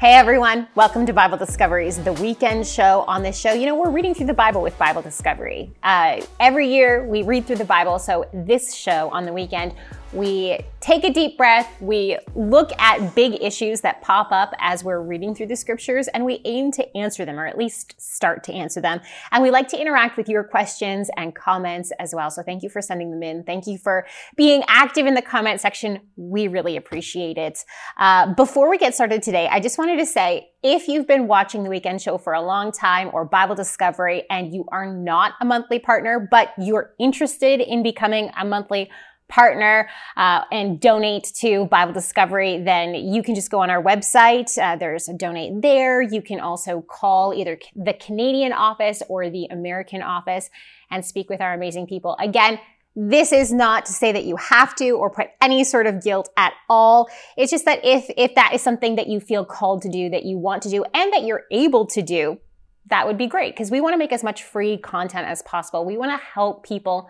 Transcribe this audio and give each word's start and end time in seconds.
Hey 0.00 0.14
everyone, 0.14 0.66
welcome 0.74 1.04
to 1.04 1.12
Bible 1.12 1.36
Discoveries, 1.36 2.02
the 2.02 2.14
weekend 2.14 2.66
show. 2.66 3.04
On 3.06 3.22
this 3.22 3.38
show, 3.38 3.52
you 3.52 3.66
know, 3.66 3.78
we're 3.78 3.90
reading 3.90 4.14
through 4.14 4.28
the 4.28 4.32
Bible 4.32 4.62
with 4.62 4.78
Bible 4.78 5.02
Discovery. 5.02 5.74
Uh, 5.82 6.22
every 6.40 6.72
year 6.72 7.06
we 7.06 7.22
read 7.22 7.46
through 7.46 7.56
the 7.56 7.66
Bible, 7.66 7.98
so 7.98 8.26
this 8.32 8.74
show 8.74 9.10
on 9.10 9.26
the 9.26 9.32
weekend, 9.34 9.74
we 10.12 10.58
take 10.80 11.04
a 11.04 11.12
deep 11.12 11.36
breath, 11.36 11.70
we 11.80 12.18
look 12.34 12.72
at 12.78 13.14
big 13.14 13.42
issues 13.42 13.82
that 13.82 14.02
pop 14.02 14.32
up 14.32 14.54
as 14.58 14.82
we're 14.82 15.00
reading 15.00 15.34
through 15.34 15.46
the 15.46 15.56
scriptures, 15.56 16.08
and 16.08 16.24
we 16.24 16.40
aim 16.44 16.72
to 16.72 16.96
answer 16.96 17.24
them, 17.24 17.38
or 17.38 17.46
at 17.46 17.56
least 17.56 18.00
start 18.00 18.42
to 18.44 18.52
answer 18.52 18.80
them. 18.80 19.00
And 19.30 19.42
we 19.42 19.50
like 19.50 19.68
to 19.68 19.80
interact 19.80 20.16
with 20.16 20.28
your 20.28 20.42
questions 20.42 21.10
and 21.16 21.34
comments 21.34 21.92
as 21.98 22.14
well. 22.14 22.30
So 22.30 22.42
thank 22.42 22.62
you 22.62 22.68
for 22.68 22.80
sending 22.80 23.10
them 23.10 23.22
in. 23.22 23.44
Thank 23.44 23.66
you 23.66 23.78
for 23.78 24.06
being 24.36 24.62
active 24.68 25.06
in 25.06 25.14
the 25.14 25.22
comment 25.22 25.60
section. 25.60 26.00
We 26.16 26.48
really 26.48 26.76
appreciate 26.76 27.38
it. 27.38 27.64
Uh, 27.98 28.34
before 28.34 28.70
we 28.70 28.78
get 28.78 28.94
started 28.94 29.22
today, 29.22 29.48
I 29.50 29.60
just 29.60 29.78
wanted 29.78 29.98
to 29.98 30.06
say, 30.06 30.48
if 30.62 30.88
you've 30.88 31.06
been 31.06 31.26
watching 31.26 31.62
the 31.62 31.70
weekend 31.70 32.02
show 32.02 32.18
for 32.18 32.34
a 32.34 32.42
long 32.42 32.70
time 32.70 33.10
or 33.14 33.24
Bible 33.24 33.54
Discovery 33.54 34.24
and 34.28 34.52
you 34.52 34.66
are 34.70 34.92
not 34.92 35.32
a 35.40 35.44
monthly 35.44 35.78
partner, 35.78 36.28
but 36.30 36.52
you're 36.58 36.92
interested 36.98 37.60
in 37.60 37.82
becoming 37.82 38.30
a 38.38 38.44
monthly 38.44 38.90
partner 39.30 39.88
uh, 40.16 40.42
and 40.52 40.78
donate 40.78 41.32
to 41.40 41.64
Bible 41.66 41.94
Discovery, 41.94 42.62
then 42.62 42.94
you 42.94 43.22
can 43.22 43.34
just 43.34 43.50
go 43.50 43.60
on 43.60 43.70
our 43.70 43.82
website. 43.82 44.58
Uh, 44.58 44.76
there's 44.76 45.08
a 45.08 45.14
donate 45.14 45.62
there. 45.62 46.02
You 46.02 46.20
can 46.20 46.40
also 46.40 46.82
call 46.82 47.32
either 47.32 47.58
the 47.74 47.94
Canadian 47.94 48.52
office 48.52 49.02
or 49.08 49.30
the 49.30 49.46
American 49.46 50.02
office 50.02 50.50
and 50.90 51.04
speak 51.04 51.30
with 51.30 51.40
our 51.40 51.54
amazing 51.54 51.86
people. 51.86 52.16
Again, 52.20 52.58
this 52.96 53.32
is 53.32 53.52
not 53.52 53.86
to 53.86 53.92
say 53.92 54.10
that 54.12 54.24
you 54.24 54.36
have 54.36 54.74
to 54.74 54.90
or 54.90 55.10
put 55.10 55.28
any 55.40 55.62
sort 55.62 55.86
of 55.86 56.02
guilt 56.02 56.28
at 56.36 56.52
all. 56.68 57.08
It's 57.36 57.50
just 57.50 57.64
that 57.64 57.84
if, 57.84 58.10
if 58.16 58.34
that 58.34 58.52
is 58.52 58.62
something 58.62 58.96
that 58.96 59.06
you 59.06 59.20
feel 59.20 59.44
called 59.44 59.82
to 59.82 59.88
do, 59.88 60.10
that 60.10 60.24
you 60.24 60.38
want 60.38 60.62
to 60.64 60.68
do, 60.68 60.84
and 60.92 61.12
that 61.12 61.22
you're 61.22 61.44
able 61.52 61.86
to 61.86 62.02
do, 62.02 62.38
that 62.86 63.06
would 63.06 63.16
be 63.16 63.28
great 63.28 63.54
because 63.54 63.70
we 63.70 63.80
want 63.80 63.94
to 63.94 63.98
make 63.98 64.12
as 64.12 64.24
much 64.24 64.42
free 64.42 64.76
content 64.76 65.26
as 65.26 65.42
possible. 65.42 65.84
We 65.84 65.96
want 65.96 66.10
to 66.10 66.26
help 66.34 66.64
people 66.64 67.08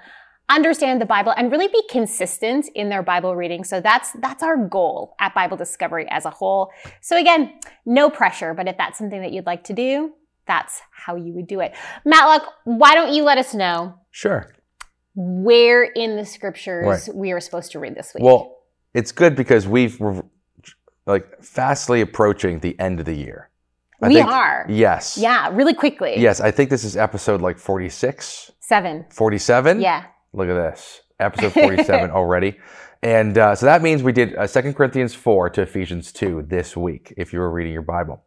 understand 0.51 1.01
the 1.01 1.07
Bible 1.07 1.33
and 1.37 1.51
really 1.51 1.69
be 1.69 1.83
consistent 1.89 2.69
in 2.75 2.89
their 2.89 3.03
Bible 3.03 3.37
reading. 3.37 3.65
So 3.65 3.81
that's 3.81 4.13
that's 4.21 4.43
our 4.43 4.57
goal 4.57 5.15
at 5.21 5.35
Bible 5.35 5.57
Discovery 5.57 6.07
as 6.11 6.25
a 6.25 6.31
whole. 6.31 6.71
So 7.01 7.17
again, 7.17 7.59
no 7.87 8.11
pressure, 8.11 8.53
but 8.55 8.69
if 8.69 8.77
that's 8.77 8.99
something 8.99 9.21
that 9.23 9.33
you'd 9.33 9.47
like 9.47 9.65
to 9.65 9.73
do, 9.73 10.13
that's 10.47 10.83
how 10.91 11.17
you 11.17 11.33
would 11.35 11.47
do 11.47 11.61
it. 11.61 11.75
Matlock, 12.05 12.53
why 12.65 12.95
don't 12.95 13.13
you 13.13 13.23
let 13.23 13.39
us 13.39 13.55
know? 13.55 13.95
Sure. 14.11 14.53
Where 15.15 15.85
in 15.85 16.17
the 16.17 16.27
scriptures 16.27 17.09
right. 17.09 17.17
we 17.17 17.33
are 17.33 17.41
supposed 17.41 17.73
to 17.73 17.79
read 17.79 17.95
this 17.95 18.13
week? 18.15 18.25
Well, 18.25 18.59
it's 18.95 19.13
good 19.13 19.37
because 19.37 19.67
we've 19.69 20.01
like 21.07 21.43
fastly 21.43 22.01
approaching 22.01 22.61
the 22.61 22.79
end 22.79 23.01
of 23.01 23.07
the 23.07 23.15
year. 23.15 23.51
I 24.03 24.09
we 24.09 24.15
think, 24.15 24.29
are. 24.29 24.67
Yes. 24.69 25.19
Yeah, 25.19 25.51
really 25.53 25.75
quickly. 25.75 26.15
Yes, 26.17 26.41
I 26.41 26.51
think 26.51 26.71
this 26.71 26.85
is 26.85 26.97
episode 26.97 27.43
like 27.43 27.59
46. 27.59 28.51
7. 28.61 29.07
47? 29.11 29.81
Yeah. 29.81 30.07
Look 30.33 30.49
at 30.49 30.55
this. 30.55 31.03
Episode 31.19 31.53
47 31.55 32.11
already. 32.11 32.59
And 33.03 33.39
uh, 33.39 33.55
so 33.55 33.67
that 33.67 33.83
means 33.83 34.03
we 34.03 34.13
did 34.13 34.37
uh, 34.37 34.47
2 34.47 34.75
Corinthians 34.75 35.15
4 35.15 35.51
to 35.51 35.63
Ephesians 35.63 36.13
2 36.13 36.45
this 36.49 36.77
week, 36.77 37.15
if 37.17 37.33
you 37.33 37.39
were 37.39 37.51
reading 37.51 37.73
your 37.73 37.83
Bible. 37.83 38.23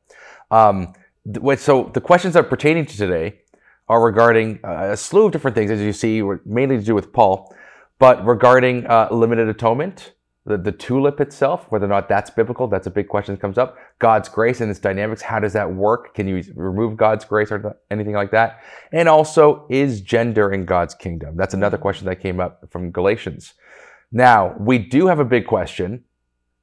Um, 0.49 0.93
th- 1.31 1.59
so 1.59 1.91
the 1.93 2.01
questions 2.01 2.33
that 2.33 2.41
are 2.41 2.49
pertaining 2.49 2.85
to 2.87 2.97
today 2.97 3.41
are 3.87 4.03
regarding 4.03 4.59
uh, 4.63 4.89
a 4.91 4.97
slew 4.97 5.27
of 5.27 5.31
different 5.31 5.55
things, 5.55 5.69
as 5.69 5.79
you 5.81 5.93
see, 5.93 6.21
mainly 6.45 6.77
to 6.77 6.83
do 6.83 6.95
with 6.95 7.13
Paul, 7.13 7.55
but 7.99 8.25
regarding 8.25 8.87
uh, 8.87 9.09
limited 9.11 9.47
atonement, 9.47 10.13
the, 10.45 10.57
the 10.57 10.71
tulip 10.71 11.21
itself, 11.21 11.65
whether 11.69 11.85
or 11.85 11.89
not 11.89 12.09
that's 12.09 12.29
biblical, 12.29 12.67
that's 12.67 12.87
a 12.87 12.91
big 12.91 13.07
question 13.07 13.33
that 13.33 13.41
comes 13.41 13.57
up. 13.57 13.77
God's 13.99 14.27
grace 14.27 14.59
and 14.59 14.69
its 14.69 14.79
dynamics, 14.79 15.21
how 15.21 15.39
does 15.39 15.53
that 15.53 15.73
work? 15.73 16.13
Can 16.15 16.27
you 16.27 16.43
remove 16.55 16.97
God's 16.97 17.23
grace 17.23 17.51
or 17.51 17.77
anything 17.89 18.13
like 18.13 18.31
that? 18.31 18.61
And 18.91 19.07
also, 19.07 19.65
is 19.69 20.01
gender 20.01 20.51
in 20.51 20.65
God's 20.65 20.95
kingdom? 20.95 21.37
That's 21.37 21.53
another 21.53 21.77
mm-hmm. 21.77 21.83
question 21.83 22.05
that 22.07 22.17
came 22.17 22.41
up 22.41 22.65
from 22.69 22.91
Galatians. 22.91 23.53
Now, 24.11 24.55
we 24.59 24.77
do 24.77 25.07
have 25.07 25.19
a 25.19 25.25
big 25.25 25.47
question, 25.47 26.03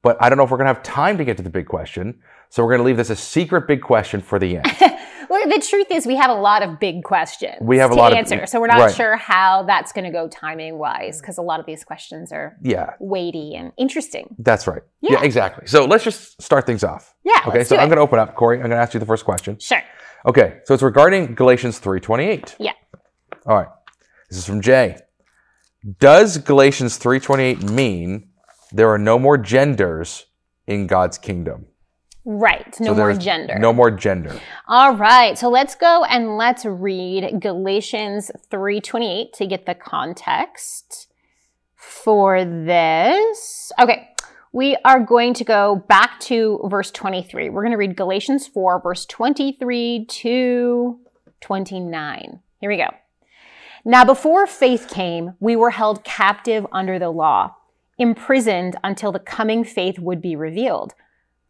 but 0.02 0.16
I 0.20 0.28
don't 0.28 0.36
know 0.36 0.44
if 0.44 0.50
we're 0.50 0.58
going 0.58 0.68
to 0.68 0.74
have 0.74 0.82
time 0.82 1.16
to 1.16 1.24
get 1.24 1.36
to 1.38 1.42
the 1.42 1.50
big 1.50 1.66
question. 1.66 2.20
So 2.50 2.62
we're 2.62 2.70
going 2.70 2.80
to 2.80 2.84
leave 2.84 2.96
this 2.96 3.10
a 3.10 3.16
secret 3.16 3.66
big 3.66 3.80
question 3.80 4.20
for 4.20 4.38
the 4.38 4.58
end. 4.58 4.66
well, 5.30 5.48
the 5.48 5.64
truth 5.64 5.86
is, 5.92 6.06
we 6.06 6.16
have 6.16 6.28
a 6.28 6.34
lot 6.34 6.64
of 6.64 6.80
big 6.80 7.04
questions. 7.04 7.56
We 7.60 7.78
have 7.78 7.92
a 7.92 7.94
lot 7.94 8.12
answer, 8.12 8.40
of 8.40 8.48
so 8.48 8.60
we're 8.60 8.66
not 8.66 8.80
right. 8.80 8.94
sure 8.94 9.16
how 9.16 9.62
that's 9.62 9.92
going 9.92 10.04
to 10.04 10.10
go 10.10 10.26
timing 10.28 10.76
wise 10.76 11.20
because 11.20 11.38
a 11.38 11.42
lot 11.42 11.60
of 11.60 11.66
these 11.66 11.84
questions 11.84 12.32
are 12.32 12.58
yeah 12.62 12.94
weighty 12.98 13.54
and 13.54 13.72
interesting. 13.78 14.34
That's 14.40 14.66
right. 14.66 14.82
Yeah. 15.00 15.12
yeah 15.12 15.22
exactly. 15.22 15.68
So 15.68 15.84
let's 15.84 16.02
just 16.02 16.42
start 16.42 16.66
things 16.66 16.82
off. 16.82 17.14
Yeah. 17.22 17.44
Okay. 17.46 17.62
so 17.62 17.76
I'm 17.76 17.88
going 17.88 17.98
to 17.98 18.02
open 18.02 18.18
up, 18.18 18.34
Corey. 18.34 18.56
I'm 18.56 18.62
going 18.62 18.70
to 18.72 18.76
ask 18.76 18.92
you 18.92 18.98
the 18.98 19.06
first 19.06 19.24
question. 19.24 19.56
Sure. 19.60 19.82
Okay. 20.26 20.58
So 20.64 20.74
it's 20.74 20.82
regarding 20.82 21.36
Galatians 21.36 21.78
three 21.78 22.00
twenty 22.00 22.24
eight. 22.24 22.56
Yeah. 22.58 22.72
All 23.46 23.56
right. 23.56 23.68
This 24.28 24.38
is 24.38 24.46
from 24.46 24.60
Jay. 24.60 24.98
Does 26.00 26.38
Galatians 26.38 26.96
three 26.96 27.20
twenty 27.20 27.44
eight 27.44 27.62
mean 27.62 28.30
there 28.72 28.90
are 28.90 28.98
no 28.98 29.16
more 29.16 29.38
genders 29.38 30.26
in 30.66 30.88
God's 30.88 31.18
kingdom? 31.18 31.66
Right. 32.24 32.78
No 32.80 32.88
so 32.88 32.94
more 32.94 33.14
gender. 33.14 33.58
No 33.58 33.72
more 33.72 33.90
gender. 33.90 34.38
All 34.68 34.94
right. 34.94 35.38
So 35.38 35.48
let's 35.48 35.74
go 35.74 36.04
and 36.04 36.36
let's 36.36 36.64
read 36.64 37.40
Galatians 37.40 38.30
3:28 38.50 39.32
to 39.34 39.46
get 39.46 39.66
the 39.66 39.74
context 39.74 41.08
for 41.74 42.44
this. 42.44 43.72
Okay. 43.78 44.08
We 44.52 44.76
are 44.84 44.98
going 44.98 45.32
to 45.34 45.44
go 45.44 45.84
back 45.88 46.18
to 46.20 46.60
verse 46.64 46.90
23. 46.90 47.50
We're 47.50 47.62
going 47.62 47.70
to 47.70 47.78
read 47.78 47.96
Galatians 47.96 48.48
4 48.48 48.82
verse 48.82 49.06
23 49.06 50.06
to 50.06 50.98
29. 51.40 52.40
Here 52.60 52.70
we 52.70 52.76
go. 52.76 52.90
Now 53.84 54.04
before 54.04 54.46
faith 54.46 54.88
came, 54.90 55.34
we 55.40 55.56
were 55.56 55.70
held 55.70 56.04
captive 56.04 56.66
under 56.70 56.98
the 56.98 57.10
law, 57.10 57.54
imprisoned 57.96 58.76
until 58.84 59.12
the 59.12 59.18
coming 59.18 59.64
faith 59.64 59.98
would 59.98 60.20
be 60.20 60.36
revealed. 60.36 60.94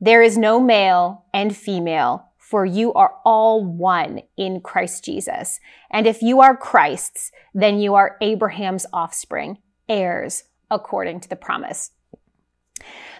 There 0.00 0.22
is 0.22 0.36
no 0.36 0.60
male 0.60 1.24
and 1.32 1.56
female, 1.56 2.30
for 2.36 2.64
you 2.64 2.92
are 2.92 3.14
all 3.24 3.64
one 3.64 4.20
in 4.36 4.60
Christ 4.60 5.04
Jesus. 5.04 5.58
And 5.90 6.06
if 6.06 6.22
you 6.22 6.40
are 6.40 6.56
Christ's, 6.56 7.32
then 7.54 7.80
you 7.80 7.94
are 7.94 8.16
Abraham's 8.20 8.86
offspring, 8.92 9.58
heirs 9.88 10.44
according 10.70 11.20
to 11.20 11.28
the 11.28 11.36
promise. 11.36 11.92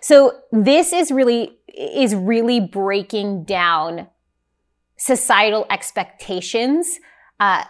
So 0.01 0.41
this 0.53 0.93
is 0.93 1.11
really, 1.11 1.59
is 1.77 2.15
really 2.15 2.61
breaking 2.61 3.45
down 3.45 4.09
societal 4.97 5.67
expectations, 5.71 6.99
uh, 7.41 7.65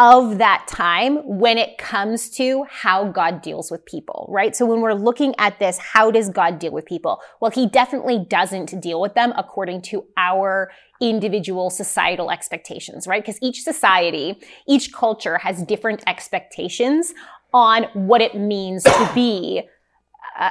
of 0.00 0.38
that 0.38 0.66
time 0.66 1.16
when 1.26 1.58
it 1.58 1.76
comes 1.76 2.30
to 2.30 2.64
how 2.70 3.04
God 3.04 3.42
deals 3.42 3.70
with 3.70 3.84
people, 3.84 4.26
right? 4.30 4.56
So 4.56 4.64
when 4.64 4.80
we're 4.80 4.94
looking 4.94 5.34
at 5.36 5.58
this, 5.58 5.76
how 5.76 6.10
does 6.10 6.30
God 6.30 6.58
deal 6.58 6.72
with 6.72 6.86
people? 6.86 7.20
Well, 7.38 7.50
he 7.50 7.66
definitely 7.66 8.24
doesn't 8.26 8.80
deal 8.80 8.98
with 8.98 9.12
them 9.12 9.34
according 9.36 9.82
to 9.82 10.06
our 10.16 10.72
individual 11.02 11.68
societal 11.68 12.30
expectations, 12.30 13.06
right? 13.06 13.22
Because 13.22 13.38
each 13.42 13.62
society, 13.62 14.40
each 14.66 14.90
culture 14.90 15.36
has 15.36 15.62
different 15.62 16.02
expectations 16.06 17.12
on 17.52 17.84
what 17.92 18.22
it 18.22 18.34
means 18.34 18.84
to 18.84 19.10
be 19.14 19.68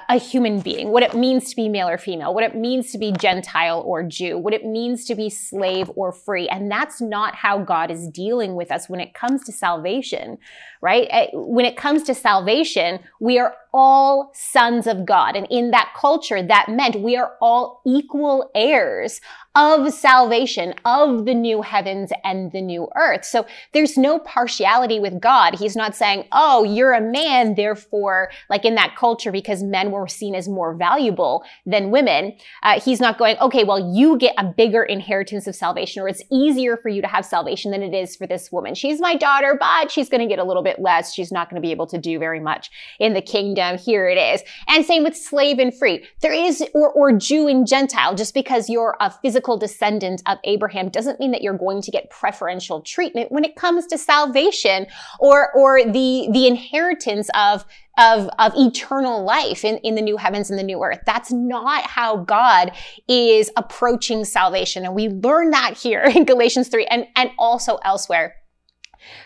a 0.07 0.17
human 0.17 0.59
being, 0.59 0.89
what 0.89 1.01
it 1.01 1.15
means 1.15 1.49
to 1.49 1.55
be 1.55 1.67
male 1.67 1.89
or 1.89 1.97
female, 1.97 2.33
what 2.33 2.43
it 2.43 2.55
means 2.55 2.91
to 2.91 2.97
be 2.99 3.11
Gentile 3.11 3.81
or 3.85 4.03
Jew, 4.03 4.37
what 4.37 4.53
it 4.53 4.63
means 4.63 5.05
to 5.05 5.15
be 5.15 5.29
slave 5.29 5.89
or 5.95 6.11
free. 6.11 6.47
And 6.47 6.71
that's 6.71 7.01
not 7.01 7.33
how 7.33 7.59
God 7.59 7.89
is 7.89 8.07
dealing 8.07 8.55
with 8.55 8.71
us 8.71 8.87
when 8.87 8.99
it 8.99 9.15
comes 9.15 9.43
to 9.45 9.51
salvation, 9.51 10.37
right? 10.81 11.07
Eh, 11.09 11.27
when 11.33 11.65
it 11.65 11.75
comes 11.75 12.03
to 12.03 12.13
salvation, 12.13 12.99
we 13.19 13.39
are 13.39 13.55
all 13.73 14.31
sons 14.33 14.87
of 14.87 15.05
God. 15.05 15.35
And 15.35 15.47
in 15.49 15.71
that 15.71 15.93
culture, 15.95 16.41
that 16.41 16.69
meant 16.69 17.01
we 17.01 17.15
are 17.15 17.33
all 17.41 17.81
equal 17.85 18.49
heirs 18.55 19.21
of 19.55 19.91
salvation, 19.91 20.73
of 20.85 21.25
the 21.25 21.33
new 21.33 21.61
heavens 21.61 22.11
and 22.23 22.51
the 22.51 22.61
new 22.61 22.87
earth. 22.95 23.25
So 23.25 23.45
there's 23.73 23.97
no 23.97 24.19
partiality 24.19 24.99
with 24.99 25.19
God. 25.19 25.55
He's 25.55 25.75
not 25.75 25.95
saying, 25.95 26.25
oh, 26.31 26.63
you're 26.63 26.93
a 26.93 27.01
man, 27.01 27.55
therefore, 27.55 28.31
like 28.49 28.63
in 28.63 28.75
that 28.75 28.95
culture, 28.95 29.31
because 29.31 29.63
men 29.63 29.91
were 29.91 30.07
seen 30.07 30.35
as 30.35 30.47
more 30.47 30.75
valuable 30.75 31.43
than 31.65 31.91
women. 31.91 32.37
Uh, 32.63 32.79
he's 32.79 32.99
not 32.99 33.17
going, 33.17 33.37
okay, 33.39 33.63
well, 33.63 33.93
you 33.93 34.17
get 34.17 34.35
a 34.37 34.45
bigger 34.45 34.83
inheritance 34.83 35.47
of 35.47 35.55
salvation, 35.55 36.01
or 36.01 36.07
it's 36.07 36.23
easier 36.31 36.77
for 36.77 36.89
you 36.89 37.01
to 37.01 37.07
have 37.07 37.25
salvation 37.25 37.71
than 37.71 37.81
it 37.81 37.93
is 37.93 38.15
for 38.15 38.27
this 38.27 38.51
woman. 38.51 38.75
She's 38.75 39.01
my 39.01 39.15
daughter, 39.15 39.57
but 39.59 39.91
she's 39.91 40.09
going 40.09 40.21
to 40.21 40.27
get 40.27 40.39
a 40.39 40.43
little 40.43 40.63
bit 40.63 40.79
less. 40.79 41.13
She's 41.13 41.31
not 41.31 41.49
going 41.49 41.61
to 41.61 41.65
be 41.65 41.71
able 41.71 41.87
to 41.87 41.97
do 41.97 42.17
very 42.19 42.39
much 42.39 42.69
in 42.99 43.13
the 43.13 43.21
kingdom. 43.21 43.58
Here 43.77 44.07
it 44.07 44.17
is. 44.17 44.41
And 44.67 44.85
same 44.85 45.03
with 45.03 45.15
slave 45.15 45.59
and 45.59 45.73
free. 45.73 46.05
There 46.21 46.33
is, 46.33 46.63
or, 46.73 46.91
or 46.91 47.11
Jew 47.11 47.47
and 47.47 47.67
Gentile, 47.67 48.15
just 48.15 48.33
because 48.33 48.69
you're 48.69 48.95
a 48.99 49.09
physical 49.09 49.39
physical 49.39 49.57
descendant 49.57 50.21
of 50.25 50.37
Abraham 50.43 50.89
doesn't 50.89 51.19
mean 51.19 51.31
that 51.31 51.41
you're 51.41 51.57
going 51.57 51.81
to 51.81 51.91
get 51.91 52.09
preferential 52.09 52.81
treatment 52.81 53.31
when 53.31 53.45
it 53.45 53.55
comes 53.55 53.85
to 53.87 53.97
salvation 53.97 54.85
or, 55.19 55.51
or 55.55 55.83
the, 55.83 56.27
the 56.31 56.45
inheritance 56.45 57.29
of 57.35 57.65
of, 57.97 58.29
of 58.39 58.53
eternal 58.55 59.25
life 59.25 59.65
in, 59.65 59.77
in 59.79 59.95
the 59.95 60.01
new 60.01 60.15
heavens 60.15 60.49
and 60.49 60.57
the 60.57 60.63
new 60.63 60.81
earth. 60.81 60.99
That's 61.05 61.33
not 61.33 61.83
how 61.83 62.17
God 62.17 62.71
is 63.09 63.51
approaching 63.57 64.23
salvation. 64.23 64.85
And 64.85 64.95
we 64.95 65.09
learn 65.09 65.49
that 65.49 65.77
here 65.77 66.03
in 66.15 66.23
Galatians 66.23 66.69
3 66.69 66.85
and, 66.85 67.07
and 67.17 67.31
also 67.37 67.77
elsewhere. 67.83 68.35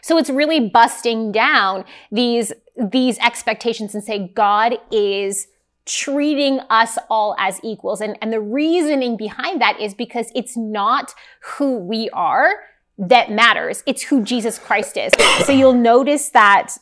So 0.01 0.17
it's 0.17 0.29
really 0.29 0.69
busting 0.69 1.31
down 1.31 1.85
these, 2.11 2.53
these 2.77 3.17
expectations 3.19 3.93
and 3.93 4.03
say 4.03 4.31
God 4.33 4.77
is 4.91 5.47
treating 5.85 6.59
us 6.69 6.97
all 7.09 7.35
as 7.37 7.59
equals. 7.63 8.01
And, 8.01 8.17
and 8.21 8.31
the 8.31 8.39
reasoning 8.39 9.17
behind 9.17 9.61
that 9.61 9.79
is 9.79 9.93
because 9.93 10.31
it's 10.33 10.55
not 10.55 11.13
who 11.57 11.77
we 11.77 12.09
are 12.11 12.51
that 12.97 13.31
matters. 13.31 13.83
It's 13.85 14.03
who 14.03 14.23
Jesus 14.23 14.59
Christ 14.59 14.97
is. 14.97 15.11
So 15.45 15.51
you'll 15.51 15.73
notice 15.73 16.29
that, 16.29 16.77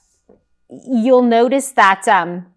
you'll 0.69 1.24
notice 1.24 1.71
that, 1.71 2.07
um, 2.07 2.47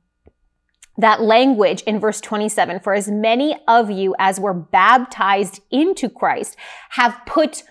that 0.97 1.21
language 1.21 1.83
in 1.83 1.99
verse 1.99 2.21
27, 2.21 2.81
for 2.81 2.95
as 2.95 3.09
many 3.09 3.57
of 3.67 3.91
you 3.91 4.15
as 4.19 4.39
were 4.39 4.55
baptized 4.55 5.61
into 5.71 6.09
Christ 6.09 6.57
have 6.91 7.21
put 7.27 7.65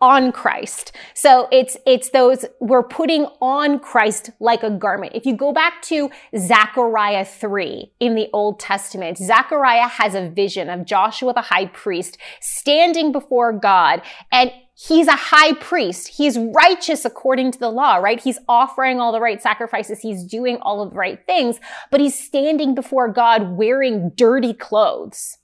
on 0.00 0.30
Christ. 0.32 0.92
So 1.14 1.48
it's, 1.50 1.76
it's 1.86 2.10
those, 2.10 2.44
we're 2.60 2.82
putting 2.82 3.26
on 3.40 3.78
Christ 3.78 4.30
like 4.40 4.62
a 4.62 4.70
garment. 4.70 5.12
If 5.14 5.24
you 5.24 5.36
go 5.36 5.52
back 5.52 5.80
to 5.82 6.10
Zechariah 6.36 7.24
3 7.24 7.92
in 8.00 8.14
the 8.14 8.28
Old 8.32 8.60
Testament, 8.60 9.18
Zechariah 9.18 9.88
has 9.88 10.14
a 10.14 10.28
vision 10.28 10.68
of 10.68 10.84
Joshua 10.84 11.32
the 11.32 11.40
high 11.40 11.66
priest 11.66 12.18
standing 12.40 13.12
before 13.12 13.52
God 13.52 14.02
and 14.30 14.50
He's 14.78 15.06
a 15.06 15.16
high 15.16 15.54
priest. 15.54 16.08
He's 16.18 16.36
righteous 16.36 17.06
according 17.06 17.52
to 17.52 17.58
the 17.58 17.70
law, 17.70 17.96
right? 17.96 18.20
He's 18.20 18.38
offering 18.46 19.00
all 19.00 19.10
the 19.10 19.22
right 19.22 19.40
sacrifices. 19.40 20.00
He's 20.00 20.22
doing 20.22 20.58
all 20.60 20.82
of 20.82 20.90
the 20.90 20.96
right 20.96 21.24
things, 21.24 21.58
but 21.90 21.98
he's 21.98 22.18
standing 22.18 22.74
before 22.74 23.10
God 23.10 23.56
wearing 23.56 24.10
dirty 24.14 24.52
clothes. 24.52 25.38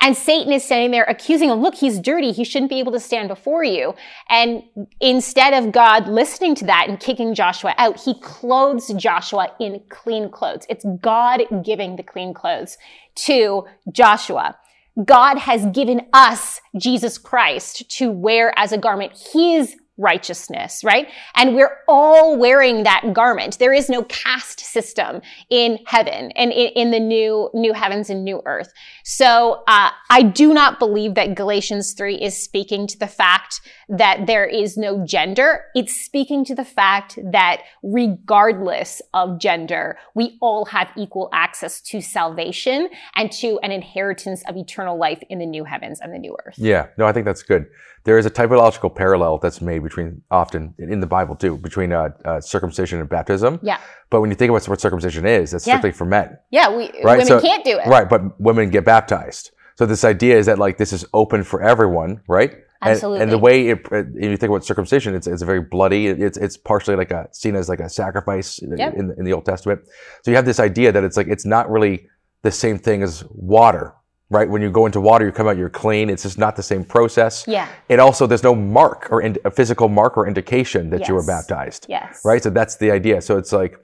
And 0.00 0.16
Satan 0.16 0.52
is 0.52 0.64
standing 0.64 0.90
there 0.90 1.04
accusing 1.04 1.50
him, 1.50 1.60
look, 1.60 1.74
he's 1.74 1.98
dirty. 1.98 2.32
He 2.32 2.44
shouldn't 2.44 2.70
be 2.70 2.78
able 2.78 2.92
to 2.92 3.00
stand 3.00 3.28
before 3.28 3.64
you. 3.64 3.94
And 4.28 4.62
instead 5.00 5.52
of 5.52 5.72
God 5.72 6.08
listening 6.08 6.54
to 6.56 6.66
that 6.66 6.86
and 6.88 6.98
kicking 6.98 7.34
Joshua 7.34 7.74
out, 7.78 8.00
he 8.00 8.18
clothes 8.20 8.92
Joshua 8.94 9.48
in 9.58 9.82
clean 9.88 10.30
clothes. 10.30 10.66
It's 10.68 10.84
God 11.00 11.42
giving 11.64 11.96
the 11.96 12.02
clean 12.02 12.34
clothes 12.34 12.78
to 13.26 13.64
Joshua. 13.92 14.56
God 15.04 15.38
has 15.38 15.66
given 15.66 16.06
us 16.12 16.60
Jesus 16.78 17.16
Christ 17.16 17.90
to 17.98 18.10
wear 18.10 18.52
as 18.58 18.72
a 18.72 18.78
garment. 18.78 19.12
His 19.32 19.76
righteousness, 20.00 20.82
right? 20.82 21.08
And 21.34 21.54
we're 21.54 21.76
all 21.86 22.36
wearing 22.38 22.84
that 22.84 23.12
garment. 23.12 23.58
There 23.58 23.72
is 23.72 23.88
no 23.88 24.02
caste 24.04 24.60
system 24.60 25.20
in 25.50 25.78
heaven 25.86 26.32
and 26.32 26.52
in, 26.52 26.90
the 26.90 26.98
new, 26.98 27.50
new 27.54 27.72
heavens 27.72 28.10
and 28.10 28.24
new 28.24 28.42
earth. 28.46 28.72
So, 29.04 29.62
uh, 29.68 29.90
I 30.08 30.22
do 30.22 30.52
not 30.52 30.78
believe 30.78 31.14
that 31.14 31.34
Galatians 31.34 31.92
3 31.92 32.16
is 32.16 32.42
speaking 32.42 32.86
to 32.88 32.98
the 32.98 33.06
fact 33.06 33.60
that 33.88 34.26
there 34.26 34.46
is 34.46 34.76
no 34.76 35.04
gender. 35.04 35.64
It's 35.74 35.94
speaking 35.94 36.44
to 36.46 36.54
the 36.54 36.64
fact 36.64 37.18
that 37.30 37.62
regardless 37.82 39.02
of 39.14 39.38
gender, 39.38 39.98
we 40.14 40.38
all 40.40 40.64
have 40.66 40.90
equal 40.96 41.28
access 41.32 41.80
to 41.82 42.00
salvation 42.00 42.88
and 43.16 43.30
to 43.32 43.58
an 43.62 43.70
inheritance 43.70 44.42
of 44.48 44.56
eternal 44.56 44.98
life 44.98 45.22
in 45.28 45.38
the 45.38 45.46
new 45.46 45.64
heavens 45.64 46.00
and 46.00 46.12
the 46.12 46.18
new 46.18 46.36
earth. 46.44 46.54
Yeah, 46.56 46.86
no, 46.96 47.06
I 47.06 47.12
think 47.12 47.26
that's 47.26 47.42
good. 47.42 47.66
There 48.04 48.16
is 48.18 48.24
a 48.26 48.30
typological 48.30 48.94
parallel 48.94 49.38
that's 49.38 49.60
made 49.60 49.82
between 49.82 50.22
often 50.30 50.74
in 50.78 51.00
the 51.00 51.06
Bible 51.06 51.36
too 51.36 51.56
between 51.58 51.92
uh, 51.92 52.08
uh, 52.24 52.40
circumcision 52.40 52.98
and 53.00 53.08
baptism. 53.08 53.58
Yeah. 53.62 53.78
But 54.08 54.20
when 54.22 54.30
you 54.30 54.36
think 54.36 54.50
about 54.50 54.66
what 54.68 54.80
circumcision 54.80 55.26
is, 55.26 55.50
that's 55.50 55.66
Yeah. 55.66 55.74
strictly 55.78 55.92
for 55.92 56.06
men. 56.06 56.38
Yeah, 56.50 56.74
we, 56.74 56.84
Right, 57.04 57.18
women 57.18 57.26
so- 57.26 57.40
can't 57.40 57.64
do 57.64 57.78
it. 57.78 57.86
Right, 57.86 58.08
but 58.08 58.40
women 58.40 58.70
get 58.70 58.84
baptized. 58.84 59.50
So 59.76 59.86
this 59.86 60.04
idea 60.04 60.36
is 60.38 60.46
that 60.46 60.58
like 60.58 60.78
this 60.78 60.92
is 60.92 61.04
open 61.12 61.42
for 61.44 61.62
everyone, 61.62 62.20
right? 62.28 62.52
And, 62.82 62.92
Absolutely. 62.92 63.20
and 63.22 63.30
the 63.30 63.38
way 63.38 63.68
it, 63.68 63.86
if 63.92 64.06
you 64.30 64.36
think 64.38 64.50
about 64.50 64.64
circumcision, 64.64 65.14
it's, 65.14 65.26
it's 65.26 65.42
very 65.42 65.60
bloody. 65.60 66.06
It's 66.06 66.38
it's 66.38 66.56
partially 66.56 66.96
like 66.96 67.10
a 67.10 67.28
seen 67.32 67.54
as 67.54 67.68
like 67.68 67.80
a 67.80 67.90
sacrifice 67.90 68.58
Yep. 68.62 68.94
in 68.94 69.14
in 69.18 69.24
the 69.26 69.34
Old 69.34 69.44
Testament. 69.44 69.80
So 70.22 70.30
you 70.30 70.36
have 70.36 70.46
this 70.46 70.58
idea 70.60 70.90
that 70.92 71.04
it's 71.04 71.16
like 71.18 71.28
it's 71.28 71.44
not 71.44 71.70
really 71.70 72.06
the 72.42 72.50
same 72.50 72.78
thing 72.78 73.02
as 73.02 73.22
water, 73.30 73.92
right? 74.30 74.48
When 74.48 74.62
you 74.62 74.70
go 74.70 74.86
into 74.86 75.00
water, 75.00 75.26
you 75.26 75.32
come 75.32 75.48
out, 75.48 75.56
you're 75.56 75.68
clean. 75.68 76.08
It's 76.08 76.22
just 76.22 76.38
not 76.38 76.56
the 76.56 76.62
same 76.62 76.84
process. 76.84 77.44
Yeah. 77.46 77.68
And 77.88 78.00
also, 78.00 78.26
there's 78.26 78.44
no 78.44 78.54
mark 78.54 79.08
or 79.10 79.20
in, 79.20 79.36
a 79.44 79.50
physical 79.50 79.88
mark 79.88 80.16
or 80.16 80.26
indication 80.26 80.88
that 80.90 81.08
you 81.08 81.14
were 81.14 81.26
baptized 81.26 81.86
Yes. 81.88 82.24
right? 82.24 82.42
So 82.42 82.50
that's 82.50 82.76
the 82.76 82.90
idea. 82.90 83.20
So 83.20 83.36
it's 83.36 83.52
like 83.52 83.78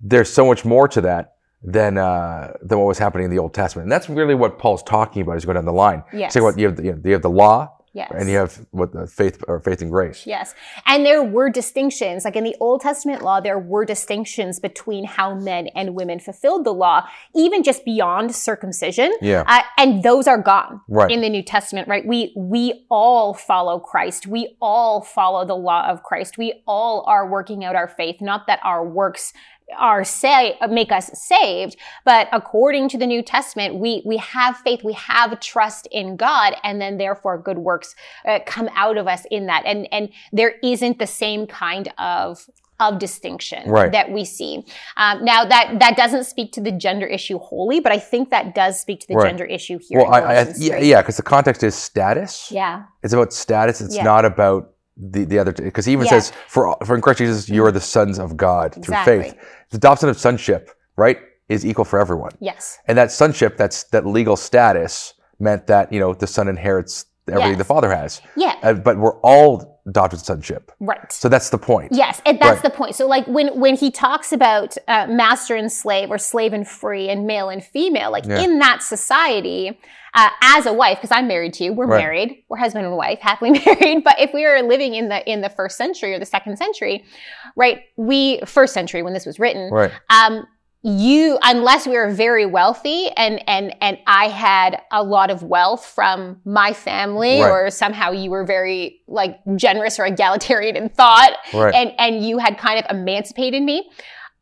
there's 0.00 0.30
so 0.30 0.44
much 0.44 0.64
more 0.64 0.88
to 0.88 1.00
that 1.02 1.34
than 1.62 1.96
uh, 1.96 2.52
than 2.60 2.78
what 2.78 2.88
was 2.88 2.98
happening 2.98 3.26
in 3.26 3.30
the 3.30 3.38
Old 3.38 3.54
Testament, 3.54 3.84
and 3.84 3.92
that's 3.92 4.08
really 4.08 4.34
what 4.34 4.58
Paul's 4.58 4.82
talking 4.82 5.22
about 5.22 5.36
as 5.36 5.44
you 5.44 5.46
go 5.46 5.52
down 5.52 5.64
the 5.64 5.72
line. 5.72 6.02
Yes. 6.12 6.34
So 6.34 6.42
what 6.42 6.58
you 6.58 6.66
have, 6.66 6.76
the, 6.76 6.82
you, 6.82 6.92
know, 6.92 7.00
you 7.04 7.12
have 7.12 7.22
the 7.22 7.30
law, 7.30 7.70
Yes. 7.94 8.10
and 8.14 8.28
you 8.30 8.36
have 8.38 8.64
what 8.70 8.92
the 8.92 9.06
faith 9.06 9.42
or 9.46 9.60
faith 9.60 9.82
and 9.82 9.90
grace. 9.90 10.26
Yes. 10.26 10.54
And 10.86 11.04
there 11.04 11.22
were 11.22 11.50
distinctions, 11.50 12.24
like 12.24 12.36
in 12.36 12.44
the 12.44 12.56
Old 12.58 12.80
Testament 12.80 13.22
law, 13.22 13.40
there 13.40 13.58
were 13.58 13.84
distinctions 13.84 14.58
between 14.58 15.04
how 15.04 15.34
men 15.34 15.66
and 15.74 15.94
women 15.94 16.18
fulfilled 16.18 16.64
the 16.64 16.72
law, 16.72 17.06
even 17.34 17.62
just 17.62 17.84
beyond 17.84 18.34
circumcision. 18.34 19.12
Yeah. 19.20 19.44
Uh, 19.46 19.62
and 19.76 20.02
those 20.02 20.26
are 20.26 20.38
gone 20.38 20.80
Right. 20.88 21.10
in 21.10 21.20
the 21.20 21.28
New 21.28 21.42
Testament, 21.42 21.86
right? 21.86 22.06
We, 22.06 22.32
we 22.34 22.86
all 22.90 23.34
follow 23.34 23.78
Christ. 23.78 24.26
We 24.26 24.56
all 24.62 25.02
follow 25.02 25.44
the 25.44 25.56
law 25.56 25.86
of 25.86 26.02
Christ. 26.02 26.38
We 26.38 26.62
all 26.66 27.04
are 27.06 27.28
working 27.28 27.62
out 27.64 27.76
our 27.76 27.88
faith, 27.88 28.22
not 28.22 28.46
that 28.46 28.60
our 28.64 28.86
works 28.86 29.34
are 29.78 30.04
say 30.04 30.56
make 30.70 30.90
us 30.92 31.10
saved 31.14 31.76
but 32.04 32.28
according 32.32 32.88
to 32.88 32.98
the 32.98 33.06
new 33.06 33.22
testament 33.22 33.74
we 33.76 34.02
we 34.04 34.16
have 34.16 34.56
faith 34.58 34.82
we 34.84 34.92
have 34.92 35.38
trust 35.40 35.86
in 35.90 36.16
god 36.16 36.54
and 36.62 36.80
then 36.80 36.98
therefore 36.98 37.38
good 37.38 37.58
works 37.58 37.94
uh, 38.26 38.38
come 38.46 38.68
out 38.74 38.96
of 38.96 39.06
us 39.06 39.24
in 39.30 39.46
that 39.46 39.62
and 39.66 39.86
and 39.92 40.08
there 40.32 40.54
isn't 40.62 40.98
the 40.98 41.06
same 41.06 41.46
kind 41.46 41.92
of 41.98 42.46
of 42.80 42.98
distinction 42.98 43.70
Right. 43.70 43.92
that 43.92 44.10
we 44.10 44.24
see 44.24 44.64
um, 44.96 45.24
now 45.24 45.44
that 45.44 45.76
that 45.78 45.96
doesn't 45.96 46.24
speak 46.24 46.50
to 46.54 46.60
the 46.60 46.72
gender 46.72 47.06
issue 47.06 47.38
wholly 47.38 47.78
but 47.78 47.92
i 47.92 47.98
think 47.98 48.30
that 48.30 48.56
does 48.56 48.80
speak 48.80 48.98
to 49.00 49.06
the 49.08 49.14
Right. 49.14 49.28
gender 49.28 49.44
issue 49.44 49.78
here 49.88 50.00
Well, 50.00 50.12
I, 50.12 50.18
I, 50.20 50.52
yeah, 50.56 50.78
3. 50.78 50.88
yeah, 50.88 51.00
because 51.02 51.16
the 51.16 51.22
context 51.22 51.62
is 51.62 51.76
status. 51.76 52.50
yeah 52.50 52.84
It's 53.04 53.12
about 53.12 53.32
status. 53.32 53.80
It's 53.80 53.94
Yeah. 53.96 54.02
not 54.04 54.24
about 54.24 54.71
the, 54.96 55.24
the 55.24 55.38
other. 55.38 55.52
Because 55.52 55.86
he 55.86 55.92
even 55.92 56.06
Yeah. 56.06 56.18
says, 56.18 56.32
"For 56.48 56.76
for 56.84 56.94
in 56.94 57.00
Christ 57.00 57.18
Jesus, 57.18 57.48
you 57.48 57.64
are 57.64 57.72
the 57.72 57.80
sons 57.80 58.18
of 58.18 58.36
God 58.36 58.74
through 58.82 58.96
faith." 59.04 59.34
The 59.70 59.76
adoption 59.78 60.08
of 60.08 60.18
sonship, 60.18 60.70
right, 60.96 61.18
is 61.48 61.64
equal 61.64 61.84
for 61.84 61.98
everyone. 61.98 62.32
yes 62.40 62.78
And 62.86 62.96
that 62.98 63.10
sonship, 63.10 63.56
that's 63.56 63.84
that 63.84 64.06
legal 64.06 64.36
status, 64.36 65.14
meant 65.38 65.66
that 65.66 65.92
you 65.92 65.98
know 66.00 66.14
the 66.14 66.26
son 66.26 66.48
inherits 66.48 67.06
everything 67.28 67.52
Yes. 67.52 67.58
the 67.58 67.64
father 67.64 67.90
has. 67.94 68.20
yeah 68.36 68.54
Uh, 68.62 68.74
but 68.74 68.98
we're 68.98 69.18
all 69.20 69.71
adopted 69.86 70.20
sonship. 70.20 70.70
right 70.80 71.10
So 71.12 71.28
that's 71.28 71.50
the 71.50 71.58
point. 71.58 71.92
Yes, 71.92 72.20
and 72.24 72.38
that's 72.38 72.62
Right. 72.62 72.62
the 72.72 72.76
point. 72.76 72.94
So, 72.94 73.06
like 73.06 73.26
when 73.26 73.48
when 73.58 73.74
he 73.76 73.90
talks 73.90 74.32
about 74.32 74.76
uh, 74.88 75.06
master 75.08 75.56
and 75.56 75.70
slave, 75.72 76.10
or 76.10 76.18
slave 76.18 76.52
and 76.52 76.66
free, 76.66 77.08
and 77.08 77.26
male 77.26 77.48
and 77.48 77.62
female, 77.64 78.10
like 78.12 78.24
Yeah. 78.26 78.40
in 78.42 78.58
that 78.60 78.82
society, 78.82 79.78
uh, 80.14 80.28
as 80.42 80.66
a 80.66 80.72
wife, 80.72 80.98
because 80.98 81.10
I'm 81.10 81.26
married 81.26 81.54
to 81.54 81.64
you, 81.64 81.72
we're 81.72 81.86
Right. 81.86 81.98
married, 82.04 82.44
we're 82.48 82.58
husband 82.58 82.86
and 82.86 82.96
wife, 82.96 83.18
happily 83.20 83.50
married. 83.66 84.04
But 84.04 84.20
if 84.20 84.32
we 84.32 84.44
were 84.44 84.60
living 84.62 84.94
in 84.94 85.08
the 85.08 85.28
in 85.30 85.40
the 85.40 85.48
first 85.48 85.76
century 85.76 86.14
or 86.14 86.18
the 86.18 86.26
second 86.26 86.58
century, 86.58 87.04
right? 87.56 87.80
We 87.96 88.40
first 88.46 88.74
century 88.74 89.02
when 89.02 89.14
this 89.14 89.26
was 89.26 89.38
written, 89.40 89.70
Right. 89.72 89.90
um, 90.10 90.46
you 90.84 91.38
unless 91.42 91.86
we 91.86 91.92
were 91.96 92.10
very 92.10 92.44
wealthy 92.44 93.08
and 93.16 93.40
and 93.48 93.74
and 93.80 93.98
I 94.06 94.28
had 94.28 94.82
a 94.90 95.02
lot 95.02 95.30
of 95.30 95.42
wealth 95.44 95.86
from 95.86 96.40
my 96.44 96.72
family 96.72 97.40
Right. 97.40 97.50
or 97.50 97.70
somehow 97.70 98.10
you 98.10 98.30
were 98.30 98.44
very 98.44 99.00
like 99.06 99.38
generous 99.54 100.00
or 100.00 100.06
egalitarian 100.06 100.76
in 100.76 100.88
thought 100.88 101.36
Right. 101.54 101.72
and 101.72 101.92
and 101.98 102.26
you 102.26 102.38
had 102.38 102.58
kind 102.58 102.84
of 102.84 102.90
emancipated 102.90 103.62
me 103.62 103.88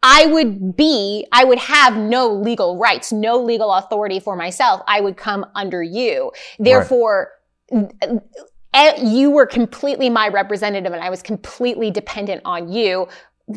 I 0.02 0.24
would 0.26 0.76
be, 0.76 1.26
I 1.30 1.44
would 1.44 1.58
have 1.58 1.94
no 1.94 2.32
legal 2.32 2.78
rights, 2.78 3.12
no 3.12 3.36
legal 3.38 3.70
authority 3.70 4.18
for 4.18 4.34
myself. 4.34 4.80
I 4.88 5.02
would 5.02 5.18
come 5.18 5.44
under 5.54 5.82
you. 5.82 6.32
Therefore, 6.58 7.32
right. 7.70 8.98
you 9.02 9.30
were 9.30 9.44
completely 9.44 10.08
my 10.08 10.28
representative 10.28 10.92
and 10.92 11.02
I 11.02 11.10
was 11.10 11.22
completely 11.22 11.90
dependent 11.90 12.40
on 12.46 12.72
you 12.72 13.08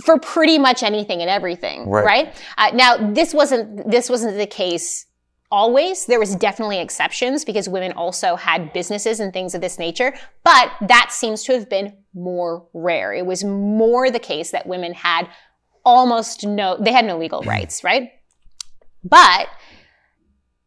for 0.02 0.20
pretty 0.20 0.58
much 0.58 0.84
anything 0.84 1.22
and 1.22 1.30
everything. 1.30 1.90
Right. 1.90 2.06
right? 2.06 2.44
Uh, 2.58 2.72
now, 2.74 3.12
this 3.12 3.34
wasn't, 3.34 3.90
this 3.90 4.10
wasn't 4.10 4.38
the 4.38 4.48
case 4.48 5.06
always. 5.52 6.08
There 6.08 6.20
was 6.20 6.36
definitely 6.36 6.80
exceptions 6.80 7.46
because 7.46 7.70
women 7.70 7.92
also 7.92 8.36
had 8.36 8.74
businesses 8.74 9.20
and 9.20 9.32
things 9.32 9.54
of 9.54 9.62
this 9.62 9.78
nature, 9.78 10.14
but 10.44 10.72
that 10.82 11.12
seems 11.12 11.44
to 11.44 11.54
have 11.54 11.70
been 11.70 11.96
more 12.14 12.68
rare. 12.74 13.14
It 13.14 13.26
was 13.26 13.44
more 13.44 14.10
the 14.10 14.20
case 14.20 14.52
that 14.52 14.66
women 14.66 14.94
had 14.94 15.30
almost 15.86 16.46
no, 16.46 16.78
they 16.80 16.92
had 16.92 17.06
no 17.06 17.18
legal 17.18 17.42
rights, 17.44 17.84
right? 17.84 18.10
But 19.04 19.48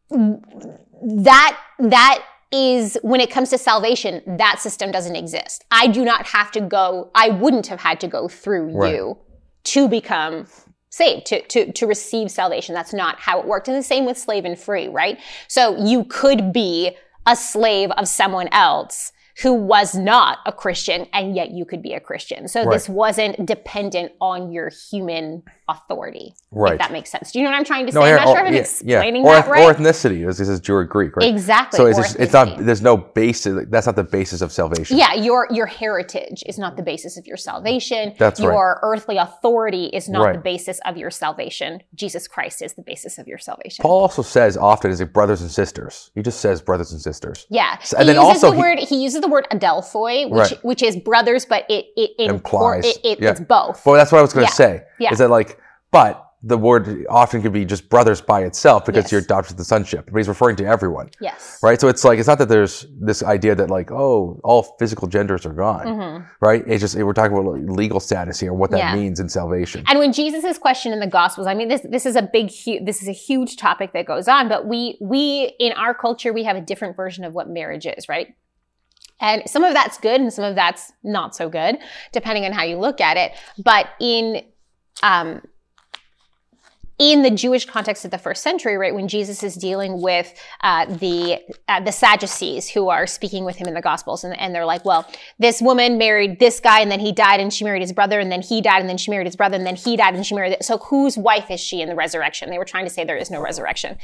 that, 0.09 1.61
that 1.81 2.25
is 2.53 2.97
when 3.03 3.21
it 3.21 3.31
comes 3.31 3.51
to 3.51 3.59
salvation, 3.59 4.23
that 4.39 4.61
system 4.61 4.91
doesn't 4.91 5.17
exist. 5.17 5.65
I 5.71 5.89
do 5.89 6.05
not 6.05 6.27
have 6.27 6.51
to 6.53 6.61
go, 6.61 7.11
I 7.15 7.31
wouldn't 7.31 7.67
have 7.67 7.81
had 7.81 8.01
to 8.01 8.09
go 8.09 8.29
through 8.29 8.71
right. 8.77 8.95
you 8.95 9.19
to 9.65 9.89
become 9.89 10.47
saved, 10.91 11.27
to, 11.27 11.43
to, 11.49 11.73
to 11.73 11.87
receive 11.87 12.31
salvation. 12.31 12.75
That's 12.75 12.95
not 12.95 13.19
how 13.19 13.41
it 13.41 13.47
worked. 13.47 13.69
And 13.69 13.77
the 13.77 13.83
same 13.83 14.07
with 14.07 14.17
slave 14.17 14.45
and 14.45 14.59
free, 14.59 14.89
right? 14.89 15.19
So 15.49 15.77
you 15.85 16.05
could 16.05 16.53
be 16.53 16.97
a 17.27 17.37
slave 17.37 17.91
of 17.93 18.09
someone 18.09 18.49
else 18.53 19.13
who 19.43 19.53
was 19.53 19.95
not 19.95 20.39
a 20.47 20.53
Christian, 20.53 21.07
and 21.13 21.37
yet 21.37 21.51
you 21.51 21.67
could 21.67 21.83
be 21.83 21.93
a 21.93 22.01
Christian. 22.01 22.49
So 22.49 22.65
right. 22.65 22.73
this 22.73 22.89
wasn't 22.89 23.45
dependent 23.45 24.13
on 24.21 24.51
your 24.51 24.71
human 24.71 25.43
authority. 25.69 26.35
Right. 26.51 26.75
If 26.75 26.79
that 26.79 26.93
makes 26.93 27.11
sense. 27.11 27.33
Do 27.33 27.39
you 27.39 27.45
know 27.45 27.51
what 27.51 27.59
I'm 27.59 27.65
trying 27.65 27.87
to 27.87 27.93
say? 27.93 27.99
No, 27.99 28.05
I'm 28.05 28.17
not 28.17 28.25
sure 28.25 28.39
oh, 28.39 28.41
if 28.41 28.47
I'm 28.47 28.55
yeah, 28.55 28.61
explaining 28.61 29.25
yeah. 29.25 29.29
Or, 29.29 29.35
that 29.35 29.49
right. 29.49 29.63
Or 29.63 29.75
ethnicity. 29.75 30.27
This 30.27 30.41
is 30.41 30.61
Jew 30.61 30.75
or 30.75 30.85
Greek, 30.85 31.17
right? 31.17 31.29
Exactly. 31.29 31.77
So 31.77 31.87
it's, 31.87 31.99
just, 31.99 32.17
it's 32.17 32.33
not, 32.33 32.59
there's 32.59 32.83
no 32.83 32.97
basis, 32.97 33.67
that's 33.69 33.87
not 33.87 33.97
the 33.97 34.05
basis 34.05 34.41
of 34.41 34.53
salvation. 34.53 34.97
Yeah, 34.97 35.15
your, 35.15 35.49
your 35.51 35.67
heritage 35.67 36.43
is 36.47 36.59
not 36.59 36.77
the 36.77 36.83
basis 36.83 37.19
of 37.19 37.27
your 37.27 37.37
salvation. 37.37 38.15
That's 38.19 38.41
your 38.41 38.51
right. 38.51 38.57
Your 38.57 38.81
earthly 38.83 39.17
authority 39.17 39.87
is 39.87 40.09
not 40.09 40.25
right. 40.25 40.33
the 40.35 40.41
basis 40.41 40.81
of 40.85 40.97
your 40.97 41.11
salvation. 41.11 41.83
Jesus 41.95 42.29
Christ 42.29 42.63
is 42.63 42.75
the 42.75 42.83
basis 42.83 43.19
of 43.19 43.27
your 43.27 43.39
salvation. 43.39 43.83
Paul 43.83 44.01
also 44.01 44.23
says 44.23 44.57
often, 44.57 44.91
is 44.91 45.01
it 45.01 45.13
brothers 45.13 45.43
and 45.43 45.51
sisters? 45.51 46.11
He 46.15 46.23
just 46.23 46.41
says 46.41 46.63
brothers 46.63 46.93
and 46.93 47.01
sisters. 47.01 47.47
Yeah. 47.51 47.79
So, 47.81 47.99
and 47.99 48.09
then 48.09 48.19
also 48.19 48.53
the 48.53 48.57
word, 48.57 48.79
he 48.79 49.03
uses 49.03 49.21
the 49.21 49.29
word 49.29 49.47
adelphoi, 49.51 50.31
which, 50.31 50.53
right. 50.53 50.65
which 50.65 50.83
is 50.83 50.97
brothers, 50.97 51.45
but 51.45 51.65
it, 51.69 51.87
it 51.97 52.13
implies, 52.19 52.85
it, 52.85 52.99
it, 53.05 53.21
yeah. 53.21 53.31
it's 53.31 53.41
both. 53.41 53.85
Well, 53.85 53.97
that's 53.97 54.13
what 54.13 54.19
I 54.19 54.23
was 54.23 54.33
going 54.33 54.47
to 54.47 54.53
yeah. 54.53 54.55
say. 54.55 54.85
Yeah. 54.99 55.13
Is 55.13 55.19
that 55.19 55.31
like, 55.31 55.56
but 55.97 56.23
the 56.43 56.59
word 56.59 57.07
often 57.09 57.43
can 57.43 57.51
be 57.51 57.65
just 57.65 57.89
brothers 57.89 58.21
by 58.21 58.45
itself 58.45 58.85
because 58.85 59.05
yes. 59.05 59.13
you're 59.13 59.21
adopted 59.23 59.51
to 59.51 59.57
the 59.57 59.65
sonship. 59.65 60.09
But 60.13 60.19
he's 60.19 60.29
referring 60.29 60.55
to 60.57 60.65
everyone. 60.65 61.11
Yes. 61.21 61.59
Right? 61.63 61.81
So 61.81 61.89
it's 61.89 62.05
like, 62.05 62.19
it's 62.19 62.29
not 62.29 62.39
that 62.39 62.49
there's 62.49 62.87
this 63.01 63.23
idea 63.23 63.55
that 63.55 63.71
like, 63.71 63.91
oh, 63.91 64.39
all 64.45 64.63
physical 64.79 65.09
genders 65.09 65.47
are 65.47 65.53
gone. 65.55 65.87
Mm-hmm. 65.87 66.27
Right? 66.41 66.63
It's 66.67 66.83
just, 66.83 66.95
we're 66.95 67.15
talking 67.15 67.37
about 67.37 67.59
legal 67.71 67.99
status 67.99 68.39
here, 68.39 68.53
what 68.53 68.71
that 68.71 68.79
yeah. 68.79 68.95
means 68.95 69.19
in 69.19 69.29
salvation. 69.29 69.85
And 69.89 69.99
when 69.99 70.13
Jesus 70.13 70.45
is 70.45 70.59
questioned 70.59 70.93
in 70.95 71.01
the 71.01 71.07
Gospels, 71.07 71.47
I 71.47 71.55
mean, 71.55 71.69
this, 71.69 71.81
this 71.91 72.07
is 72.07 72.15
a 72.15 72.23
big, 72.23 72.53
hu- 72.53 72.85
this 72.85 73.03
is 73.03 73.09
a 73.09 73.13
huge 73.13 73.57
topic 73.57 73.93
that 73.95 74.07
goes 74.07 74.29
on, 74.29 74.49
but 74.49 74.69
we, 74.69 74.99
we, 75.01 75.55
in 75.59 75.73
our 75.73 75.95
culture, 75.95 76.33
we 76.33 76.45
have 76.45 76.57
a 76.57 76.61
different 76.61 76.95
version 76.95 77.25
of 77.25 77.33
what 77.33 77.49
marriage 77.49 77.87
is, 77.87 78.09
right? 78.09 78.37
And 79.21 79.43
some 79.49 79.65
of 79.65 79.73
that's 79.73 79.99
good 79.99 80.21
and 80.21 80.33
some 80.33 80.45
of 80.45 80.55
that's 80.55 80.93
not 81.03 81.35
so 81.35 81.49
good, 81.49 81.79
depending 82.13 82.45
on 82.45 82.53
how 82.53 82.63
you 82.63 82.77
look 82.77 83.01
at 83.01 83.17
it. 83.17 83.33
But 83.65 83.89
in, 83.99 84.45
um, 85.03 85.41
in 86.99 87.23
the 87.23 87.31
Jewish 87.31 87.67
context 87.67 88.07
of 88.07 88.11
the 88.11 88.19
first 88.19 88.43
century, 88.43 88.77
right, 88.77 88.95
when 88.95 89.07
Jesus 89.07 89.43
is 89.43 89.55
dealing 89.55 90.01
with 90.01 90.33
uh, 90.63 90.87
the 90.87 91.41
uh, 91.69 91.81
the 91.81 91.93
Sadducees 91.93 92.71
who 92.71 92.89
are 92.89 93.07
speaking 93.07 93.45
with 93.45 93.57
him 93.57 93.69
in 93.69 93.75
the 93.75 93.83
Gospels, 93.83 94.25
and, 94.25 94.39
and, 94.39 94.55
they're 94.55 94.65
like, 94.65 94.85
"Well, 94.85 95.07
this 95.39 95.61
woman 95.61 95.99
married 95.99 96.39
this 96.39 96.59
guy, 96.59 96.81
and 96.81 96.91
then 96.91 97.01
he 97.01 97.13
died, 97.13 97.41
and 97.41 97.53
she 97.53 97.65
married 97.65 97.83
his 97.83 97.93
brother, 97.93 98.19
and 98.19 98.33
then 98.33 98.41
he 98.41 98.63
died, 98.63 98.81
and 98.81 98.89
then 98.89 98.97
she 98.97 99.11
married 99.11 99.27
his 99.27 99.37
brother, 99.37 99.57
and 99.57 99.67
then 99.67 99.77
he 99.77 99.97
died, 99.97 100.15
and 100.15 100.25
she 100.25 100.35
married. 100.35 100.57
So 100.63 100.79
whose 100.79 101.19
wife 101.19 101.51
is 101.51 101.61
she 101.61 101.83
in 101.83 101.89
the 101.91 101.95
resurrection?" 101.95 102.49
They 102.49 102.59
were 102.59 102.65
trying 102.65 102.85
to 102.85 102.91
say 102.91 103.05
there 103.05 103.17
is 103.17 103.31
no 103.31 103.43
resurrection, 103.43 103.99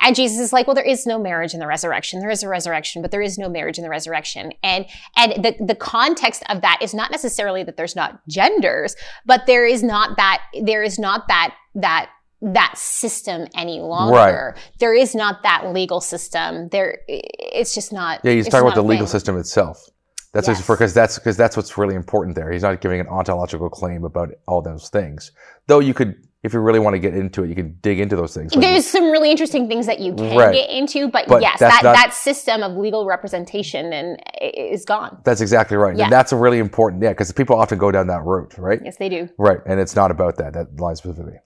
and 0.00 0.16
Jesus 0.16 0.38
is 0.38 0.52
like, 0.52 0.66
"Well, 0.66 0.74
there 0.74 0.84
is 0.84 1.06
no 1.06 1.18
marriage 1.18 1.52
in 1.52 1.60
the 1.60 1.66
resurrection. 1.66 2.20
There 2.20 2.30
is 2.30 2.42
a 2.42 2.48
resurrection, 2.48 3.02
but 3.02 3.10
there 3.10 3.22
is 3.22 3.36
no 3.36 3.50
marriage 3.50 3.76
in 3.76 3.84
the 3.84 3.90
resurrection." 3.90 4.52
And 4.62 4.86
and 5.18 5.44
the 5.44 5.54
the 5.60 5.74
context 5.74 6.42
of 6.48 6.62
that 6.62 6.78
is 6.80 6.94
not 6.94 7.10
necessarily 7.10 7.62
that 7.64 7.76
there's 7.76 7.96
not 7.96 8.26
genders, 8.26 8.96
but 9.26 9.44
there 9.46 9.66
is 9.66 9.82
not 9.82 10.16
that 10.16 10.42
there 10.62 10.82
is 10.82 10.98
not 10.98 11.28
that 11.28 11.54
that 11.74 12.10
that 12.40 12.78
system 12.78 13.46
any 13.54 13.80
longer. 13.80 14.54
Right. 14.54 14.62
There 14.78 14.94
is 14.94 15.14
not 15.14 15.42
that 15.42 15.72
legal 15.72 16.00
system. 16.00 16.68
There, 16.68 16.98
it's 17.08 17.74
just 17.74 17.92
not. 17.92 18.20
Yeah, 18.24 18.32
he's 18.32 18.48
talking 18.48 18.66
about 18.66 18.76
the 18.76 18.82
legal 18.82 19.06
system 19.06 19.38
itself. 19.38 19.84
That's 20.32 20.46
yes. 20.46 20.66
because 20.66 20.92
that's 20.92 21.18
because 21.18 21.36
that's 21.36 21.56
what's 21.56 21.78
really 21.78 21.94
important 21.94 22.36
there. 22.36 22.52
He's 22.52 22.62
not 22.62 22.80
giving 22.80 23.00
an 23.00 23.08
ontological 23.08 23.70
claim 23.70 24.04
about 24.04 24.28
all 24.46 24.60
those 24.60 24.90
things. 24.90 25.32
Though 25.68 25.80
you 25.80 25.94
could, 25.94 26.16
if 26.42 26.52
you 26.52 26.60
really 26.60 26.78
want 26.78 26.94
to 26.94 27.00
get 27.00 27.14
into 27.14 27.44
it, 27.44 27.48
you 27.48 27.54
can 27.54 27.78
dig 27.80 27.98
into 27.98 28.14
those 28.14 28.34
things. 28.34 28.52
There's 28.52 28.86
some 28.86 29.10
really 29.10 29.30
interesting 29.30 29.68
things 29.68 29.86
that 29.86 30.00
you 30.00 30.14
can 30.14 30.36
right. 30.36 30.52
get 30.52 30.68
into, 30.68 31.08
but, 31.08 31.28
but 31.28 31.40
yes, 31.40 31.58
that, 31.60 31.82
not, 31.82 31.96
that 31.96 32.12
system 32.12 32.62
of 32.62 32.76
legal 32.76 33.06
representation 33.06 33.92
and 33.92 34.18
is 34.42 34.84
gone. 34.84 35.18
That's 35.24 35.40
exactly 35.40 35.78
right, 35.78 35.96
yeah. 35.96 36.04
and 36.04 36.12
that's 36.12 36.30
a 36.30 36.36
really 36.36 36.58
important. 36.58 37.02
Yeah, 37.02 37.10
because 37.10 37.32
people 37.32 37.56
often 37.56 37.78
go 37.78 37.90
down 37.90 38.06
that 38.08 38.22
route, 38.22 38.56
right? 38.58 38.80
Yes, 38.84 38.98
they 38.98 39.08
do. 39.08 39.30
Right, 39.38 39.58
and 39.66 39.80
it's 39.80 39.96
not 39.96 40.10
about 40.10 40.36
that. 40.36 40.52
That 40.52 40.78
line 40.78 40.94
specifically. 40.94 41.38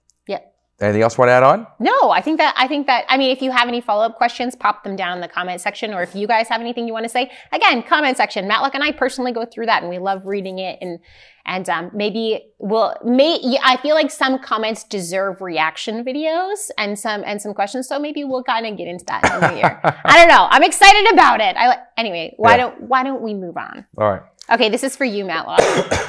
Anything 0.83 1.03
else 1.03 1.17
you 1.17 1.23
want 1.23 1.29
to 1.29 1.33
add 1.33 1.43
on? 1.43 1.67
No, 1.79 2.11
I 2.11 2.21
think 2.21 2.39
that 2.39 2.55
I 2.57 2.67
think 2.67 2.87
that 2.89 3.05
I 3.09 3.17
mean 3.17 3.31
if 3.31 3.41
you 3.41 3.51
have 3.53 3.69
any 3.69 3.81
follow-up 3.81 4.17
questions, 4.17 4.57
pop 4.57 4.83
them 4.83 4.97
down 4.97 5.17
in 5.17 5.21
the 5.21 5.29
comment 5.29 5.61
section 5.61 5.95
or 5.95 6.03
if 6.03 6.15
you 6.15 6.27
guys 6.27 6.49
have 6.49 6.61
anything 6.61 6.87
you 6.87 6.93
want 6.93 7.05
to 7.05 7.09
say, 7.09 7.31
again, 7.53 7.83
comment 7.83 8.17
section. 8.17 8.49
Matlock 8.49 8.75
and 8.75 8.83
I 8.83 8.93
personally 8.93 9.33
go 9.33 9.45
through 9.45 9.67
that 9.67 9.83
and 9.83 9.91
we 9.91 9.99
love 9.99 10.27
reading 10.27 10.59
it 10.59 10.79
and 10.81 10.99
and 11.45 11.69
um, 11.69 11.91
maybe 11.93 12.53
we'll 12.59 12.95
may 13.05 13.59
I 13.63 13.77
feel 13.79 13.95
like 13.95 14.11
some 14.11 14.39
comments 14.39 14.85
deserve 14.85 15.41
reaction 15.41 16.05
videos 16.05 16.71
and 16.79 16.99
some 16.99 17.23
and 17.25 17.41
some 17.41 17.55
questions, 17.55 17.89
so 17.89 17.99
maybe 17.99 18.25
we'll 18.25 18.45
kind 18.45 18.67
of 18.67 18.77
get 18.77 18.89
into 18.89 19.05
that 19.07 19.25
in 19.25 19.41
the 19.41 19.51
new 19.51 19.57
year. 19.57 19.81
I 19.85 20.19
don't 20.19 20.29
know. 20.29 20.47
I'm 20.51 20.63
excited 20.63 21.13
about 21.13 21.41
it. 21.41 21.57
I 21.57 21.79
anyway, 21.97 22.35
why 22.37 22.53
yeah. 22.53 22.57
don't 22.59 22.83
why 22.83 23.03
don't 23.03 23.23
we 23.23 23.35
move 23.35 23.57
on? 23.57 23.87
All 23.99 24.11
right. 24.11 24.23
Okay, 24.51 24.69
this 24.69 24.83
is 24.83 24.97
for 24.97 25.05
you, 25.05 25.25
Matlock. 25.25 25.61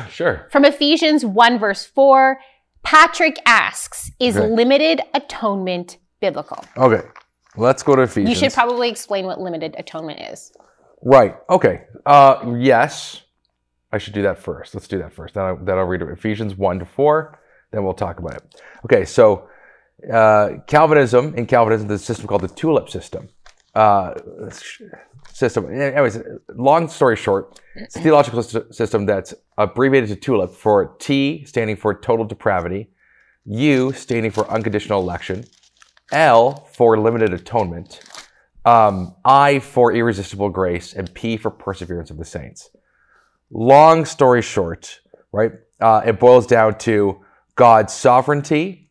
sure. 0.09 0.47
From 0.51 0.65
Ephesians 0.65 1.23
1 1.25 1.59
verse 1.59 1.85
4. 1.85 2.39
Patrick 2.83 3.39
asks, 3.45 4.11
is 4.19 4.37
okay. 4.37 4.47
limited 4.47 5.01
atonement 5.13 5.97
biblical? 6.19 6.63
Okay. 6.77 7.07
Let's 7.55 7.83
go 7.83 7.95
to 7.95 8.03
Ephesians. 8.03 8.29
You 8.29 8.35
should 8.35 8.53
probably 8.53 8.89
explain 8.89 9.25
what 9.25 9.39
limited 9.39 9.75
atonement 9.77 10.19
is. 10.19 10.51
Right. 11.01 11.35
Okay. 11.49 11.83
Uh, 12.05 12.55
yes. 12.57 13.21
I 13.91 13.97
should 13.99 14.13
do 14.13 14.23
that 14.23 14.39
first. 14.39 14.73
Let's 14.73 14.87
do 14.87 14.97
that 14.99 15.13
first. 15.13 15.35
Then, 15.35 15.43
I, 15.43 15.55
then 15.61 15.77
I'll 15.77 15.85
read 15.85 16.01
it. 16.01 16.09
Ephesians 16.09 16.55
1 16.55 16.79
to 16.79 16.85
4. 16.85 17.39
Then 17.71 17.83
we'll 17.83 17.93
talk 17.93 18.19
about 18.19 18.35
it. 18.35 18.61
Okay. 18.85 19.05
So 19.05 19.47
uh, 20.11 20.57
Calvinism, 20.67 21.35
in 21.35 21.45
Calvinism, 21.45 21.87
there's 21.87 22.01
a 22.01 22.05
system 22.05 22.27
called 22.27 22.41
the 22.41 22.47
tulip 22.47 22.89
system. 22.89 23.29
Uh, 23.75 24.13
system. 25.33 25.69
Anyways, 25.69 26.19
long 26.55 26.87
story 26.87 27.17
short, 27.17 27.59
it's 27.75 27.95
a 27.95 27.99
theological 27.99 28.43
system 28.43 29.05
that's 29.05 29.33
abbreviated 29.57 30.09
to 30.09 30.15
TULIP 30.15 30.51
for 30.51 30.95
T 30.99 31.43
standing 31.45 31.75
for 31.75 31.93
total 31.93 32.25
depravity, 32.25 32.89
U 33.45 33.91
standing 33.91 34.31
for 34.31 34.49
unconditional 34.49 35.01
election, 35.01 35.43
L 36.11 36.67
for 36.71 36.97
limited 36.97 37.33
atonement, 37.33 38.01
um, 38.63 39.15
I 39.25 39.59
for 39.59 39.91
irresistible 39.91 40.49
grace, 40.49 40.93
and 40.93 41.13
P 41.13 41.35
for 41.35 41.49
perseverance 41.49 42.11
of 42.11 42.17
the 42.17 42.25
saints. 42.25 42.69
Long 43.49 44.05
story 44.05 44.41
short, 44.41 45.01
right? 45.31 45.51
Uh, 45.81 46.03
it 46.05 46.19
boils 46.19 46.47
down 46.47 46.77
to 46.79 47.25
God's 47.55 47.93
sovereignty 47.93 48.89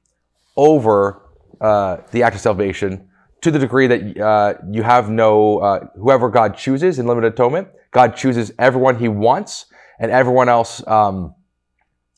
over 0.56 1.22
uh, 1.61 1.99
the 2.11 2.25
act 2.25 2.34
of 2.34 2.40
salvation 2.40 3.08
to 3.42 3.50
the 3.50 3.58
degree 3.58 3.87
that 3.88 4.18
uh, 4.18 4.54
you 4.70 4.82
have 4.82 5.11
no, 5.11 5.58
uh, 5.58 5.87
whoever 5.96 6.28
God 6.30 6.56
chooses 6.56 6.99
in 6.99 7.06
limited 7.06 7.34
atonement, 7.34 7.68
God 7.90 8.16
chooses 8.16 8.52
everyone 8.58 8.99
he 8.99 9.08
wants 9.08 9.66
and 9.99 10.11
everyone 10.11 10.49
else, 10.49 10.84
um, 10.87 11.34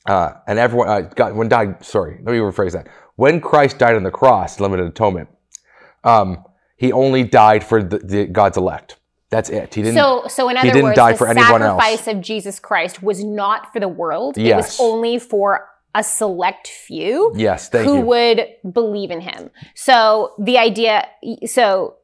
uh, 0.06 0.32
and 0.46 0.58
everyone, 0.58 0.88
uh, 0.88 1.00
God, 1.00 1.34
when 1.34 1.48
died, 1.48 1.84
sorry, 1.84 2.20
let 2.22 2.32
me 2.32 2.38
rephrase 2.38 2.72
that. 2.72 2.88
When 3.16 3.40
Christ 3.40 3.78
died 3.78 3.96
on 3.96 4.02
the 4.02 4.10
cross, 4.10 4.60
limited 4.60 4.86
atonement, 4.86 5.28
um, 6.04 6.44
he 6.76 6.92
only 6.92 7.24
died 7.24 7.64
for 7.64 7.82
the, 7.82 7.98
the, 7.98 8.26
God's 8.26 8.58
elect. 8.58 8.98
That's 9.30 9.50
it. 9.50 9.74
He 9.74 9.82
didn't. 9.82 9.96
So, 9.96 10.24
so 10.28 10.48
in 10.48 10.56
other 10.56 10.66
he 10.66 10.72
didn't 10.72 10.84
words, 10.84 10.96
die 10.96 11.12
the 11.12 11.18
for 11.18 11.28
anyone 11.28 11.60
sacrifice 11.60 12.06
else. 12.06 12.16
of 12.16 12.20
Jesus 12.20 12.60
Christ 12.60 13.02
was 13.02 13.24
not 13.24 13.72
for 13.72 13.80
the 13.80 13.88
world. 13.88 14.36
Yes. 14.36 14.78
It 14.78 14.82
was 14.82 14.92
only 14.92 15.18
for 15.18 15.68
a 15.94 16.02
select 16.02 16.68
few 16.68 17.32
yes, 17.36 17.70
who 17.72 17.96
you. 17.96 18.00
would 18.00 18.46
believe 18.72 19.10
in 19.10 19.20
him. 19.20 19.50
So 19.74 20.34
the 20.38 20.58
idea, 20.58 21.08
so 21.46 21.96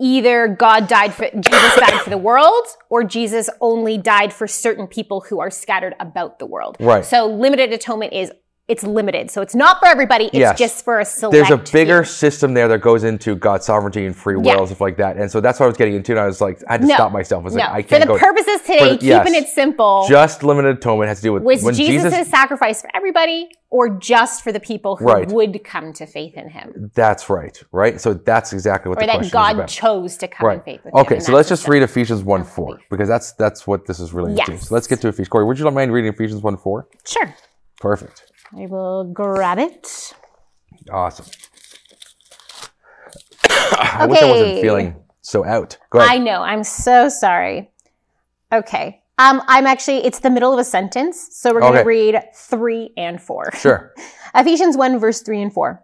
either 0.00 0.48
God 0.48 0.88
died 0.88 1.14
for, 1.14 1.28
Jesus 1.30 1.76
died 1.76 2.02
for 2.02 2.10
the 2.10 2.18
world 2.18 2.66
or 2.90 3.04
Jesus 3.04 3.48
only 3.60 3.98
died 3.98 4.32
for 4.32 4.46
certain 4.46 4.86
people 4.86 5.22
who 5.22 5.40
are 5.40 5.50
scattered 5.50 5.94
about 6.00 6.38
the 6.38 6.46
world. 6.46 6.76
Right. 6.80 7.04
So 7.04 7.26
limited 7.26 7.72
atonement 7.72 8.12
is 8.12 8.30
it's 8.68 8.82
limited. 8.82 9.30
So 9.30 9.42
it's 9.42 9.54
not 9.54 9.78
for 9.78 9.86
everybody. 9.86 10.24
It's 10.26 10.34
Yes. 10.34 10.58
just 10.58 10.84
for 10.84 10.98
a 10.98 11.04
select. 11.04 11.32
There's 11.32 11.50
a 11.50 11.56
bigger 11.72 12.02
few. 12.02 12.12
system 12.12 12.52
there 12.52 12.66
that 12.66 12.80
goes 12.80 13.04
into 13.04 13.36
God's 13.36 13.64
sovereignty 13.64 14.06
and 14.06 14.16
free 14.16 14.34
will 14.34 14.44
Yeah. 14.44 14.58
and 14.58 14.66
stuff 14.66 14.80
like 14.80 14.96
that. 14.96 15.16
And 15.16 15.30
so 15.30 15.40
that's 15.40 15.60
what 15.60 15.66
I 15.66 15.68
was 15.68 15.76
getting 15.76 15.94
into. 15.94 16.12
And 16.12 16.20
I 16.20 16.26
was 16.26 16.40
like, 16.40 16.60
I 16.68 16.72
had 16.72 16.80
to 16.80 16.86
No. 16.88 16.94
stop 16.94 17.12
myself. 17.12 17.42
I 17.42 17.44
was 17.44 17.54
No, 17.54 17.60
like, 17.62 17.70
I 17.70 17.82
can't 17.82 18.02
For 18.02 18.08
the 18.08 18.14
go. 18.14 18.18
purposes 18.18 18.60
today, 18.62 18.78
the- 18.92 18.98
keeping 18.98 19.34
yes. 19.34 19.44
it 19.44 19.48
simple. 19.50 20.06
just 20.08 20.42
limited 20.42 20.78
atonement 20.78 21.08
has 21.08 21.18
to 21.18 21.22
do 21.22 21.32
with 21.34 21.44
was 21.44 21.62
when 21.62 21.74
Jesus' 21.74 22.12
Jesus. 22.12 22.28
sacrifice 22.28 22.82
for 22.82 22.90
everybody 22.92 23.48
or 23.70 23.88
just 23.88 24.42
for 24.42 24.50
the 24.50 24.58
people 24.60 24.96
who 24.96 25.04
Right. 25.04 25.28
would 25.30 25.62
come 25.64 25.92
to 25.92 26.04
faith 26.06 26.34
in 26.36 26.48
him? 26.48 26.90
That's 26.96 27.30
right, 27.30 27.60
right? 27.70 28.00
So 28.00 28.14
that's 28.14 28.52
exactly 28.52 28.88
what 28.88 28.98
Or 28.98 29.02
the 29.02 29.06
that 29.06 29.12
question 29.12 29.26
is 29.26 29.32
God 29.32 29.68
chose 29.68 30.16
to 30.16 30.26
come 30.28 30.44
Right. 30.46 30.58
in 30.58 30.64
faith 30.64 30.80
with 30.84 30.92
him. 30.92 31.00
Okay, 31.02 31.14
and 31.16 31.24
so 31.24 31.32
let's 31.32 31.48
just 31.48 31.68
read 31.68 31.82
Ephesians 31.84 32.24
1 32.24 32.42
4 32.42 32.78
because 32.90 33.08
that's 33.08 33.30
that's 33.32 33.64
what 33.66 33.86
this 33.86 34.00
is 34.00 34.12
really 34.12 34.32
into. 34.32 34.58
So 34.58 34.74
let's 34.74 34.88
get 34.88 35.00
to 35.02 35.08
Ephesians. 35.08 35.28
Corey, 35.28 35.44
would 35.44 35.56
you 35.58 35.70
mind 35.70 35.92
reading 35.92 36.12
Ephesians 36.12 36.42
1 36.42 36.56
4? 36.56 36.88
Sure. 37.04 37.32
Perfect. 37.80 38.22
I 38.52 38.66
will 38.66 39.04
grab 39.04 39.58
it. 39.58 40.14
Awesome. 40.90 41.26
I 43.50 44.06
wish 44.06 44.22
I 44.22 44.26
wasn't 44.26 44.60
feeling 44.60 44.96
so 45.22 45.44
out. 45.44 45.78
Go 45.90 45.98
ahead. 45.98 46.10
I 46.12 46.18
know. 46.18 46.42
I'm 46.42 46.64
so 46.64 47.08
sorry. 47.08 47.70
Okay. 48.52 49.02
Um, 49.18 49.42
I'm 49.48 49.66
actually, 49.66 50.04
it's 50.04 50.20
the 50.20 50.30
middle 50.30 50.52
of 50.52 50.58
a 50.58 50.64
sentence. 50.64 51.28
So 51.32 51.52
we're 51.52 51.60
going 51.60 51.72
to 51.74 51.80
Okay. 51.80 51.86
read 51.86 52.22
three 52.34 52.92
and 52.96 53.20
four. 53.20 53.50
sure. 53.58 53.92
Ephesians 54.34 54.76
1, 54.76 54.98
verse 54.98 55.22
3 55.22 55.42
and 55.42 55.52
4. 55.52 55.82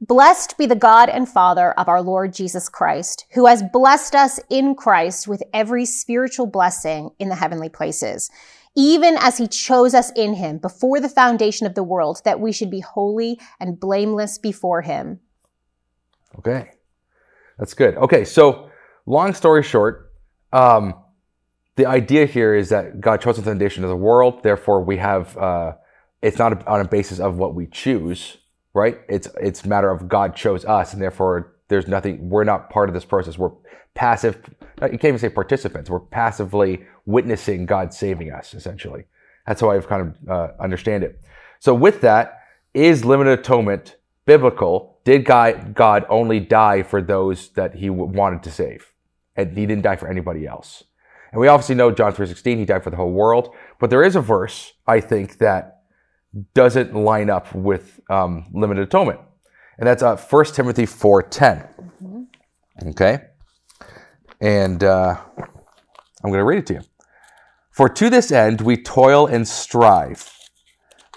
Blessed 0.00 0.56
be 0.56 0.64
the 0.64 0.74
God 0.74 1.10
and 1.10 1.28
Father 1.28 1.72
of 1.72 1.86
our 1.86 2.00
Lord 2.00 2.32
Jesus 2.32 2.70
Christ, 2.70 3.26
who 3.34 3.44
has 3.46 3.62
blessed 3.70 4.14
us 4.14 4.40
in 4.48 4.74
Christ 4.74 5.28
with 5.28 5.42
every 5.52 5.84
spiritual 5.84 6.46
blessing 6.46 7.10
in 7.18 7.28
the 7.28 7.34
heavenly 7.34 7.68
places, 7.68 8.30
even 8.76 9.16
as 9.18 9.38
he 9.38 9.46
chose 9.46 9.94
us 9.94 10.12
in 10.14 10.34
him 10.34 10.58
before 10.58 11.00
the 11.00 11.08
foundation 11.08 11.66
of 11.66 11.74
the 11.74 11.82
world, 11.82 12.20
that 12.24 12.40
we 12.40 12.52
should 12.52 12.70
be 12.70 12.80
holy 12.80 13.38
and 13.58 13.80
blameless 13.80 14.38
before 14.38 14.82
him. 14.82 15.20
Okay. 16.38 16.70
That's 17.58 17.74
good. 17.74 17.96
Okay, 17.96 18.24
so 18.24 18.70
long 19.06 19.34
story 19.34 19.62
short, 19.62 20.12
um, 20.52 20.94
the 21.76 21.86
idea 21.86 22.26
here 22.26 22.54
is 22.54 22.68
that 22.70 23.00
God 23.00 23.20
chose 23.20 23.36
the 23.36 23.42
foundation 23.42 23.84
of 23.84 23.90
the 23.90 23.96
world. 23.96 24.42
Therefore, 24.42 24.82
we 24.82 24.96
have 24.96 25.36
uh, 25.36 25.72
it's 26.22 26.38
not 26.38 26.66
on 26.66 26.80
a 26.80 26.88
basis 26.88 27.20
of 27.20 27.38
what 27.38 27.54
we 27.54 27.66
choose, 27.66 28.38
right? 28.74 28.98
It's 29.08 29.28
it's 29.40 29.64
matter 29.64 29.90
of 29.90 30.08
God 30.08 30.34
chose 30.36 30.64
us, 30.64 30.92
and 30.92 31.02
therefore 31.02 31.56
there's 31.70 31.88
nothing. 31.88 32.28
We're 32.28 32.44
not 32.44 32.68
part 32.68 32.90
of 32.90 32.94
this 32.94 33.06
process. 33.06 33.38
We're 33.38 33.52
passive. 33.94 34.38
You 34.82 34.88
can't 34.88 35.04
even 35.04 35.18
say 35.18 35.30
participants. 35.30 35.88
We're 35.88 36.00
passively 36.00 36.84
witnessing 37.06 37.64
God 37.64 37.94
saving 37.94 38.30
us. 38.30 38.52
Essentially, 38.52 39.04
that's 39.46 39.60
how 39.62 39.70
I've 39.70 39.88
kind 39.88 40.02
of 40.02 40.28
uh, 40.28 40.48
understand 40.60 41.04
it. 41.04 41.20
So 41.60 41.74
with 41.74 42.02
that, 42.02 42.40
is 42.74 43.04
limited 43.04 43.38
atonement 43.38 43.96
biblical? 44.26 44.98
Did 45.04 45.24
God, 45.24 45.74
God 45.74 46.04
only 46.08 46.40
die 46.40 46.82
for 46.82 47.00
those 47.00 47.48
that 47.50 47.74
he 47.74 47.88
wanted 47.88 48.42
to 48.42 48.50
save? 48.50 48.92
And 49.36 49.56
he 49.56 49.66
didn't 49.66 49.82
die 49.82 49.96
for 49.96 50.08
anybody 50.08 50.46
else. 50.46 50.84
And 51.32 51.40
we 51.40 51.48
obviously 51.48 51.76
know 51.76 51.90
John 51.90 52.12
3.16, 52.12 52.58
he 52.58 52.64
died 52.64 52.82
for 52.82 52.90
the 52.90 52.96
whole 52.96 53.12
world. 53.12 53.54
But 53.78 53.90
there 53.90 54.02
is 54.02 54.16
a 54.16 54.20
verse, 54.20 54.72
I 54.86 55.00
think, 55.00 55.38
that 55.38 55.82
doesn't 56.54 56.94
line 56.94 57.30
up 57.30 57.54
with 57.54 58.00
um, 58.10 58.46
limited 58.52 58.82
atonement. 58.82 59.20
And 59.80 59.86
that's 59.86 60.02
uh, 60.02 60.16
1 60.16 60.44
Timothy 60.44 60.84
4.10. 60.84 62.26
Okay? 62.88 63.20
And 64.40 64.84
uh, 64.84 65.16
I'm 65.38 66.30
going 66.30 66.34
to 66.34 66.44
read 66.44 66.58
it 66.58 66.66
to 66.66 66.74
you. 66.74 66.80
For 67.70 67.88
to 67.88 68.10
this 68.10 68.30
end 68.30 68.60
we 68.60 68.76
toil 68.76 69.26
and 69.26 69.48
strive, 69.48 70.30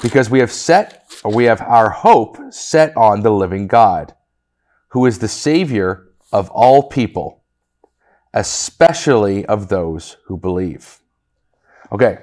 because 0.01 0.29
we 0.29 0.39
have 0.39 0.51
set 0.51 1.03
or 1.25 1.33
we 1.33 1.43
have 1.43 1.61
our 1.61 1.89
hope 1.89 2.37
set 2.51 2.95
on 2.95 3.21
the 3.21 3.31
living 3.31 3.67
God, 3.67 4.15
who 4.89 5.05
is 5.05 5.19
the 5.19 5.27
Savior 5.27 6.07
of 6.31 6.49
all 6.51 6.83
people, 6.83 7.43
especially 8.33 9.45
of 9.45 9.67
those 9.67 10.15
who 10.25 10.37
believe. 10.37 10.99
Okay, 11.91 12.19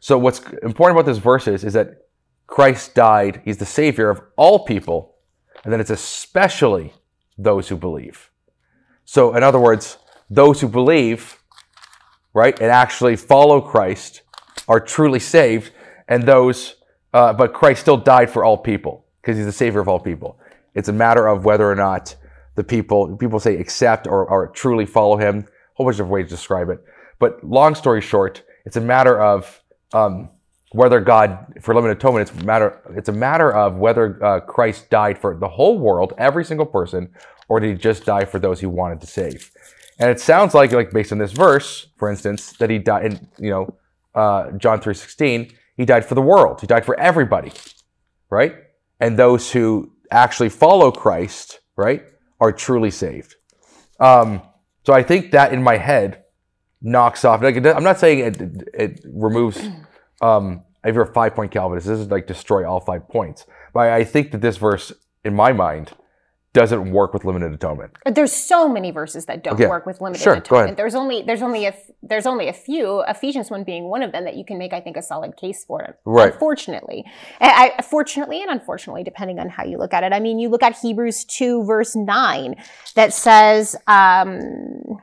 so 0.00 0.16
what's 0.16 0.40
important 0.62 0.98
about 0.98 1.06
this 1.06 1.18
verse 1.18 1.46
is, 1.46 1.64
is 1.64 1.74
that 1.74 2.06
Christ 2.46 2.94
died, 2.94 3.42
He's 3.44 3.58
the 3.58 3.66
Savior 3.66 4.08
of 4.08 4.22
all 4.36 4.64
people, 4.64 5.16
and 5.64 5.72
then 5.72 5.80
it's 5.80 5.90
especially 5.90 6.92
those 7.36 7.68
who 7.68 7.76
believe. 7.76 8.30
So, 9.04 9.34
in 9.34 9.42
other 9.42 9.58
words, 9.58 9.98
those 10.28 10.60
who 10.60 10.68
believe, 10.68 11.38
right, 12.32 12.58
and 12.60 12.70
actually 12.70 13.16
follow 13.16 13.60
Christ 13.60 14.22
are 14.68 14.80
truly 14.80 15.18
saved, 15.18 15.72
and 16.08 16.22
those 16.24 16.76
uh, 17.12 17.32
but 17.32 17.52
Christ 17.52 17.80
still 17.80 17.96
died 17.96 18.30
for 18.30 18.44
all 18.44 18.56
people 18.56 19.04
because 19.20 19.36
he's 19.36 19.46
the 19.46 19.52
savior 19.52 19.80
of 19.80 19.88
all 19.88 19.98
people. 19.98 20.38
It's 20.74 20.88
a 20.88 20.92
matter 20.92 21.26
of 21.26 21.44
whether 21.44 21.68
or 21.68 21.74
not 21.74 22.14
the 22.54 22.64
people, 22.64 23.16
people 23.16 23.40
say 23.40 23.56
accept 23.56 24.06
or, 24.06 24.24
or 24.26 24.48
truly 24.48 24.86
follow 24.86 25.16
him. 25.16 25.38
A 25.38 25.44
whole 25.74 25.86
bunch 25.86 25.98
of 25.98 26.08
ways 26.08 26.26
to 26.26 26.30
describe 26.30 26.68
it. 26.68 26.78
But 27.18 27.42
long 27.42 27.74
story 27.74 28.00
short, 28.00 28.42
it's 28.64 28.76
a 28.76 28.80
matter 28.80 29.20
of 29.20 29.62
um, 29.92 30.30
whether 30.72 31.00
God, 31.00 31.54
for 31.60 31.74
limited 31.74 31.98
atonement, 31.98 32.30
it's 32.30 32.44
matter, 32.44 32.80
it's 32.96 33.08
a 33.08 33.12
matter 33.12 33.52
of 33.52 33.76
whether 33.76 34.24
uh, 34.24 34.40
Christ 34.40 34.88
died 34.88 35.18
for 35.18 35.36
the 35.36 35.48
whole 35.48 35.78
world, 35.78 36.12
every 36.16 36.44
single 36.44 36.66
person, 36.66 37.12
or 37.48 37.58
did 37.58 37.70
he 37.70 37.74
just 37.74 38.04
die 38.04 38.24
for 38.24 38.38
those 38.38 38.60
he 38.60 38.66
wanted 38.66 39.00
to 39.00 39.06
save? 39.06 39.50
And 39.98 40.08
it 40.08 40.20
sounds 40.20 40.54
like, 40.54 40.72
like 40.72 40.92
based 40.92 41.12
on 41.12 41.18
this 41.18 41.32
verse, 41.32 41.88
for 41.96 42.08
instance, 42.08 42.52
that 42.54 42.70
he 42.70 42.78
died 42.78 43.04
in, 43.06 43.28
you 43.38 43.50
know, 43.50 43.74
uh, 44.14 44.52
John 44.52 44.80
3.16, 44.80 45.52
he 45.76 45.84
died 45.84 46.04
for 46.04 46.14
the 46.14 46.22
world. 46.22 46.60
He 46.60 46.66
died 46.66 46.84
for 46.84 46.98
everybody, 46.98 47.52
right? 48.30 48.54
And 49.00 49.18
those 49.18 49.52
who 49.52 49.92
actually 50.10 50.48
follow 50.48 50.90
Christ, 50.90 51.60
right, 51.76 52.04
are 52.40 52.52
truly 52.52 52.90
saved. 52.90 53.34
Um, 53.98 54.42
so 54.84 54.92
I 54.92 55.02
think 55.02 55.32
that 55.32 55.52
in 55.52 55.62
my 55.62 55.76
head 55.76 56.24
knocks 56.80 57.24
off. 57.24 57.42
Like 57.42 57.56
I'm 57.56 57.84
not 57.84 57.98
saying 57.98 58.18
it, 58.20 58.68
it 58.72 59.00
removes. 59.04 59.60
Um, 60.20 60.62
if 60.84 60.94
you're 60.94 61.04
a 61.04 61.12
five 61.12 61.34
point 61.34 61.50
Calvinist, 61.52 61.86
this 61.86 61.98
is 61.98 62.10
like 62.10 62.26
destroy 62.26 62.68
all 62.68 62.80
five 62.80 63.08
points. 63.08 63.46
But 63.72 63.90
I 63.90 64.04
think 64.04 64.32
that 64.32 64.40
this 64.40 64.56
verse, 64.56 64.92
in 65.24 65.34
my 65.34 65.52
mind, 65.52 65.92
doesn't 66.52 66.90
work 66.90 67.14
with 67.14 67.24
limited 67.24 67.52
atonement. 67.52 67.92
There's 68.04 68.32
so 68.32 68.68
many 68.68 68.90
verses 68.90 69.26
that 69.26 69.44
don't 69.44 69.54
Okay. 69.54 69.68
work 69.68 69.86
with 69.86 70.00
limited 70.00 70.20
Sure, 70.20 70.34
go 70.34 70.38
atonement. 70.40 70.64
ahead. 70.64 70.76
There's 70.78 70.96
only 70.96 71.22
there's 71.22 71.42
only 71.42 71.66
a 71.66 71.74
there's 72.02 72.26
only 72.26 72.48
a 72.48 72.52
few. 72.52 73.04
Ephesians 73.06 73.50
one 73.50 73.62
being 73.62 73.84
one 73.84 74.02
of 74.02 74.10
them 74.10 74.24
that 74.24 74.34
you 74.34 74.44
can 74.44 74.58
make, 74.58 74.72
I 74.72 74.80
think, 74.80 74.96
a 74.96 75.02
solid 75.02 75.36
case 75.36 75.64
for 75.64 75.80
it. 75.82 75.94
Right. 76.04 76.32
Unfortunately, 76.32 77.04
I, 77.40 77.74
I, 77.78 77.82
fortunately 77.82 78.42
and 78.42 78.50
unfortunately, 78.50 79.04
depending 79.04 79.38
on 79.38 79.48
how 79.48 79.64
you 79.64 79.78
look 79.78 79.94
at 79.94 80.02
it. 80.02 80.12
I 80.12 80.18
mean, 80.18 80.40
you 80.40 80.48
look 80.48 80.62
at 80.64 80.76
Hebrews 80.76 81.24
two 81.24 81.62
verse 81.64 81.94
nine 81.94 82.56
that 82.96 83.12
says. 83.12 83.76
Um, 83.86 84.96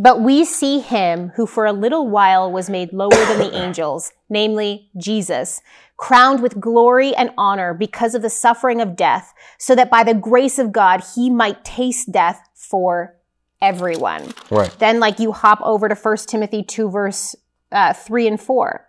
but 0.00 0.22
we 0.22 0.46
see 0.46 0.80
him 0.80 1.28
who 1.36 1.46
for 1.46 1.66
a 1.66 1.74
little 1.74 2.08
while 2.08 2.50
was 2.50 2.70
made 2.70 2.90
lower 2.90 3.10
than 3.10 3.38
the 3.38 3.54
angels, 3.62 4.12
namely 4.30 4.88
Jesus, 4.96 5.60
crowned 5.98 6.42
with 6.42 6.58
glory 6.58 7.14
and 7.14 7.30
honor 7.36 7.74
because 7.74 8.14
of 8.14 8.22
the 8.22 8.30
suffering 8.30 8.80
of 8.80 8.96
death, 8.96 9.34
so 9.58 9.74
that 9.74 9.90
by 9.90 10.02
the 10.02 10.14
grace 10.14 10.58
of 10.58 10.72
God 10.72 11.02
he 11.14 11.28
might 11.28 11.66
taste 11.66 12.10
death 12.10 12.40
for 12.54 13.14
everyone. 13.60 14.32
Right. 14.50 14.74
Then, 14.78 15.00
like, 15.00 15.18
you 15.18 15.32
hop 15.32 15.60
over 15.62 15.86
to 15.86 15.94
1 15.94 16.16
Timothy 16.26 16.62
2, 16.62 16.88
verse 16.88 17.36
uh, 17.70 17.92
3 17.92 18.26
and 18.26 18.40
4. 18.40 18.86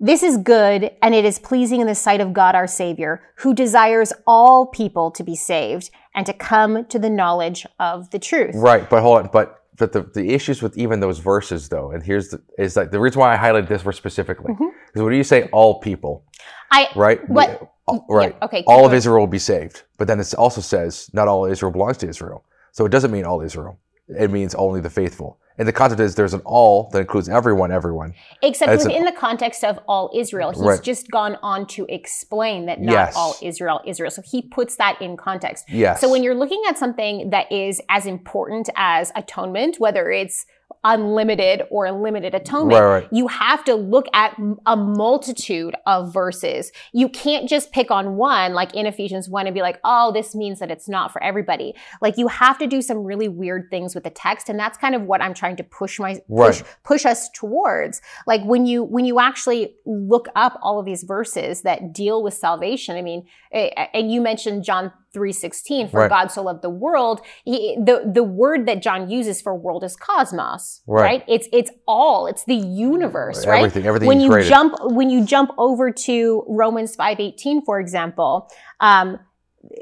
This 0.00 0.24
is 0.24 0.36
good, 0.36 0.90
and 1.00 1.14
it 1.14 1.24
is 1.24 1.38
pleasing 1.38 1.80
in 1.80 1.86
the 1.86 1.94
sight 1.94 2.20
of 2.20 2.32
God 2.32 2.56
our 2.56 2.66
Savior, 2.66 3.22
who 3.36 3.54
desires 3.54 4.12
all 4.26 4.66
people 4.66 5.12
to 5.12 5.22
be 5.22 5.36
saved 5.36 5.90
and 6.12 6.26
to 6.26 6.32
come 6.32 6.86
to 6.86 6.98
the 6.98 7.10
knowledge 7.10 7.66
of 7.78 8.10
the 8.10 8.18
truth. 8.18 8.56
Right, 8.56 8.90
but 8.90 9.02
hold 9.02 9.18
on. 9.18 9.30
But 9.32 9.59
but 9.80 9.92
the, 9.92 10.02
the 10.02 10.32
issues 10.32 10.62
with 10.62 10.78
even 10.78 11.00
those 11.00 11.18
verses 11.18 11.68
though, 11.68 11.90
and 11.90 12.02
here's 12.04 12.28
the 12.28 12.40
is 12.58 12.76
like 12.76 12.92
the 12.92 13.00
reason 13.00 13.18
why 13.20 13.34
I 13.34 13.38
highlighted 13.38 13.68
this 13.68 13.82
verse 13.82 13.96
specifically 13.96 14.52
Mhm. 14.54 14.70
is 14.94 15.02
when 15.02 15.12
you 15.14 15.24
say 15.24 15.48
all 15.50 15.80
people, 15.80 16.24
I 16.70 16.88
right? 16.94 17.20
What- 17.28 17.68
all- 17.88 18.06
right. 18.08 18.36
yeah, 18.38 18.44
okay, 18.46 18.62
All 18.68 18.86
of. 18.86 18.94
Israel 18.94 19.18
will 19.24 19.26
be 19.40 19.40
saved, 19.40 19.82
but 19.98 20.06
then 20.06 20.20
it 20.20 20.32
also 20.34 20.60
says 20.60 21.10
not 21.12 21.26
all 21.26 21.44
Israel 21.46 21.72
belongs 21.72 21.96
to 21.98 22.08
Israel. 22.08 22.44
So 22.70 22.84
it 22.86 22.90
doesn't 22.90 23.10
mean 23.10 23.24
all 23.24 23.40
Israel. 23.40 23.78
It 24.06 24.30
means 24.30 24.54
only 24.54 24.80
the 24.80 24.90
faithful. 24.90 25.39
And 25.60 25.68
the 25.68 25.74
concept 25.74 26.00
is 26.00 26.14
there's 26.14 26.32
an 26.32 26.40
all 26.46 26.88
that 26.92 27.00
includes 27.00 27.28
everyone, 27.28 27.70
everyone. 27.70 28.14
Except 28.42 28.72
It's 28.72 28.84
within 28.86 29.04
the 29.04 29.12
context 29.12 29.62
of 29.62 29.78
all 29.86 30.10
Israel, 30.14 30.52
he's 30.52 30.60
Right. 30.62 30.82
just 30.82 31.10
gone 31.10 31.36
on 31.42 31.66
to 31.66 31.84
explain 31.90 32.64
that 32.64 32.80
not 32.80 32.92
Yes. 32.92 33.14
all 33.14 33.34
Israel 33.42 33.82
Israel. 33.84 34.10
So 34.10 34.22
he 34.22 34.40
puts 34.40 34.76
that 34.76 35.00
in 35.02 35.18
context. 35.18 35.66
Yes. 35.68 36.00
So 36.00 36.10
when 36.10 36.22
you're 36.22 36.34
looking 36.34 36.62
at 36.66 36.78
something 36.78 37.28
that 37.28 37.52
is 37.52 37.78
as 37.90 38.06
important 38.06 38.70
as 38.74 39.12
atonement, 39.14 39.76
whether 39.78 40.10
it's 40.10 40.46
unlimited 40.84 41.62
or 41.70 41.90
limited 41.92 42.34
atonement. 42.34 42.80
Right, 42.80 43.00
right. 43.02 43.08
You 43.12 43.28
have 43.28 43.64
to 43.64 43.74
look 43.74 44.06
at 44.14 44.36
a 44.66 44.76
multitude 44.76 45.74
of 45.86 46.12
verses. 46.12 46.72
You 46.92 47.08
can't 47.08 47.48
just 47.48 47.72
pick 47.72 47.90
on 47.90 48.16
one, 48.16 48.54
like 48.54 48.74
in 48.74 48.86
Ephesians 48.86 49.28
1, 49.28 49.46
and 49.46 49.54
be 49.54 49.60
like, 49.62 49.78
oh, 49.84 50.12
this 50.12 50.34
means 50.34 50.58
that 50.60 50.70
it's 50.70 50.88
not 50.88 51.12
for 51.12 51.22
everybody. 51.22 51.74
Like 52.00 52.16
you 52.16 52.28
have 52.28 52.58
to 52.58 52.66
do 52.66 52.82
some 52.82 52.98
really 53.04 53.28
weird 53.28 53.68
things 53.70 53.94
with 53.94 54.04
the 54.04 54.10
text. 54.10 54.48
And 54.48 54.58
that's 54.58 54.78
kind 54.78 54.94
of 54.94 55.02
what 55.02 55.20
I'm 55.22 55.34
trying 55.34 55.56
to 55.56 55.64
push 55.64 55.98
my 55.98 56.14
push, 56.14 56.60
Right. 56.60 56.62
push 56.84 57.06
us 57.06 57.28
towards. 57.30 58.00
Like 58.26 58.42
when 58.44 58.66
you 58.66 58.82
when 58.84 59.04
you 59.04 59.20
actually 59.20 59.74
look 59.86 60.28
up 60.34 60.58
all 60.62 60.78
of 60.78 60.86
these 60.86 61.02
verses 61.02 61.62
that 61.62 61.92
deal 61.92 62.22
with 62.22 62.34
salvation, 62.34 62.96
I 62.96 63.02
mean, 63.02 63.26
eh, 63.52 63.68
and 63.92 64.10
you 64.10 64.20
mentioned 64.20 64.64
John 64.64 64.92
3:16 65.14 65.90
for 65.90 66.00
Right. 66.00 66.10
God 66.10 66.30
so 66.30 66.42
loved 66.42 66.62
the 66.62 66.70
world 66.70 67.20
he, 67.44 67.76
the 67.82 68.10
the 68.12 68.22
word 68.22 68.66
that 68.66 68.80
John 68.82 69.10
uses 69.10 69.40
for 69.42 69.54
world 69.54 69.82
is 69.84 69.96
cosmos 69.96 70.82
Right. 70.86 71.02
right, 71.02 71.24
it's 71.26 71.48
it's 71.52 71.70
all 71.86 72.26
it's 72.26 72.44
the 72.44 72.54
universe 72.56 73.46
right 73.46 73.58
Everything- 73.58 73.86
everything 73.86 74.08
when 74.08 74.20
you 74.20 74.30
created. 74.30 74.48
jump 74.50 74.74
when 74.82 75.10
you 75.10 75.24
jump 75.24 75.50
over 75.58 75.90
to 75.90 76.44
Romans 76.48 76.96
5:18 76.96 77.62
for 77.64 77.80
example 77.80 78.48
um 78.80 79.18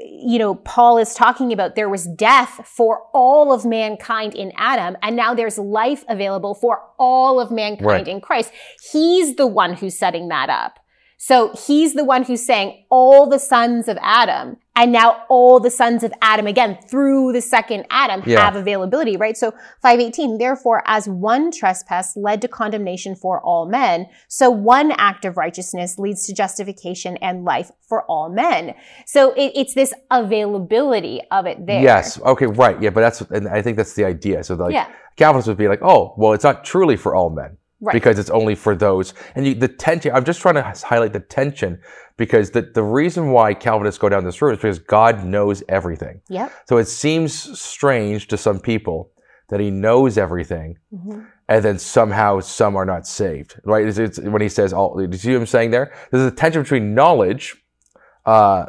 you 0.01 0.37
know 0.39 0.55
Paul 0.55 0.97
is 0.97 1.13
talking 1.13 1.53
about 1.53 1.75
there 1.75 1.87
was 1.89 2.05
death 2.05 2.61
for 2.65 3.03
all 3.13 3.53
of 3.53 3.65
mankind 3.65 4.35
in 4.35 4.51
Adam 4.57 4.97
and 5.01 5.15
now 5.15 5.33
there's 5.33 5.57
life 5.57 6.03
available 6.09 6.53
for 6.53 6.81
all 6.97 7.39
of 7.39 7.49
mankind 7.49 7.85
Right. 7.85 8.07
in 8.07 8.19
Christ 8.19 8.51
he's 8.91 9.35
the 9.35 9.47
one 9.47 9.73
who's 9.75 9.97
setting 9.97 10.27
that 10.29 10.49
up 10.49 10.79
so 11.21 11.53
he's 11.65 11.93
the 11.95 12.03
one 12.05 12.23
who's 12.23 12.45
saying 12.45 12.85
all 12.89 13.25
the 13.27 13.39
sons 13.39 13.87
of 13.87 13.97
Adam 14.01 14.57
and 14.79 14.93
now 14.93 15.23
all 15.27 15.59
the 15.59 15.69
sons 15.69 16.03
of 16.05 16.13
Adam 16.21 16.47
again 16.47 16.77
through 16.89 17.33
the 17.33 17.41
second 17.41 17.85
Adam 17.89 18.23
Yeah. 18.25 18.39
have 18.45 18.55
availability, 18.55 19.17
right? 19.17 19.35
So 19.35 19.51
518, 19.81 20.37
therefore, 20.37 20.81
as 20.85 21.07
one 21.09 21.51
trespass 21.51 22.15
led 22.15 22.41
to 22.43 22.47
condemnation 22.47 23.13
for 23.15 23.41
all 23.41 23.67
men, 23.67 24.07
so 24.29 24.49
one 24.49 24.91
act 24.93 25.25
of 25.25 25.35
righteousness 25.35 25.99
leads 25.99 26.23
to 26.27 26.33
justification 26.33 27.17
and 27.17 27.43
life 27.43 27.69
for 27.89 28.03
all 28.05 28.29
men. 28.29 28.73
So 29.05 29.33
it, 29.33 29.51
it's 29.53 29.73
this 29.73 29.93
availability 30.09 31.21
of 31.29 31.45
it 31.45 31.65
there. 31.65 31.81
Yes. 31.81 32.19
Okay. 32.21 32.45
Right. 32.45 32.81
Yeah. 32.81 32.91
But 32.91 33.01
that's, 33.01 33.21
and 33.21 33.49
I 33.49 33.61
think 33.61 33.75
that's 33.75 33.93
the 33.93 34.05
idea. 34.05 34.43
So 34.45 34.55
like, 34.55 34.73
Yeah. 34.73 34.87
Calvinists 35.17 35.49
would 35.49 35.57
be 35.57 35.67
like, 35.67 35.81
oh, 35.81 36.13
well, 36.17 36.31
it's 36.31 36.45
not 36.45 36.63
truly 36.63 36.95
for 36.95 37.13
all 37.13 37.29
men. 37.29 37.57
Right. 37.81 37.93
Because 37.93 38.19
it's 38.19 38.29
only 38.29 38.55
for 38.55 38.75
those. 38.75 39.13
And 39.35 39.45
you, 39.45 39.55
the 39.55 39.67
tension, 39.67 40.13
I'm 40.13 40.23
just 40.25 40.41
trying 40.41 40.55
to 40.55 40.63
highlight 40.63 41.11
the 41.13 41.19
tension 41.19 41.79
because 42.19 42.51
the, 42.51 42.61
the 42.61 42.83
reason 42.83 43.31
why 43.31 43.53
Calvinists 43.55 43.97
go 43.97 44.09
down 44.09 44.23
this 44.25 44.39
route 44.41 44.51
is 44.51 44.57
because 44.59 44.77
God 44.79 45.23
knows 45.23 45.63
everything. 45.69 46.21
Yep. 46.27 46.51
So 46.67 46.77
it 46.77 46.85
seems 46.85 47.59
strange 47.59 48.27
to 48.27 48.37
some 48.37 48.59
people 48.59 49.09
that 49.47 49.59
he 49.61 49.71
knows 49.71 50.17
everything 50.17 50.77
Mhm. 50.93 51.25
and 51.47 51.65
then 51.65 51.79
somehow 51.79 52.39
some 52.41 52.75
are 52.75 52.85
not 52.85 53.07
saved, 53.07 53.59
right? 53.63 53.87
It's, 53.87 53.97
it's 53.97 54.19
when 54.19 54.41
he 54.41 54.49
says 54.49 54.73
all, 54.73 54.95
do 54.97 55.07
you 55.09 55.17
see 55.17 55.31
what 55.31 55.39
I'm 55.39 55.45
saying 55.47 55.71
there? 55.71 55.91
There's 56.11 56.31
a 56.31 56.35
tension 56.35 56.61
between 56.61 56.93
knowledge, 56.93 57.55
uh, 58.25 58.65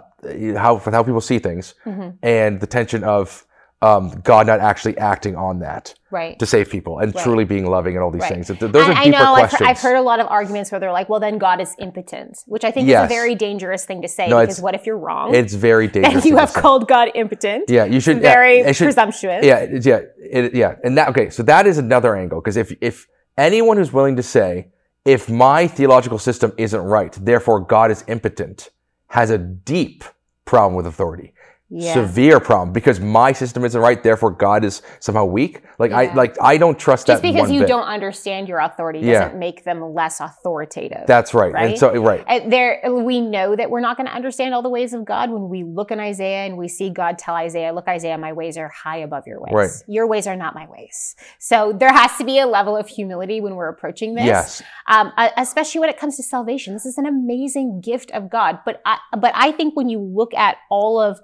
how, 0.57 0.79
how 0.79 1.03
people 1.03 1.21
see 1.21 1.39
things, 1.41 1.75
Mhm. 1.85 2.17
and 2.23 2.61
the 2.61 2.67
tension 2.69 3.03
of 3.05 3.45
um, 3.83 4.21
God 4.23 4.47
not 4.47 4.61
actually 4.61 4.97
acting 4.99 5.35
on 5.37 5.59
that 5.61 5.95
Right. 6.11 6.39
to 6.39 6.47
save 6.47 6.71
people 6.71 6.99
and 6.99 7.15
Right. 7.15 7.23
truly 7.25 7.45
being 7.45 7.67
loving 7.67 7.95
and 7.95 8.03
all 8.05 8.11
these 8.11 8.23
Right. 8.23 8.33
things. 8.33 8.47
Th- 8.49 8.59
Those 8.59 8.75
and 8.75 8.95
are 8.95 8.99
I 9.01 9.05
deeper 9.05 9.19
know 9.19 9.25
I've, 9.35 9.39
questions. 9.49 9.61
heard- 9.61 9.69
I've 9.69 9.81
heard 9.81 9.97
a 9.97 10.03
lot 10.03 10.21
of 10.21 10.27
arguments 10.29 10.71
where 10.73 10.81
they're 10.81 10.93
like, 10.93 11.09
well, 11.09 11.21
then 11.21 11.39
God 11.39 11.61
is 11.61 11.75
impotent, 11.79 12.39
which 12.47 12.65
I 12.65 12.71
think 12.71 12.89
Yes. 12.89 13.05
is 13.05 13.11
a 13.11 13.15
very 13.15 13.35
dangerous 13.35 13.85
thing 13.85 14.03
to 14.03 14.09
say 14.09 14.29
No, 14.29 14.41
because 14.41 14.61
what 14.61 14.75
if 14.75 14.87
you're 14.87 14.99
wrong? 14.99 15.35
it's 15.35 15.55
very 15.55 15.87
dangerous. 15.95 16.15
and 16.17 16.25
you 16.25 16.37
have 16.37 16.53
called 16.53 16.89
God 16.89 17.11
impotent. 17.15 17.71
Yeah, 17.71 17.85
you 17.85 18.01
should. 18.01 18.17
yeah, 18.23 18.33
Very 18.35 18.59
it 18.61 18.75
should- 18.77 18.85
presumptuous. 18.87 19.45
Yeah, 19.45 19.67
yeah, 19.71 20.01
it, 20.19 20.55
yeah, 20.55 20.75
and 20.85 20.97
that 20.99 21.09
okay. 21.11 21.31
So 21.31 21.43
that 21.45 21.67
is 21.67 21.79
another 21.79 22.17
angle 22.17 22.41
because 22.41 22.57
if 22.57 22.73
if 22.81 23.07
anyone 23.39 23.77
who's 23.77 23.93
willing 23.93 24.17
to 24.17 24.23
say 24.23 24.69
if 25.05 25.29
my 25.31 25.67
theological 25.67 26.19
system 26.19 26.53
isn't 26.59 26.83
right, 26.83 27.17
therefore 27.23 27.61
God 27.61 27.91
is 27.91 28.05
impotent, 28.09 28.69
has 29.09 29.31
a 29.31 29.39
deep 29.39 30.05
problem 30.45 30.75
with 30.75 30.87
authority, 30.87 31.33
Yeah. 31.73 31.95
severe 31.95 32.41
problem 32.41 32.73
because 32.73 32.99
my 32.99 33.33
system 33.33 33.65
isn't 33.65 33.81
right, 33.81 34.03
therefore 34.03 34.33
God 34.33 34.65
is 34.65 34.83
somehow 34.99 35.25
weak. 35.25 35.63
Like 35.79 35.93
I 35.93 36.13
like 36.15 36.37
I 36.43 36.57
don't 36.57 36.77
trust 36.77 37.07
that. 37.07 37.13
Just 37.15 37.23
that 37.23 37.33
because 37.33 37.49
you 37.51 37.61
bit. 37.61 37.69
don't 37.69 37.85
understand 37.87 38.49
your 38.49 38.59
authority 38.59 38.99
Yeah. 38.99 39.21
doesn't 39.27 39.39
make 39.39 39.63
them 39.63 39.95
less 39.95 40.19
authoritative. 40.19 41.05
That's 41.07 41.33
right. 41.33 41.47
And 41.55 41.55
Right? 41.55 41.79
so 41.79 41.95
right. 42.03 42.25
Uh, 42.27 42.41
there, 42.49 42.81
we 42.93 43.21
know 43.21 43.55
that 43.55 43.71
we're 43.71 43.81
not 43.81 43.97
going 43.97 44.09
to 44.09 44.13
understand 44.13 44.53
all 44.53 44.63
the 44.63 44.69
ways 44.69 44.93
of 44.93 45.05
God 45.05 45.31
when 45.31 45.49
we 45.49 45.63
look 45.63 45.93
in 45.93 46.01
Isaiah 46.01 46.45
and 46.47 46.57
we 46.59 46.67
see 46.67 46.91
God 46.91 47.19
tell 47.19 47.37
Isaiah, 47.37 47.73
"Look, 47.73 47.87
Isaiah, 47.87 48.19
my 48.19 48.33
ways 48.33 48.57
are 48.59 48.69
high 48.69 48.99
above 48.99 49.29
your 49.29 49.41
ways. 49.41 49.53
Right. 49.55 49.71
Your 49.87 50.09
ways 50.09 50.27
are 50.27 50.37
not 50.37 50.57
my 50.57 50.67
ways." 50.69 51.15
So 51.39 51.73
there 51.73 51.93
has 51.93 52.17
to 52.19 52.25
be 52.25 52.41
a 52.41 52.47
level 52.47 52.77
of 52.77 52.89
humility 52.89 53.41
when 53.41 53.55
we're 53.55 53.69
approaching 53.69 54.15
this. 54.17 54.25
Yes. 54.27 54.63
um, 54.89 55.13
uh, 55.17 55.29
especially 55.37 55.81
when 55.81 55.89
it 55.91 55.99
comes 55.99 56.17
to 56.17 56.23
salvation. 56.25 56.75
This 56.75 56.85
is 56.87 56.99
an 56.99 57.07
amazing 57.07 57.81
gift 57.81 58.11
of 58.11 58.29
God. 58.29 58.59
But 58.65 58.83
I, 58.85 58.99
but 59.17 59.33
I 59.37 59.53
think 59.53 59.77
when 59.77 59.89
you 59.89 60.01
look 60.01 60.35
at 60.35 60.57
all 60.69 61.01
of 61.01 61.21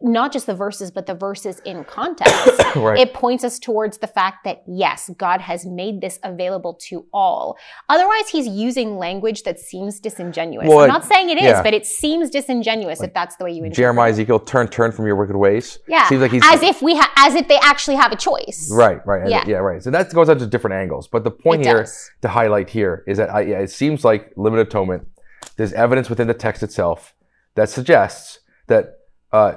not 0.00 0.32
just 0.32 0.46
the 0.46 0.54
verses, 0.54 0.90
but 0.90 1.06
the 1.06 1.14
verses 1.14 1.60
in 1.64 1.82
context, 1.84 2.36
Right. 2.76 2.98
it 2.98 3.14
points 3.14 3.42
us 3.42 3.58
towards 3.58 3.98
the 3.98 4.06
fact 4.06 4.44
that 4.44 4.62
yes, 4.66 5.10
God 5.18 5.40
has 5.40 5.66
made 5.66 6.00
this 6.00 6.18
available 6.22 6.74
to 6.88 7.06
all. 7.12 7.56
Otherwise, 7.88 8.28
He's 8.28 8.46
using 8.46 8.96
language 8.96 9.42
that 9.42 9.58
seems 9.58 9.98
disingenuous. 9.98 10.68
Well, 10.68 10.80
I'm 10.80 10.88
not 10.88 11.04
saying 11.04 11.30
it 11.30 11.38
is, 11.38 11.42
yeah. 11.44 11.62
but 11.62 11.74
it 11.74 11.84
seems 11.86 12.30
disingenuous 12.30 13.02
if 13.02 13.12
that's 13.12 13.36
the 13.36 13.44
way 13.44 13.50
you 13.50 13.56
interpret 13.64 13.76
Jeremiah. 13.76 14.10
Ezekiel, 14.10 14.38
turn, 14.40 14.68
turn 14.68 14.92
from 14.92 15.06
your 15.06 15.16
wicked 15.16 15.36
ways. 15.36 15.78
Yeah, 15.88 16.06
Seems 16.08 16.22
like 16.22 16.30
he's 16.30 16.42
as 16.44 16.62
if 16.62 16.80
we 16.80 16.96
ha- 16.96 17.12
as 17.16 17.34
if 17.34 17.48
they 17.48 17.58
actually 17.58 17.96
have 17.96 18.12
a 18.12 18.16
choice. 18.16 18.70
Right, 18.72 19.04
right, 19.06 19.28
Yeah. 19.28 19.44
yeah, 19.46 19.56
right. 19.56 19.82
So 19.82 19.90
that 19.90 20.12
goes 20.12 20.28
out 20.28 20.38
to 20.38 20.46
different 20.46 20.74
angles. 20.74 21.08
But 21.08 21.24
the 21.24 21.30
point 21.30 21.62
It 21.62 21.66
here 21.66 21.78
does. 21.80 22.10
to 22.22 22.28
highlight 22.28 22.70
here 22.70 23.02
is 23.06 23.18
that 23.18 23.30
I, 23.34 23.40
yeah, 23.40 23.58
it 23.58 23.70
seems 23.70 24.04
like 24.04 24.32
limited 24.36 24.68
atonement. 24.68 25.08
There's 25.56 25.72
evidence 25.72 26.08
within 26.08 26.28
the 26.28 26.34
text 26.34 26.62
itself 26.62 27.14
that 27.56 27.68
suggests 27.68 28.38
that 28.68 28.94
uh, 29.32 29.54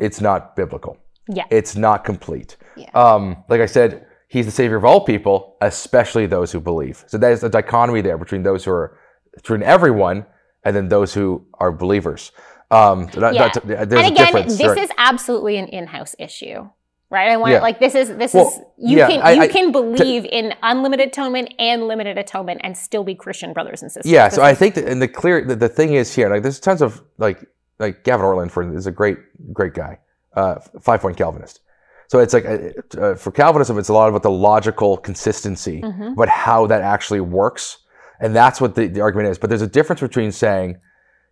it's 0.00 0.20
not 0.20 0.56
biblical. 0.56 0.96
Yeah. 1.28 1.44
It's 1.50 1.76
not 1.76 2.04
complete. 2.04 2.56
Yeah. 2.76 2.90
Um, 2.94 3.44
like 3.48 3.60
I 3.60 3.66
said, 3.66 4.06
he's 4.28 4.46
the 4.46 4.52
savior 4.52 4.76
of 4.76 4.84
all 4.84 5.00
people, 5.04 5.56
especially 5.62 6.26
those 6.26 6.52
who 6.52 6.60
believe. 6.60 7.04
So 7.06 7.16
there's 7.18 7.42
a 7.44 7.48
dichotomy 7.48 8.00
there 8.02 8.18
between 8.18 8.42
those 8.42 8.64
who 8.64 8.72
are 8.72 8.98
between 9.34 9.62
everyone 9.62 10.26
and 10.64 10.74
then 10.76 10.88
those 10.88 11.14
who 11.14 11.46
are 11.54 11.72
believers. 11.72 12.32
Um, 12.70 13.10
so 13.12 13.20
that- 13.20 13.34
Yeah. 13.34 13.48
that- 13.48 13.64
there's 13.66 13.80
and 13.80 13.92
a 13.92 13.96
again, 13.98 14.14
difference. 14.14 14.58
this 14.58 14.68
right. 14.68 14.78
is 14.78 14.90
absolutely 14.98 15.56
an 15.58 15.68
in-house 15.68 16.14
issue, 16.18 16.68
right? 17.10 17.30
I 17.30 17.36
want 17.36 17.52
Yeah. 17.52 17.60
like 17.60 17.78
this 17.78 17.94
is 17.94 18.08
this 18.16 18.34
Well, 18.34 18.48
is 18.48 18.58
you 18.78 18.98
yeah, 18.98 19.08
can 19.08 19.20
I- 19.22 19.32
you 19.32 19.42
I- 19.42 19.48
can 19.48 19.72
believe 19.72 20.24
in 20.24 20.54
unlimited 20.62 21.08
atonement 21.08 21.52
and 21.58 21.86
limited 21.86 22.18
atonement 22.18 22.60
and 22.64 22.76
still 22.76 23.04
be 23.04 23.14
Christian 23.14 23.52
brothers 23.52 23.82
and 23.82 23.90
sisters. 23.92 24.10
Yeah, 24.10 24.28
so 24.28 24.42
I 24.42 24.54
think 24.54 24.74
that, 24.74 24.86
and 24.86 25.00
the 25.00 25.08
clear 25.08 25.44
the, 25.44 25.56
the 25.56 25.68
thing 25.68 25.94
is 25.94 26.14
here, 26.14 26.28
like 26.30 26.42
there's 26.42 26.58
tons 26.60 26.82
of 26.82 27.02
like 27.18 27.44
like 27.84 28.04
Gavin 28.04 28.24
Ortlund 28.26 28.50
for 28.50 28.62
is 28.76 28.86
a 28.86 28.90
great 28.92 29.18
great 29.52 29.74
guy, 29.74 29.98
uh, 30.34 30.56
five 30.80 31.00
point 31.00 31.16
Calvinist. 31.16 31.60
So 32.08 32.18
it's 32.18 32.34
like 32.34 32.44
uh, 32.46 32.58
uh, 33.00 33.14
for 33.14 33.30
Calvinism, 33.32 33.78
it's 33.78 33.88
a 33.88 33.92
lot 33.94 34.08
about 34.08 34.22
the 34.22 34.30
logical 34.30 34.96
consistency, 34.98 35.80
Mhm. 35.82 36.14
but 36.16 36.28
how 36.28 36.66
that 36.66 36.82
actually 36.82 37.20
works, 37.20 37.78
and 38.20 38.34
that's 38.36 38.60
what 38.60 38.74
the, 38.74 38.86
the 38.88 39.00
argument 39.00 39.28
is. 39.30 39.38
But 39.38 39.48
there's 39.50 39.62
a 39.62 39.66
difference 39.78 40.00
between 40.00 40.30
saying 40.32 40.76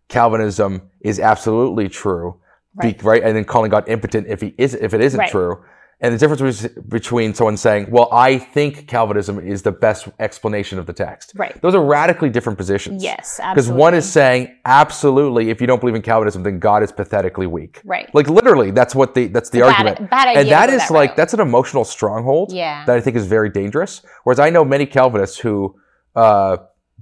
Calvinism 0.09 0.83
is 1.01 1.21
absolutely 1.21 1.89
true, 1.89 2.41
be- 2.81 2.97
right, 3.03 3.23
and 3.23 3.37
then 3.37 3.45
calling 3.45 3.71
God 3.71 3.89
impotent 3.89 4.27
if 4.29 4.41
he 4.41 4.55
is 4.59 4.75
if 4.75 4.95
it 4.95 5.01
isn't 5.01 5.19
Right. 5.21 5.31
true. 5.31 5.63
And 6.03 6.13
the 6.13 6.19
difference 6.19 6.43
was 6.43 6.67
between 6.89 7.33
someone 7.33 7.57
saying, 7.57 7.87
"Well, 7.89 8.09
I 8.11 8.37
think 8.37 8.89
Calvinism 8.89 9.39
is 9.39 9.63
the 9.63 9.71
best 9.71 10.09
explanation 10.19 10.81
of 10.81 10.87
the 10.87 10.93
text." 10.93 11.33
Right. 11.37 11.59
Those 11.63 11.77
are 11.77 11.85
radically 11.85 12.29
different 12.29 12.59
positions. 12.59 13.05
yes, 13.05 13.39
absolutely. 13.41 13.55
Because 13.55 13.69
one 13.71 13.95
is 13.95 14.13
saying, 14.13 14.55
absolutely, 14.65 15.51
if 15.51 15.61
you 15.61 15.67
don't 15.69 15.79
believe 15.81 15.95
in 15.95 16.03
Calvinism, 16.03 16.43
then 16.43 16.59
God 16.59 16.83
is 16.83 16.91
pathetically 16.91 17.47
weak. 17.47 17.81
right. 17.85 18.13
Like 18.15 18.29
literally, 18.29 18.73
that's 18.73 18.95
what 18.97 19.15
the 19.15 19.29
that's 19.29 19.51
the 19.51 19.61
Bad- 19.61 19.87
argument. 19.87 20.11
bad 20.11 20.29
idea 20.29 20.41
and 20.41 20.51
that 20.51 20.69
is 20.71 20.81
that 20.81 20.89
that 20.89 20.95
like 20.95 21.11
route. 21.11 21.17
that's 21.17 21.35
an 21.35 21.41
emotional 21.41 21.85
stronghold 21.85 22.53
Yeah. 22.53 22.85
that 22.87 22.97
I 22.97 23.01
think 23.01 23.17
is 23.17 23.27
very 23.27 23.49
dangerous. 23.49 24.03
Whereas 24.25 24.41
I 24.41 24.51
know 24.51 24.65
many 24.65 24.87
Calvinists 24.87 25.39
who 25.39 25.77
uh, 26.17 26.57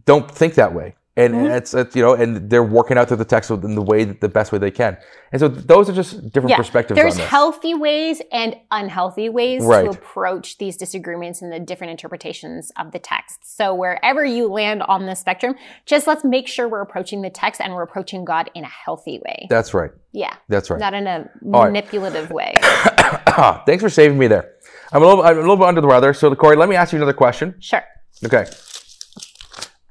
don't 0.04 0.30
think 0.30 0.54
that 0.54 0.74
way, 0.74 0.94
and 1.16 1.35
Mhm. 1.35 1.57
it's, 1.57 1.75
it's 1.75 1.96
you 1.96 2.03
know, 2.03 2.14
and 2.14 2.49
they're 2.49 2.62
working 2.62 2.96
out 2.96 3.09
through 3.09 3.16
the 3.16 3.25
text 3.25 3.51
in 3.51 3.75
the 3.75 3.83
way 3.83 4.05
the 4.05 4.29
best 4.29 4.53
way 4.53 4.59
they 4.59 4.70
can. 4.70 4.96
And 5.33 5.40
so 5.40 5.49
those 5.49 5.88
are 5.90 5.92
just 5.92 6.23
different 6.33 6.51
Yeah, 6.51 6.57
perspectives 6.57 6.96
There's 6.99 7.18
healthy 7.18 7.75
ways 7.75 8.23
and 8.33 8.57
unhealthy 8.70 9.29
ways 9.29 9.64
Right. 9.64 9.85
to 9.85 9.90
approach 9.90 10.59
these 10.59 10.77
disagreements 10.77 11.42
and 11.42 11.53
the 11.53 11.59
different 11.61 11.90
interpretations 11.90 12.70
of 12.79 12.92
the 12.92 12.99
text. 13.01 13.40
So 13.57 13.75
wherever 13.75 14.25
you 14.25 14.49
land 14.49 14.83
on 14.85 15.07
the 15.07 15.14
spectrum, 15.16 15.57
just 15.85 16.07
let's 16.07 16.25
make 16.25 16.46
sure 16.49 16.68
we're 16.68 16.81
approaching 16.81 17.23
the 17.23 17.31
text 17.31 17.61
and 17.61 17.75
we're 17.75 17.83
approaching 17.83 18.25
God 18.25 18.51
in 18.55 18.64
a 18.64 18.68
healthy 18.85 19.18
way. 19.25 19.46
that's 19.51 19.75
right. 19.75 19.90
yeah. 20.12 20.35
That's 20.49 20.70
right. 20.70 20.81
Not 20.81 20.94
in 20.94 21.07
a 21.07 21.29
All 21.53 21.62
right. 21.62 21.66
manipulative 21.73 22.31
way. 22.31 22.55
Thanks 23.66 23.83
for 23.83 23.90
saving 23.90 24.18
me 24.18 24.27
there. 24.29 24.53
I'm 24.92 25.03
a 25.03 25.07
little 25.07 25.23
I'm 25.25 25.37
a 25.37 25.40
little 25.40 25.57
bit 25.57 25.66
under 25.66 25.81
the 25.81 25.87
weather. 25.87 26.12
So 26.14 26.35
Corey, 26.35 26.57
let 26.57 26.68
me 26.68 26.77
ask 26.77 26.92
you 26.92 26.99
another 26.99 27.12
question. 27.12 27.55
Sure. 27.61 27.83
Okay. 28.25 28.46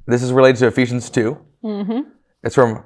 This 0.09 0.23
is 0.23 0.33
related 0.33 0.57
to 0.59 0.67
Ephesians 0.67 1.09
2. 1.11 1.37
hmm 1.61 1.99
It's 2.43 2.55
from, 2.55 2.83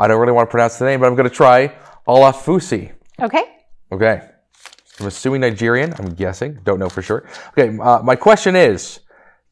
I 0.00 0.08
don't 0.08 0.18
really 0.18 0.32
want 0.32 0.48
to 0.48 0.50
pronounce 0.50 0.78
the 0.78 0.86
name, 0.86 1.00
but 1.00 1.06
I'm 1.06 1.14
going 1.14 1.28
to 1.28 1.34
try 1.34 1.74
Olafusi. 2.06 2.92
Okay. 3.20 3.44
Okay. 3.92 4.22
I'm 4.98 5.06
assuming 5.06 5.42
Nigerian. 5.42 5.92
I'm 5.98 6.14
guessing. 6.14 6.58
Don't 6.64 6.78
know 6.78 6.88
for 6.88 7.02
sure. 7.02 7.28
Okay, 7.50 7.78
uh, 7.78 8.00
my 8.02 8.16
question 8.16 8.56
is 8.56 9.00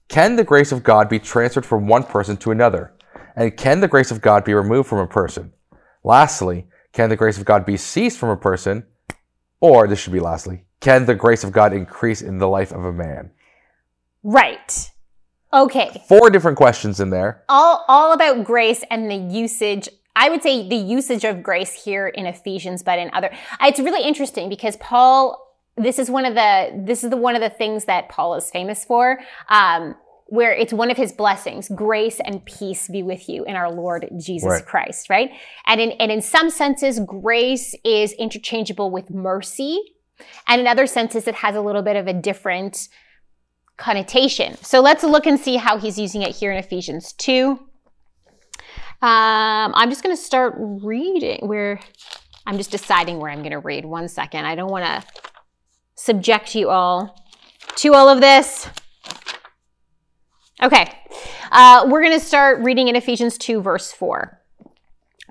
Can 0.08 0.36
the 0.36 0.44
grace 0.44 0.72
of 0.72 0.82
God 0.82 1.08
be 1.08 1.18
transferred 1.18 1.66
from 1.66 1.86
one 1.86 2.02
person 2.02 2.36
to 2.38 2.50
another? 2.50 2.94
And 3.36 3.54
can 3.54 3.80
the 3.80 3.88
grace 3.88 4.10
of 4.10 4.22
God 4.22 4.44
be 4.44 4.54
removed 4.54 4.88
from 4.88 4.98
a 4.98 5.06
person? 5.06 5.52
Lastly, 6.02 6.66
can 6.92 7.10
the 7.10 7.16
grace 7.16 7.36
of 7.36 7.44
God 7.44 7.66
be 7.66 7.76
ceased 7.76 8.18
from 8.18 8.30
a 8.30 8.36
person? 8.36 8.86
Or, 9.60 9.86
this 9.86 9.98
should 9.98 10.14
be 10.14 10.20
lastly, 10.20 10.64
can 10.80 11.04
the 11.04 11.14
grace 11.14 11.44
of 11.44 11.52
God 11.52 11.74
increase 11.74 12.22
in 12.22 12.38
the 12.38 12.48
life 12.48 12.72
of 12.72 12.84
a 12.84 12.92
man? 12.92 13.32
Right. 14.22 14.90
Okay. 15.56 16.02
Four 16.08 16.30
different 16.30 16.56
questions 16.56 17.00
in 17.00 17.10
there. 17.10 17.42
All 17.48 17.84
all 17.88 18.12
about 18.12 18.44
grace 18.44 18.84
and 18.90 19.10
the 19.10 19.16
usage 19.16 19.88
I 20.16 20.30
would 20.30 20.42
say 20.42 20.66
the 20.66 20.76
usage 20.76 21.24
of 21.24 21.42
grace 21.42 21.84
here 21.84 22.08
in 22.08 22.26
Ephesians, 22.26 22.82
but 22.82 22.98
in 22.98 23.10
other, 23.12 23.30
it's 23.60 23.78
really 23.78 24.02
interesting 24.02 24.48
because 24.48 24.78
Paul, 24.78 25.54
this 25.76 25.98
is 25.98 26.10
one 26.10 26.24
of 26.24 26.34
the, 26.34 26.72
this 26.86 27.04
is 27.04 27.10
the 27.10 27.18
one 27.18 27.36
of 27.36 27.42
the 27.42 27.50
things 27.50 27.84
that 27.84 28.08
Paul 28.08 28.34
is 28.34 28.50
famous 28.50 28.84
for. 28.84 29.20
Um, 29.50 29.94
where 30.28 30.52
it's 30.52 30.72
one 30.72 30.90
of 30.90 30.96
his 30.96 31.12
blessings, 31.12 31.68
grace 31.68 32.18
and 32.18 32.44
peace 32.44 32.88
be 32.88 33.00
with 33.00 33.28
you 33.28 33.44
in 33.44 33.54
our 33.54 33.70
Lord 33.70 34.08
Jesus 34.18 34.48
Right. 34.48 34.66
Christ, 34.66 35.08
right? 35.08 35.30
And 35.66 35.80
in, 35.80 35.92
and 35.92 36.10
in 36.10 36.20
some 36.20 36.50
senses, 36.50 36.98
grace 36.98 37.76
is 37.84 38.12
interchangeable 38.14 38.90
with 38.90 39.08
mercy. 39.08 39.80
And 40.48 40.60
in 40.60 40.66
other 40.66 40.88
senses, 40.88 41.28
it 41.28 41.36
has 41.36 41.54
a 41.54 41.60
little 41.60 41.82
bit 41.82 41.94
of 41.94 42.08
a 42.08 42.12
different 42.12 42.88
connotation. 43.76 44.56
So 44.62 44.80
let's 44.80 45.02
look 45.02 45.26
and 45.26 45.38
see 45.38 45.56
how 45.56 45.78
he's 45.78 45.98
using 45.98 46.22
it 46.22 46.34
here 46.34 46.50
in 46.50 46.58
Ephesians 46.58 47.12
2. 47.14 47.58
Um, 49.02 49.72
I'm 49.74 49.90
just 49.90 50.02
going 50.02 50.16
to 50.16 50.22
start 50.22 50.54
reading 50.58 51.46
where 51.46 51.80
I'm 52.46 52.56
just 52.56 52.70
deciding 52.70 53.18
where 53.18 53.30
I'm 53.30 53.40
going 53.40 53.50
to 53.50 53.58
read. 53.58 53.84
One 53.84 54.08
second. 54.08 54.46
I 54.46 54.54
don't 54.54 54.70
want 54.70 54.84
to 54.84 55.04
subject 55.96 56.54
you 56.54 56.70
all 56.70 57.22
to 57.76 57.94
all 57.94 58.08
of 58.08 58.20
this. 58.20 58.68
Okay. 60.62 60.90
Uh, 61.52 61.86
we're 61.88 62.02
going 62.02 62.18
to 62.18 62.24
start 62.24 62.60
reading 62.62 62.88
in 62.88 62.96
Ephesians 62.96 63.36
2, 63.36 63.60
verse 63.60 63.92
4. 63.92 64.35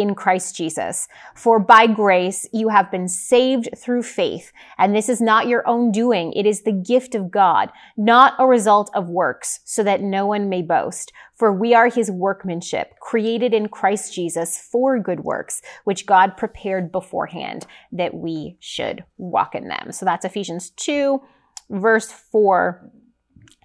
in 0.00 0.14
Christ 0.14 0.54
Jesus. 0.54 1.08
For 1.34 1.58
by 1.58 1.86
grace 1.86 2.46
you 2.52 2.68
have 2.68 2.90
been 2.90 3.08
saved 3.08 3.68
through 3.76 4.02
faith, 4.02 4.52
and 4.78 4.94
this 4.94 5.08
is 5.08 5.20
not 5.20 5.48
your 5.48 5.66
own 5.66 5.90
doing. 5.90 6.32
It 6.34 6.46
is 6.46 6.62
the 6.62 6.72
gift 6.72 7.14
of 7.14 7.30
God, 7.30 7.70
not 7.96 8.34
a 8.38 8.46
result 8.46 8.90
of 8.94 9.08
works, 9.08 9.60
so 9.64 9.82
that 9.82 10.02
no 10.02 10.26
one 10.26 10.48
may 10.48 10.62
boast. 10.62 11.12
For 11.34 11.52
we 11.52 11.74
are 11.74 11.88
his 11.88 12.10
workmanship, 12.10 12.98
created 13.00 13.52
in 13.52 13.68
Christ 13.68 14.14
Jesus 14.14 14.58
for 14.58 14.98
good 14.98 15.20
works, 15.20 15.62
which 15.84 16.06
God 16.06 16.36
prepared 16.36 16.92
beforehand 16.92 17.66
that 17.92 18.14
we 18.14 18.56
should 18.60 19.04
walk 19.16 19.54
in 19.54 19.68
them. 19.68 19.92
So 19.92 20.04
that's 20.04 20.24
Ephesians 20.24 20.70
2, 20.70 21.20
verse 21.70 22.10
4 22.10 22.90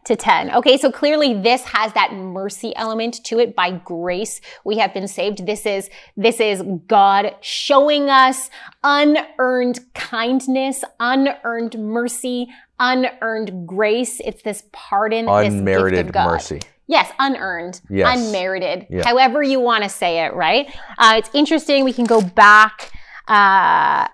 to 0.05 0.15
10. 0.15 0.51
Okay, 0.55 0.77
so 0.77 0.91
clearly 0.91 1.33
this 1.39 1.63
has 1.63 1.93
that 1.93 2.13
mercy 2.13 2.75
element 2.75 3.23
to 3.25 3.39
it. 3.39 3.55
By 3.55 3.71
grace, 3.71 4.41
we 4.65 4.77
have 4.79 4.93
been 4.93 5.07
saved. 5.07 5.45
This 5.45 5.65
is, 5.65 5.89
this 6.17 6.39
is 6.39 6.63
God 6.87 7.35
showing 7.41 8.09
us 8.09 8.49
unearned 8.83 9.79
kindness, 9.93 10.83
unearned 10.99 11.77
mercy, 11.79 12.47
unearned 12.79 13.67
grace. 13.67 14.19
It's 14.23 14.41
this 14.43 14.63
pardon, 14.71 15.25
this 15.25 15.43
gift 15.43 15.55
Unmerited 15.55 16.07
of 16.07 16.11
God. 16.13 16.27
mercy. 16.27 16.59
Yes, 16.87 17.11
unearned, 17.19 17.79
Yes. 17.89 18.17
unmerited, 18.17 18.87
Yeah. 18.89 19.03
however 19.05 19.41
you 19.41 19.59
want 19.61 19.83
to 19.83 19.89
say 19.89 20.25
it, 20.25 20.33
right? 20.33 20.67
Uh, 20.97 21.15
it's 21.17 21.29
interesting. 21.33 21.83
We 21.85 21.93
can 21.93 22.05
go 22.05 22.21
back. 22.21 22.91
Uh, 23.27 24.07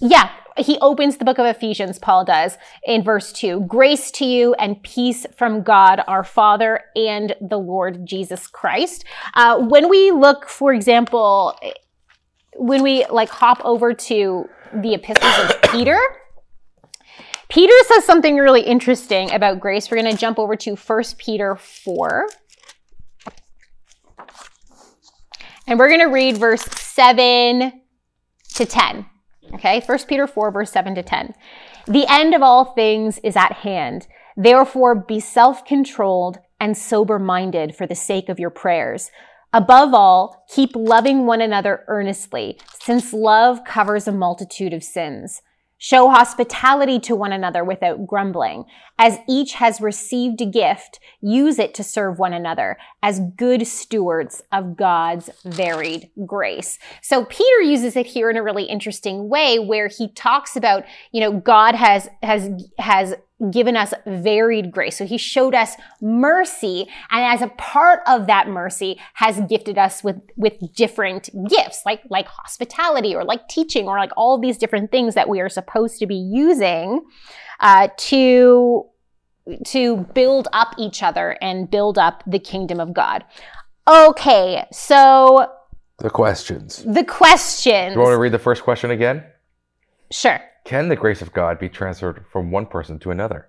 yeah, 0.00 0.30
he 0.56 0.78
opens 0.80 1.16
the 1.16 1.24
book 1.24 1.38
of 1.38 1.46
Ephesians, 1.46 1.98
Paul 1.98 2.24
does, 2.24 2.56
in 2.84 3.02
verse 3.02 3.32
2 3.32 3.66
Grace 3.66 4.10
to 4.12 4.24
you 4.24 4.54
and 4.54 4.82
peace 4.82 5.26
from 5.36 5.62
God 5.62 6.02
our 6.06 6.24
Father 6.24 6.80
and 6.96 7.34
the 7.40 7.58
Lord 7.58 8.06
Jesus 8.06 8.46
Christ. 8.46 9.04
Uh, 9.34 9.58
when 9.58 9.88
we 9.88 10.10
look, 10.10 10.48
for 10.48 10.72
example, 10.72 11.58
when 12.56 12.82
we 12.82 13.06
like 13.06 13.28
hop 13.28 13.60
over 13.64 13.94
to 13.94 14.48
the 14.74 14.94
epistles 14.94 15.50
of 15.50 15.62
Peter, 15.70 15.98
Peter 17.48 17.74
says 17.88 18.04
something 18.04 18.36
really 18.36 18.62
interesting 18.62 19.32
about 19.32 19.58
grace. 19.58 19.90
We're 19.90 20.00
going 20.00 20.12
to 20.12 20.18
jump 20.18 20.38
over 20.38 20.54
to 20.56 20.76
1 20.76 21.02
Peter 21.18 21.56
4. 21.56 22.28
And 25.66 25.78
we're 25.78 25.88
going 25.88 26.00
to 26.00 26.06
read 26.06 26.38
verse 26.38 26.62
7 26.62 27.72
to 28.54 28.66
10. 28.66 29.06
Okay, 29.54 29.82
1 29.84 29.98
Peter 30.06 30.26
4, 30.26 30.50
verse 30.50 30.70
7 30.70 30.94
to 30.94 31.02
10. 31.02 31.34
The 31.86 32.06
end 32.08 32.34
of 32.34 32.42
all 32.42 32.66
things 32.66 33.18
is 33.24 33.36
at 33.36 33.52
hand. 33.52 34.06
Therefore, 34.36 34.94
be 34.94 35.20
self 35.20 35.64
controlled 35.64 36.38
and 36.60 36.76
sober 36.76 37.18
minded 37.18 37.74
for 37.74 37.86
the 37.86 37.94
sake 37.94 38.28
of 38.28 38.38
your 38.38 38.50
prayers. 38.50 39.10
Above 39.52 39.92
all, 39.92 40.44
keep 40.48 40.70
loving 40.76 41.26
one 41.26 41.40
another 41.40 41.84
earnestly, 41.88 42.58
since 42.80 43.12
love 43.12 43.64
covers 43.64 44.06
a 44.06 44.12
multitude 44.12 44.72
of 44.72 44.84
sins. 44.84 45.42
Show 45.82 46.10
hospitality 46.10 47.00
to 47.00 47.16
one 47.16 47.32
another 47.32 47.64
without 47.64 48.06
grumbling. 48.06 48.66
As 48.98 49.18
each 49.26 49.54
has 49.54 49.80
received 49.80 50.42
a 50.42 50.46
gift, 50.46 51.00
use 51.22 51.58
it 51.58 51.72
to 51.72 51.82
serve 51.82 52.18
one 52.18 52.34
another 52.34 52.76
as 53.02 53.22
good 53.38 53.66
stewards 53.66 54.42
of 54.52 54.76
God's 54.76 55.30
varied 55.42 56.10
grace. 56.26 56.78
So 57.00 57.24
Peter 57.24 57.62
uses 57.62 57.96
it 57.96 58.04
here 58.04 58.28
in 58.28 58.36
a 58.36 58.42
really 58.42 58.64
interesting 58.64 59.30
way 59.30 59.58
where 59.58 59.88
he 59.88 60.08
talks 60.12 60.54
about, 60.54 60.84
you 61.12 61.20
know, 61.22 61.32
God 61.32 61.74
has, 61.74 62.10
has, 62.22 62.50
has 62.78 63.14
given 63.50 63.76
us 63.76 63.94
varied 64.06 64.70
grace. 64.70 64.98
So 64.98 65.06
he 65.06 65.16
showed 65.16 65.54
us 65.54 65.76
mercy 66.00 66.86
and 67.10 67.24
as 67.24 67.40
a 67.40 67.48
part 67.48 68.00
of 68.06 68.26
that 68.26 68.48
mercy 68.48 69.00
has 69.14 69.40
gifted 69.48 69.78
us 69.78 70.04
with, 70.04 70.16
with 70.36 70.74
different 70.74 71.30
gifts 71.48 71.82
like, 71.86 72.02
like 72.10 72.26
hospitality 72.26 73.14
or 73.14 73.24
like 73.24 73.48
teaching 73.48 73.86
or 73.88 73.98
like 73.98 74.12
all 74.16 74.38
these 74.38 74.58
different 74.58 74.90
things 74.90 75.14
that 75.14 75.28
we 75.28 75.40
are 75.40 75.48
supposed 75.48 75.98
to 76.00 76.06
be 76.06 76.16
using, 76.16 77.02
uh, 77.60 77.88
to, 77.96 78.84
to 79.64 79.96
build 80.14 80.48
up 80.52 80.74
each 80.78 81.02
other 81.02 81.36
and 81.40 81.70
build 81.70 81.96
up 81.98 82.22
the 82.26 82.38
kingdom 82.38 82.78
of 82.78 82.92
God. 82.92 83.24
Okay. 83.88 84.66
So 84.70 85.50
The 85.98 86.10
questions. 86.10 86.84
the 86.84 87.04
questions. 87.04 87.94
Do 87.94 88.00
you 88.00 88.04
want 88.04 88.14
to 88.14 88.18
read 88.20 88.32
the 88.32 88.38
first 88.38 88.62
question 88.62 88.90
again? 88.90 89.24
Sure. 90.10 90.40
Can 90.70 90.88
the 90.88 90.94
grace 90.94 91.20
of 91.20 91.32
God 91.32 91.58
be 91.58 91.68
transferred 91.68 92.24
from 92.30 92.52
one 92.52 92.64
person 92.64 93.00
to 93.00 93.10
another? 93.10 93.48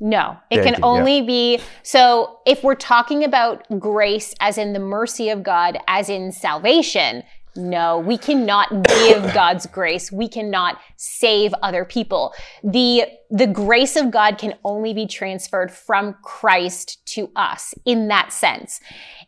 No, 0.00 0.36
it 0.50 0.56
Thank 0.56 0.64
can 0.64 0.74
you, 0.74 0.80
yeah. 0.80 0.98
only 0.98 1.22
be 1.22 1.60
so 1.84 2.40
if 2.44 2.64
we're 2.64 2.74
talking 2.74 3.22
about 3.22 3.64
grace 3.78 4.34
as 4.40 4.58
in 4.58 4.72
the 4.72 4.80
mercy 4.80 5.28
of 5.28 5.44
God, 5.44 5.78
as 5.86 6.08
in 6.08 6.32
salvation, 6.32 7.22
no, 7.54 8.00
we 8.00 8.18
cannot 8.18 8.68
give 8.88 9.32
God's 9.32 9.66
grace. 9.66 10.10
We 10.10 10.26
cannot 10.26 10.80
save 10.96 11.54
other 11.62 11.84
people. 11.84 12.34
The, 12.64 13.04
the 13.30 13.46
grace 13.46 13.94
of 13.94 14.10
God 14.10 14.36
can 14.36 14.54
only 14.64 14.92
be 14.92 15.06
transferred 15.06 15.70
from 15.70 16.16
Christ 16.24 17.06
to 17.14 17.30
us 17.36 17.74
in 17.84 18.08
that 18.08 18.32
sense. 18.32 18.80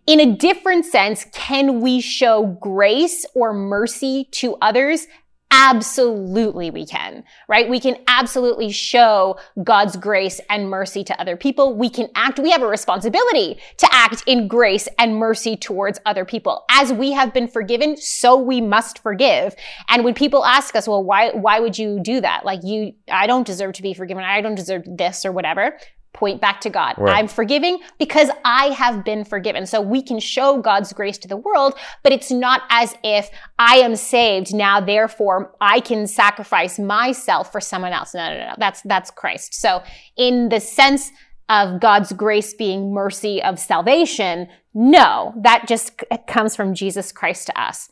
In 0.09 0.18
a 0.18 0.35
different 0.35 0.87
sense, 0.87 1.24
can 1.33 1.81
we 1.81 2.01
show 2.01 2.59
grace 2.61 3.24
or 3.37 3.53
mercy 3.53 4.27
to 4.33 4.57
others? 4.61 5.07
Absolutely, 5.51 6.71
we 6.71 6.85
can, 6.85 7.25
right? 7.49 7.69
We 7.69 7.81
can 7.81 7.97
absolutely 8.07 8.71
show 8.71 9.39
God's 9.65 9.97
grace 9.97 10.41
and 10.51 10.69
mercy 10.69 11.03
to 11.05 11.19
other 11.19 11.39
people. 11.39 11.75
We 11.75 11.89
can 11.89 12.09
act, 12.15 12.39
we 12.39 12.51
have 12.51 12.61
a 12.61 12.67
responsibility 12.67 13.59
to 13.79 13.89
act 13.91 14.23
in 14.27 14.47
grace 14.47 14.89
and 14.99 15.17
mercy 15.17 15.57
towards 15.57 16.01
other 16.05 16.27
people. 16.27 16.65
As 16.71 16.93
we 16.93 17.13
have 17.13 17.33
been 17.33 17.49
forgiven, 17.49 17.97
so 17.97 18.37
we 18.37 18.61
must 18.61 18.99
forgive. 18.99 19.57
And 19.89 20.05
when 20.05 20.13
people 20.13 20.45
ask 20.45 20.77
us, 20.77 20.87
well, 20.87 21.03
why, 21.03 21.31
why 21.31 21.61
would 21.61 21.79
you 21.79 21.99
do 21.99 22.21
that? 22.21 22.45
Like 22.45 22.61
you, 22.63 22.93
I 23.11 23.27
don't 23.27 23.47
deserve 23.47 23.73
to 23.75 23.83
be 23.83 23.95
forgiven. 23.95 24.25
I 24.25 24.43
don't 24.43 24.55
deserve 24.55 24.83
this 24.87 25.25
or 25.25 25.33
whatever. 25.33 25.79
Point 26.18 26.40
back 26.40 26.61
to 26.62 26.70
God. 26.70 26.94
Right. 26.98 27.16
I'm 27.16 27.28
forgiving 27.28 27.78
because 27.98 28.28
I 28.44 28.66
have 28.70 29.04
been 29.04 29.24
forgiven. 29.24 29.66
So 29.66 29.81
we 29.81 30.02
can 30.02 30.18
show 30.18 30.61
God's 30.61 30.92
grace 30.92 31.16
to 31.18 31.28
the 31.28 31.37
world, 31.37 31.74
but 32.02 32.12
it's 32.12 32.31
not 32.31 32.62
as 32.70 32.94
if 33.04 33.31
I 33.59 33.76
am 33.76 33.96
saved 33.96 34.52
now, 34.52 34.81
therefore 34.81 35.54
I 35.61 35.81
can 35.81 36.07
sacrifice 36.07 36.78
myself 36.78 37.52
for 37.52 37.61
someone 37.61 37.92
else. 37.92 38.14
No, 38.14 38.28
no, 38.33 38.38
no. 38.48 38.54
That's, 38.59 38.83
that's 38.83 39.11
Christ. 39.11 39.54
So 39.54 39.83
in 40.16 40.48
the 40.48 40.61
sense 40.61 41.11
of 41.48 41.81
God's 41.81 42.12
grace 42.12 42.52
being 42.52 42.92
mercy 42.92 43.42
of 43.42 43.59
salvation, 43.59 44.48
no, 44.74 45.33
that 45.42 45.66
just 45.66 46.02
comes 46.26 46.54
from 46.54 46.74
Jesus 46.74 47.12
Christ 47.12 47.46
to 47.46 47.61
us. 47.61 47.88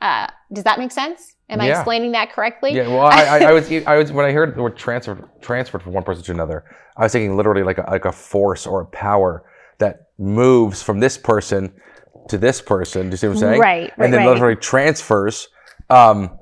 Uh, 0.00 0.26
does 0.52 0.64
that 0.64 0.78
make 0.78 0.92
sense? 0.92 1.35
Am 1.48 1.60
I 1.60 1.66
Yeah. 1.68 1.76
explaining 1.76 2.12
that 2.12 2.32
correctly? 2.32 2.72
Yeah, 2.72 2.88
well, 2.88 3.06
I, 3.06 3.22
I, 3.22 3.38
I 3.48 3.52
was, 3.52 3.70
I 3.86 3.96
was 3.96 4.12
when 4.12 4.24
I 4.24 4.32
heard 4.32 4.56
the 4.56 4.62
word 4.62 4.76
transferred, 4.76 5.24
transferred 5.40 5.82
from 5.82 5.92
one 5.92 6.02
person 6.02 6.24
to 6.24 6.32
another, 6.32 6.64
I 6.96 7.04
was 7.04 7.12
thinking 7.12 7.36
literally 7.36 7.62
like 7.62 7.78
a, 7.78 7.88
like 7.90 8.04
a 8.04 8.12
force 8.12 8.66
or 8.66 8.82
a 8.82 8.86
power 8.86 9.44
that 9.78 10.08
moves 10.18 10.82
from 10.82 11.00
this 11.00 11.16
person 11.18 11.72
to 12.28 12.38
this 12.38 12.60
person. 12.60 13.02
Do 13.02 13.10
you 13.12 13.16
see 13.16 13.28
what 13.28 13.34
I'm 13.34 13.38
saying? 13.40 13.60
Right, 13.60 13.82
right, 13.82 14.04
And 14.04 14.12
then 14.12 14.20
right. 14.20 14.28
literally 14.32 14.56
transfers. 14.56 15.48
Um, 15.90 16.38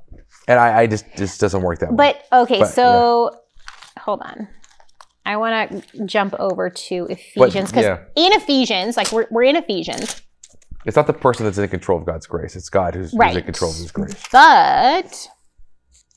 and 0.48 0.58
I, 0.58 0.80
I 0.82 0.86
just 0.86 1.04
just 1.16 1.40
doesn't 1.40 1.62
work 1.62 1.80
that 1.80 1.90
way. 1.90 1.96
But 2.30 2.42
okay, 2.42 2.60
But, 2.60 2.66
so 2.66 3.40
hold 3.98 4.22
on. 4.22 4.48
I 5.26 5.36
want 5.38 5.70
to 5.92 6.04
jump 6.06 6.34
over 6.38 6.68
to 6.68 7.06
Ephesians 7.06 7.70
because 7.70 7.84
yeah. 7.84 8.00
in 8.14 8.32
Ephesians, 8.34 8.96
like 8.96 9.10
we're, 9.10 9.26
we're 9.30 9.44
in 9.44 9.56
Ephesians, 9.56 10.20
It's 10.84 10.96
not 10.96 11.06
the 11.06 11.12
person 11.12 11.46
that's 11.46 11.58
in 11.58 11.68
control 11.68 11.98
of 11.98 12.04
God's 12.04 12.26
grace. 12.26 12.56
It's 12.56 12.68
God 12.68 12.94
who's, 12.94 13.12
who's 13.12 13.36
in 13.36 13.42
control 13.44 13.70
of 13.70 13.76
His 13.76 13.90
grace. 13.92 14.14
but 14.30 15.28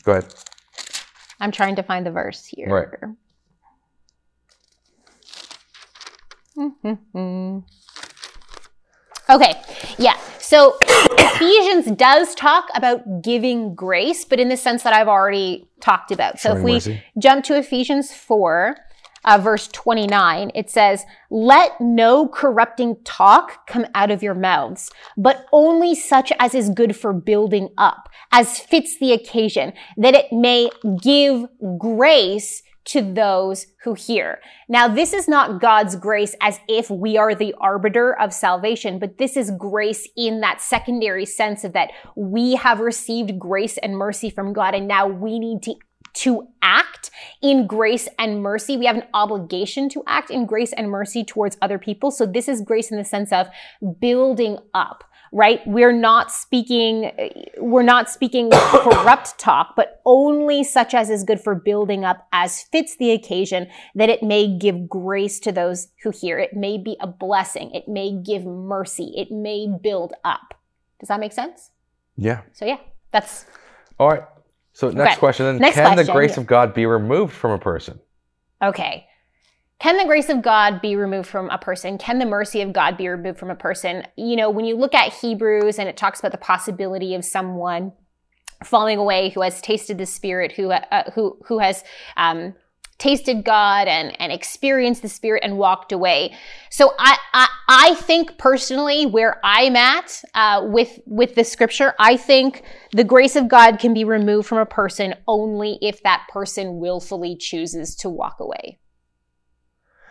Go 0.04 0.12
ahead. 0.14 0.34
I'm 1.40 1.52
trying 1.52 1.76
to 1.76 1.84
find 1.84 2.06
the 2.06 2.12
verse 2.12 2.46
here. 2.46 2.68
Right. 2.70 2.88
Mhm. 6.58 7.64
Okay, 9.30 9.54
yeah. 9.98 10.18
So 10.40 10.78
Ephesians 10.82 11.92
does 11.98 12.34
talk 12.36 12.70
about 12.74 13.22
giving 13.22 13.76
grace, 13.76 14.26
but 14.26 14.40
in 14.40 14.50
the 14.50 14.58
sense 14.58 14.84
that 14.84 14.94
I've 14.94 15.08
already 15.10 15.68
talked 15.82 16.12
about. 16.12 16.40
So 16.40 16.56
if 16.56 16.64
we 16.64 16.74
mercy. 16.74 17.04
jump 17.20 17.44
to 17.46 17.58
Ephesians 17.58 18.12
4, 18.14 18.78
uh, 19.28 19.38
verse 19.38 19.68
29, 19.68 20.52
it 20.56 20.70
says, 20.70 21.04
Let 21.30 21.80
no 21.82 22.28
corrupting 22.28 22.96
talk 23.04 23.68
come 23.68 23.86
out 23.94 24.10
of 24.10 24.24
your 24.24 24.34
mouths, 24.34 24.90
but 25.18 25.46
only 25.52 25.94
such 25.94 26.32
as 26.40 26.56
is 26.56 26.70
good 26.70 26.96
for 26.96 27.12
building 27.12 27.70
up, 27.78 28.10
as 28.32 28.58
fits 28.58 28.98
the 29.00 29.12
occasion, 29.12 29.74
that 29.98 30.16
it 30.16 30.32
may 30.32 30.70
give 31.04 31.46
grace 31.78 32.64
to 32.86 33.02
those 33.02 33.68
who 33.84 33.96
hear. 33.96 34.40
Now, 34.70 34.88
this 34.88 35.12
is 35.12 35.28
not 35.28 35.60
God's 35.60 35.98
grace 35.98 36.34
as 36.40 36.58
if 36.70 36.90
we 36.90 37.18
are 37.18 37.36
the 37.36 37.54
arbiter 37.60 38.18
of 38.18 38.34
salvation, 38.34 38.98
but 38.98 39.18
this 39.18 39.36
is 39.36 39.52
grace 39.52 40.08
in 40.16 40.40
that 40.40 40.62
secondary 40.62 41.26
sense 41.26 41.66
of 41.66 41.74
that 41.74 41.92
we 42.16 42.56
have 42.56 42.80
received 42.80 43.38
grace 43.38 43.78
and 43.78 43.98
mercy 43.98 44.30
from 44.30 44.54
God, 44.54 44.74
and 44.74 44.88
now 44.88 45.06
we 45.06 45.38
need 45.38 45.64
to 45.64 45.76
to 46.16 46.48
act 46.62 47.12
in 47.42 47.68
grace 47.68 48.08
and 48.18 48.42
mercy. 48.42 48.78
We 48.78 48.86
have 48.86 48.96
an 48.96 49.08
obligation 49.14 49.90
to 49.90 50.04
act 50.08 50.30
in 50.30 50.46
grace 50.46 50.74
and 50.74 50.90
mercy 50.90 51.24
towards 51.24 51.58
other 51.62 51.78
people. 51.78 52.12
So 52.12 52.26
this 52.26 52.48
is 52.48 52.62
grace 52.62 52.92
in 52.92 52.98
the 52.98 53.06
sense 53.06 53.32
of 53.32 53.48
building 54.00 54.58
up, 54.74 55.04
right? 55.32 55.62
We're 55.68 55.94
not 55.94 56.32
speaking, 56.32 57.06
eh, 57.06 57.30
we're 57.58 57.84
not 57.84 58.10
speaking 58.10 58.50
corrupt 58.54 59.38
talk, 59.40 59.76
but 59.76 60.02
only 60.06 60.64
such 60.64 60.94
as 60.94 61.10
is 61.10 61.24
good 61.24 61.40
for 61.40 61.56
building 61.56 62.04
up 62.04 62.28
as 62.32 62.64
fits 62.64 62.98
the 62.98 63.12
occasion 63.12 63.68
that 63.96 64.10
it 64.10 64.24
may 64.24 64.48
give 64.48 64.90
grace 64.90 65.40
to 65.42 65.52
those 65.52 65.90
who 66.04 66.12
hear. 66.12 66.40
It 66.40 66.54
may 66.54 66.78
be 66.78 66.98
a 67.00 67.08
blessing. 67.08 67.72
It 67.72 67.88
may 67.88 68.12
give 68.12 68.46
mercy. 68.46 69.14
It 69.16 69.32
may 69.32 69.68
build 69.68 70.14
up. 70.24 70.54
Does 71.00 71.10
that 71.10 71.20
make 71.20 71.34
sense? 71.34 71.72
Yeah. 72.16 72.42
So 72.54 72.66
yeah, 72.66 72.78
that's 73.12 73.46
All 74.00 74.10
right. 74.10 74.24
So 74.78 74.92
next 74.92 75.14
Okay. 75.14 75.20
question 75.20 75.48
then. 75.48 75.58
Next 75.58 75.74
Can 75.76 75.96
the 75.96 76.04
grace 76.04 76.38
of 76.38 76.46
God 76.46 76.76
be 76.76 76.86
removed 76.86 77.34
from 77.34 77.50
a 77.50 77.58
person? 77.58 78.00
Okay. 78.64 79.08
Can 79.80 79.98
the 79.98 80.06
grace 80.06 80.30
of 80.30 80.44
God 80.44 80.82
be 80.84 80.96
removed 80.96 81.28
from 81.28 81.50
a 81.50 81.58
person? 81.58 81.98
Can 81.98 82.20
the 82.20 82.28
mercy 82.28 82.62
of 82.62 82.74
God 82.74 82.96
be 82.96 83.08
removed 83.08 83.40
from 83.40 83.50
a 83.50 83.56
person? 83.56 84.06
You 84.16 84.36
know, 84.36 84.52
when 84.52 84.66
you 84.66 84.78
look 84.78 84.94
at 84.94 85.14
Hebrews 85.14 85.80
and 85.80 85.90
it 85.90 85.98
talks 85.98 86.20
about 86.20 86.32
the 86.32 86.38
possibility 86.38 87.16
of 87.16 87.26
someone 87.26 87.92
falling 88.64 89.00
away 89.00 89.32
who 89.32 89.42
has 89.42 89.62
tasted 89.62 89.98
the 89.98 90.06
Spirit, 90.06 90.52
who 90.52 90.70
uh, 90.70 91.10
who 91.16 91.40
who 91.48 91.58
has 91.58 91.84
um, 92.16 92.54
tasted 93.00 93.44
God 93.44 93.88
and 93.88 94.20
and 94.20 94.32
experienced 94.32 95.02
the 95.02 95.10
Spirit 95.10 95.44
and 95.44 95.58
walked 95.58 95.92
away. 95.92 96.36
So 96.72 96.94
I 96.98 97.18
I, 97.34 97.48
I 97.68 97.96
think 97.96 98.38
personally 98.38 99.06
where 99.06 99.40
I'm 99.44 99.76
at 99.76 100.22
uh, 100.34 100.62
with 100.66 101.00
with 101.06 101.36
the 101.36 101.44
Scripture, 101.44 101.94
I 102.00 102.18
think 102.18 102.64
the 102.94 103.04
grace 103.04 103.36
of 103.36 103.48
God 103.48 103.80
can 103.80 103.94
be 103.94 104.04
removed 104.04 104.48
from 104.48 104.58
a 104.58 104.66
person 104.66 105.14
only 105.28 105.78
if 105.82 106.02
that 106.04 106.28
person 106.32 106.80
willfully 106.80 107.36
chooses 107.36 107.96
to 107.98 108.10
walk 108.10 108.40
away. 108.40 108.80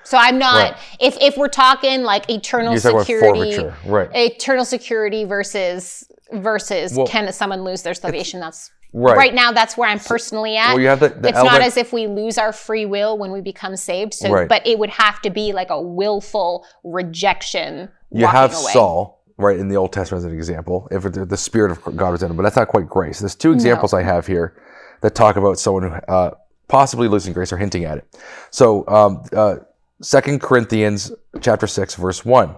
So 0.05 0.17
I'm 0.17 0.39
not 0.39 0.73
Right. 0.73 0.81
if 1.01 1.17
if 1.21 1.37
we're 1.37 1.49
talking 1.49 2.05
like 2.05 2.31
eternal 2.31 2.79
security, 2.79 3.59
right? 3.85 4.09
eternal 4.15 4.65
security 4.65 5.25
versus 5.25 6.05
versus 6.33 6.95
Well- 6.95 7.09
can 7.09 7.33
someone 7.33 7.65
lose 7.65 7.83
their 7.83 7.95
salvation? 7.95 8.39
That's 8.39 8.71
Right. 8.93 9.17
right. 9.17 9.35
now. 9.35 9.53
That's 9.53 9.77
where 9.77 9.89
I'm 9.89 9.99
personally 9.99 10.57
at. 10.57 10.71
Well, 10.71 10.81
you 10.81 10.89
have 10.89 11.01
the, 11.01 11.09
the 11.11 11.29
it's 11.29 11.39
element. 11.39 11.59
not 11.59 11.63
as 11.63 11.77
if 11.77 11.93
we 11.93 12.07
lose 12.07 12.39
our 12.39 12.53
free 12.53 12.87
will 12.87 13.19
when 13.19 13.31
we 13.31 13.41
become 13.41 13.77
saved. 13.77 14.15
So, 14.15 14.31
Right. 14.31 14.49
but 14.49 14.67
it 14.67 14.79
would 14.79 14.91
have 14.91 15.21
to 15.23 15.31
be 15.31 15.53
like 15.53 15.71
a 15.71 15.81
willful 15.81 16.65
rejection. 16.85 17.91
you 18.11 18.27
have 18.27 18.53
away. 18.53 18.73
Saul, 18.73 19.23
right, 19.37 19.59
in 19.59 19.69
the 19.69 19.77
Old 19.77 19.93
Testament 19.93 20.25
as 20.25 20.31
an 20.31 20.37
example, 20.37 20.89
if 20.91 21.05
it, 21.05 21.29
the 21.29 21.37
Spirit 21.37 21.73
of 21.73 21.97
God 21.97 22.11
was 22.13 22.23
in 22.23 22.31
him, 22.31 22.37
but 22.37 22.43
that's 22.45 22.57
not 22.57 22.69
quite 22.69 22.89
grace. 22.89 23.19
There's 23.19 23.35
two 23.35 23.53
examples 23.53 23.93
I 23.93 24.03
have 24.03 24.27
here 24.27 24.61
that 25.03 25.15
talk 25.15 25.37
about 25.37 25.59
someone 25.59 25.83
who 25.83 25.89
uh, 25.91 26.31
possibly 26.69 27.09
losing 27.09 27.33
grace 27.33 27.53
or 27.53 27.59
hinting 27.59 27.85
at 27.85 27.99
it. 27.99 28.19
So, 28.51 28.87
um, 28.89 29.25
uh, 29.35 29.57
2 30.03 30.39
Corinthians 30.39 31.13
chapter 31.41 31.67
6, 31.67 31.95
verse 31.97 32.25
1. 32.25 32.55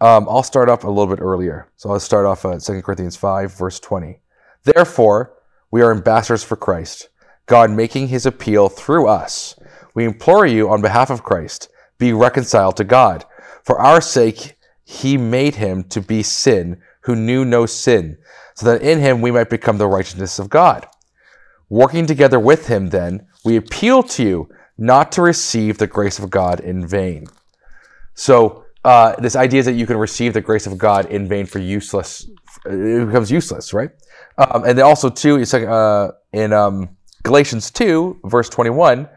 Um, 0.00 0.28
I'll 0.28 0.42
start 0.42 0.68
off 0.68 0.84
a 0.84 0.88
little 0.88 1.14
bit 1.14 1.22
earlier. 1.22 1.68
So 1.76 1.90
I'll 1.90 2.00
start 2.00 2.26
off 2.26 2.44
at 2.44 2.60
2 2.62 2.82
Corinthians 2.82 3.16
5, 3.16 3.56
verse 3.56 3.80
20. 3.80 4.20
Therefore, 4.64 5.32
we 5.74 5.82
are 5.82 5.90
ambassadors 5.90 6.44
for 6.44 6.54
Christ, 6.54 7.08
God 7.46 7.68
making 7.68 8.06
his 8.06 8.26
appeal 8.26 8.68
through 8.68 9.08
us. 9.08 9.58
We 9.92 10.04
implore 10.04 10.46
you 10.46 10.70
on 10.70 10.80
behalf 10.80 11.10
of 11.10 11.24
Christ, 11.24 11.68
be 11.98 12.12
reconciled 12.12 12.76
to 12.76 12.84
God. 12.84 13.24
For 13.64 13.80
our 13.80 14.00
sake, 14.00 14.56
he 14.84 15.16
made 15.16 15.56
him 15.56 15.82
to 15.88 16.00
be 16.00 16.22
sin 16.22 16.80
who 17.00 17.16
knew 17.16 17.44
no 17.44 17.66
sin, 17.66 18.18
so 18.54 18.66
that 18.66 18.82
in 18.82 19.00
him 19.00 19.20
we 19.20 19.32
might 19.32 19.50
become 19.50 19.78
the 19.78 19.88
righteousness 19.88 20.38
of 20.38 20.48
God. 20.48 20.86
Working 21.68 22.06
together 22.06 22.38
with 22.38 22.68
him, 22.68 22.90
then, 22.90 23.26
we 23.44 23.56
appeal 23.56 24.04
to 24.04 24.22
you 24.22 24.48
not 24.78 25.10
to 25.10 25.22
receive 25.22 25.78
the 25.78 25.88
grace 25.88 26.20
of 26.20 26.30
God 26.30 26.60
in 26.60 26.86
vain. 26.86 27.26
So, 28.14 28.64
uh, 28.84 29.16
this 29.16 29.34
idea 29.34 29.58
is 29.58 29.66
that 29.66 29.72
you 29.72 29.86
can 29.86 29.96
receive 29.96 30.34
the 30.34 30.40
grace 30.40 30.68
of 30.68 30.78
God 30.78 31.06
in 31.06 31.26
vain 31.26 31.46
for 31.46 31.58
useless, 31.58 32.30
it 32.64 33.06
becomes 33.06 33.32
useless, 33.32 33.74
right? 33.74 33.90
Um, 34.38 34.64
and 34.64 34.78
then 34.78 34.84
also, 34.84 35.08
too, 35.08 35.36
it's 35.36 35.52
like, 35.52 35.64
uh, 35.64 36.12
in 36.32 36.52
um, 36.52 36.96
Galatians 37.22 37.70
2, 37.70 38.20
verse 38.24 38.48
21, 38.48 39.08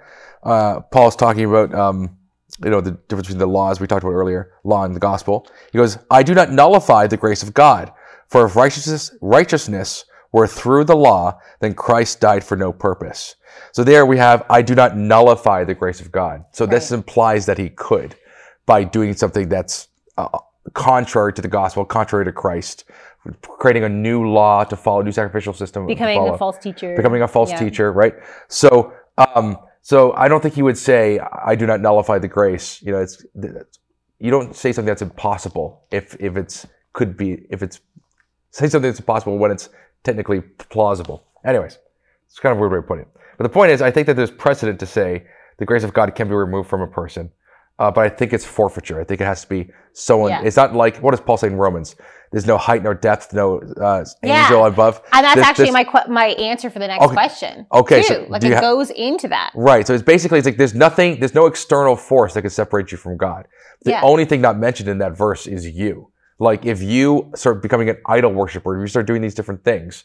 uh, 0.43 0.81
Paul's 0.81 1.15
talking 1.15 1.45
about, 1.45 1.73
um, 1.73 2.17
you 2.63 2.69
know, 2.69 2.81
the 2.81 2.91
difference 2.91 3.27
between 3.27 3.39
the 3.39 3.47
laws 3.47 3.79
we 3.79 3.87
talked 3.87 4.03
about 4.03 4.13
earlier, 4.13 4.51
law 4.63 4.83
and 4.83 4.95
the 4.95 4.99
gospel. 4.99 5.47
He 5.71 5.77
goes, 5.77 5.97
I 6.09 6.23
do 6.23 6.33
not 6.33 6.51
nullify 6.51 7.07
the 7.07 7.17
grace 7.17 7.43
of 7.43 7.53
God, 7.53 7.91
for 8.27 8.45
if 8.45 8.55
righteousness, 8.55 9.11
righteousness 9.21 10.05
were 10.31 10.47
through 10.47 10.83
the 10.83 10.95
law, 10.95 11.39
then 11.59 11.73
Christ 11.73 12.19
died 12.19 12.43
for 12.43 12.55
no 12.55 12.71
purpose. 12.71 13.35
So 13.71 13.83
there 13.83 14.05
we 14.05 14.17
have, 14.17 14.45
I 14.49 14.61
do 14.61 14.75
not 14.75 14.97
nullify 14.97 15.63
the 15.63 15.73
grace 15.73 16.01
of 16.01 16.11
God. 16.11 16.45
So 16.51 16.65
this 16.65 16.91
implies 16.91 17.45
that 17.45 17.57
he 17.57 17.69
could 17.69 18.15
by 18.65 18.83
doing 18.83 19.13
something 19.13 19.49
that's 19.49 19.87
uh, 20.17 20.37
contrary 20.73 21.33
to 21.33 21.41
the 21.41 21.47
gospel, 21.47 21.85
contrary 21.85 22.25
to 22.25 22.31
Christ, 22.31 22.85
creating 23.41 23.83
a 23.83 23.89
new 23.89 24.29
law 24.29 24.63
to 24.63 24.75
follow, 24.75 25.01
a 25.01 25.03
new 25.03 25.11
sacrificial 25.11 25.53
system. 25.53 25.85
becoming 25.87 26.27
a 26.27 26.37
false 26.37 26.57
teacher. 26.57 26.95
becoming 26.95 27.21
a 27.21 27.27
false 27.27 27.51
Yeah. 27.51 27.59
teacher, 27.59 27.91
right? 27.91 28.15
So, 28.47 28.93
um, 29.17 29.57
so 29.81 30.13
I 30.13 30.27
don't 30.27 30.41
think 30.41 30.55
he 30.55 30.61
would 30.63 30.77
say, 30.77 31.19
"I 31.19 31.55
do 31.55 31.65
not 31.65 31.79
nullify 31.81 32.17
the 32.19 32.27
grace." 32.27 32.81
You 32.81 32.91
know, 32.93 32.99
it's 33.01 33.25
you 34.19 34.31
don't 34.31 34.55
say 34.55 34.71
something 34.71 34.87
that's 34.87 35.01
impossible 35.01 35.81
if 35.91 36.15
if 36.19 36.37
it's 36.37 36.65
could 36.93 37.15
be 37.17 37.45
if 37.49 37.61
it's 37.61 37.79
say 38.51 38.67
something 38.67 38.89
that's 38.89 38.99
impossible 38.99 39.37
when 39.37 39.51
it's 39.51 39.69
technically 40.03 40.41
plausible. 40.41 41.23
Anyways, 41.45 41.77
it's 42.27 42.39
kind 42.39 42.51
of 42.51 42.57
a 42.57 42.61
weird 42.61 42.71
way 42.71 42.77
of 42.79 42.87
putting 42.87 43.03
it. 43.03 43.09
But 43.37 43.43
the 43.43 43.49
point 43.49 43.71
is, 43.71 43.81
I 43.81 43.91
think 43.91 44.07
that 44.07 44.15
there's 44.15 44.31
precedent 44.31 44.79
to 44.79 44.85
say 44.85 45.25
the 45.57 45.65
grace 45.65 45.83
of 45.83 45.93
God 45.93 46.15
can 46.15 46.27
be 46.27 46.33
removed 46.33 46.69
from 46.69 46.81
a 46.81 46.87
person 46.87 47.31
uh, 47.79 47.91
but 47.91 48.05
I 48.05 48.09
think 48.09 48.33
it's 48.33 48.45
forfeiture. 48.45 48.99
I 48.99 49.03
think 49.03 49.21
it 49.21 49.25
has 49.25 49.41
to 49.41 49.49
be 49.49 49.69
someone. 49.93 50.31
Yeah. 50.31 50.41
It's 50.43 50.57
not 50.57 50.73
like 50.73 50.97
what 50.97 51.11
does 51.11 51.21
Paul 51.21 51.37
say 51.37 51.47
in 51.47 51.55
Romans? 51.55 51.95
There's 52.31 52.45
no 52.45 52.57
height 52.57 52.83
nor 52.83 52.93
depth, 52.93 53.33
no 53.33 53.59
uh, 53.79 54.03
Yeah. 54.21 54.43
angel 54.43 54.65
above. 54.65 55.01
And 55.13 55.23
that's 55.23 55.35
This- 55.35 55.45
actually 55.47 55.65
this- 55.65 55.73
my 55.73 55.83
que- 55.85 56.11
my 56.11 56.25
answer 56.27 56.69
for 56.69 56.79
the 56.79 56.87
next 56.87 57.05
Okay. 57.05 57.13
question. 57.13 57.65
Okay, 57.73 58.01
too. 58.01 58.07
so 58.07 58.25
like 58.29 58.43
it 58.43 58.53
ha- 58.53 58.59
goes 58.61 58.89
into 58.89 59.27
that. 59.29 59.51
Right. 59.55 59.87
So 59.87 59.93
it's 59.93 60.03
basically 60.03 60.39
it's 60.39 60.45
like 60.45 60.57
there's 60.57 60.75
nothing, 60.75 61.19
there's 61.19 61.35
no 61.35 61.45
external 61.45 61.95
force 61.95 62.33
that 62.33 62.41
can 62.41 62.49
separate 62.49 62.91
you 62.91 62.97
from 62.97 63.15
God. 63.17 63.47
The 63.83 63.91
Yeah. 63.91 64.01
only 64.03 64.25
thing 64.25 64.41
not 64.41 64.57
mentioned 64.57 64.89
in 64.89 64.97
that 64.97 65.15
verse 65.15 65.47
is 65.47 65.67
you. 65.67 66.09
Like 66.39 66.65
if 66.65 66.81
you 66.83 67.31
start 67.35 67.61
becoming 67.61 67.89
an 67.89 67.97
idol 68.07 68.33
worshiper, 68.33 68.75
if 68.75 68.81
you 68.81 68.87
start 68.87 69.05
doing 69.07 69.21
these 69.21 69.33
different 69.35 69.63
things, 69.63 70.03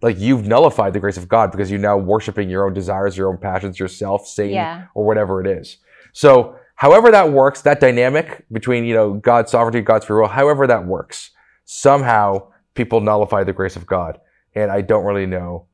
like 0.00 0.18
you've 0.18 0.46
nullified 0.46 0.92
the 0.92 1.00
grace 1.00 1.16
of 1.16 1.28
God 1.28 1.50
because 1.50 1.70
you're 1.70 1.80
now 1.80 1.96
worshiping 1.96 2.48
your 2.48 2.66
own 2.66 2.72
desires, 2.74 3.16
your 3.16 3.28
own 3.28 3.38
passions, 3.38 3.80
yourself, 3.80 4.26
Satan, 4.28 4.54
Yeah. 4.54 4.82
or 4.94 5.04
whatever 5.04 5.40
it 5.40 5.46
is. 5.46 5.78
So 6.12 6.54
however 6.74 7.10
that 7.10 7.30
works, 7.32 7.62
that 7.62 7.80
dynamic 7.80 8.44
between, 8.52 8.84
you 8.84 8.94
know, 8.94 9.14
God's 9.14 9.50
sovereignty, 9.50 9.80
God's 9.80 10.04
free 10.06 10.20
will, 10.20 10.28
however 10.28 10.66
that 10.66 10.86
works, 10.86 11.30
somehow 11.64 12.48
people 12.74 13.00
nullify 13.00 13.44
the 13.44 13.52
grace 13.52 13.76
of 13.76 13.86
God. 13.86 14.20
And 14.54 14.70
I 14.70 14.80
don't 14.80 15.04
really 15.04 15.26
know 15.26 15.66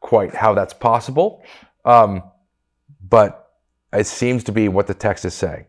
quite 0.00 0.34
how 0.34 0.54
that's 0.54 0.74
possible. 0.74 1.42
Um, 1.84 2.22
but 3.08 3.50
it 3.92 4.06
seems 4.06 4.44
to 4.44 4.52
be 4.52 4.68
what 4.68 4.86
the 4.86 4.94
text 4.94 5.24
is 5.24 5.34
saying. 5.34 5.66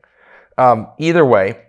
Um, 0.58 0.90
either 0.98 1.26
way, 1.26 1.60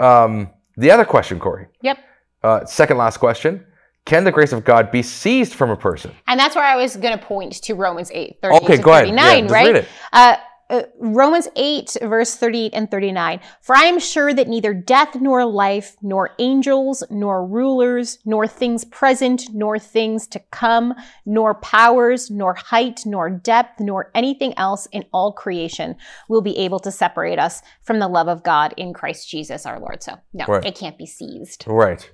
um, 0.00 0.50
the 0.76 0.90
other 0.90 1.04
question, 1.04 1.38
Corey. 1.38 1.66
Yep. 1.82 1.98
Uh, 2.42 2.64
second 2.64 2.96
last 2.98 3.18
question. 3.18 3.64
Can 4.04 4.24
the 4.24 4.32
grace 4.32 4.52
of 4.52 4.64
God 4.64 4.90
be 4.90 5.00
seized 5.00 5.54
from 5.54 5.70
a 5.70 5.76
person? 5.76 6.10
And 6.26 6.40
that's 6.40 6.56
where 6.56 6.64
I 6.64 6.74
was 6.74 6.96
going 6.96 7.16
to 7.16 7.24
point 7.24 7.52
to 7.62 7.74
Romans 7.74 8.10
8, 8.12 8.38
38 8.42 8.62
Okay, 8.62 8.76
to 8.76 8.82
go 8.82 8.90
ahead. 8.90 9.04
39, 9.04 9.16
Yeah, 9.36 9.40
just 9.42 9.52
right? 9.52 9.66
read 9.66 9.76
it. 9.76 9.88
Uh, 10.12 10.36
uh, 10.72 10.82
Romans 10.98 11.46
8, 11.54 11.98
verse 12.02 12.34
38 12.34 12.72
and 12.74 12.90
39. 12.90 13.40
For 13.60 13.76
I 13.76 13.82
am 13.84 14.00
sure 14.00 14.32
that 14.32 14.48
neither 14.48 14.72
death 14.72 15.14
nor 15.20 15.44
life, 15.44 15.96
nor 16.02 16.30
angels, 16.38 17.04
nor 17.10 17.46
rulers, 17.46 18.18
nor 18.24 18.46
things 18.46 18.84
present, 18.86 19.44
nor 19.52 19.78
things 19.78 20.26
to 20.28 20.40
come, 20.50 20.94
nor 21.26 21.54
powers, 21.56 22.30
nor 22.30 22.54
height, 22.54 23.02
nor 23.04 23.28
depth, 23.28 23.80
nor 23.80 24.10
anything 24.14 24.54
else 24.56 24.86
in 24.92 25.04
all 25.12 25.32
creation 25.32 25.94
will 26.28 26.42
be 26.42 26.56
able 26.58 26.80
to 26.80 26.90
separate 26.90 27.38
us 27.38 27.60
from 27.82 27.98
the 27.98 28.08
love 28.08 28.28
of 28.28 28.42
God 28.42 28.72
in 28.78 28.94
Christ 28.94 29.28
Jesus 29.28 29.66
our 29.66 29.78
Lord. 29.78 30.02
So, 30.02 30.16
no, 30.32 30.46
Right. 30.48 30.64
it 30.64 30.74
can't 30.74 30.96
be 30.96 31.06
seized 31.06 31.64
Right. 31.66 32.10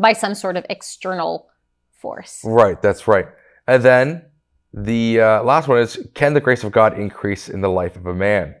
by 0.00 0.14
some 0.14 0.34
sort 0.34 0.56
of 0.56 0.64
external 0.70 1.48
force. 1.90 2.40
Right. 2.42 2.80
That's 2.80 3.06
right. 3.06 3.26
And 3.66 3.82
then 3.82 4.27
the 4.72 5.20
uh, 5.20 5.42
last 5.42 5.68
one 5.68 5.78
is 5.78 6.08
Can 6.14 6.34
the 6.34 6.40
grace 6.40 6.64
of 6.64 6.72
God 6.72 6.98
increase 6.98 7.48
in 7.48 7.60
the 7.60 7.68
life 7.70 7.96
of 7.96 8.06
a 8.06 8.14
man? 8.14 8.54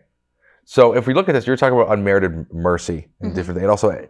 So 0.64 0.94
if 0.94 1.06
we 1.06 1.14
look 1.14 1.28
at 1.28 1.32
this, 1.32 1.46
you're 1.46 1.56
talking 1.56 1.78
about 1.78 1.92
unmerited 1.92 2.52
mercy 2.52 3.08
and 3.20 3.32
Mhm. 3.32 3.34
different 3.34 3.56
things, 3.58 3.64
and 3.64 3.70
also 3.70 3.90
uh, 3.90 4.02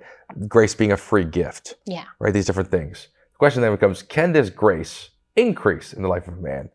grace 0.48 0.74
being 0.74 0.92
a 0.92 0.96
free 0.96 1.24
gift. 1.24 1.76
Yeah. 1.86 2.04
right? 2.18 2.32
These 2.34 2.46
different 2.46 2.70
things. 2.70 3.08
The 3.32 3.38
question 3.38 3.62
then 3.62 3.72
becomes 3.72 4.02
can 4.02 4.32
this 4.32 4.50
grace 4.50 5.10
increase 5.36 5.92
in 5.92 6.02
the 6.02 6.08
life 6.08 6.26
of 6.28 6.34
a 6.34 6.40
man? 6.40 6.70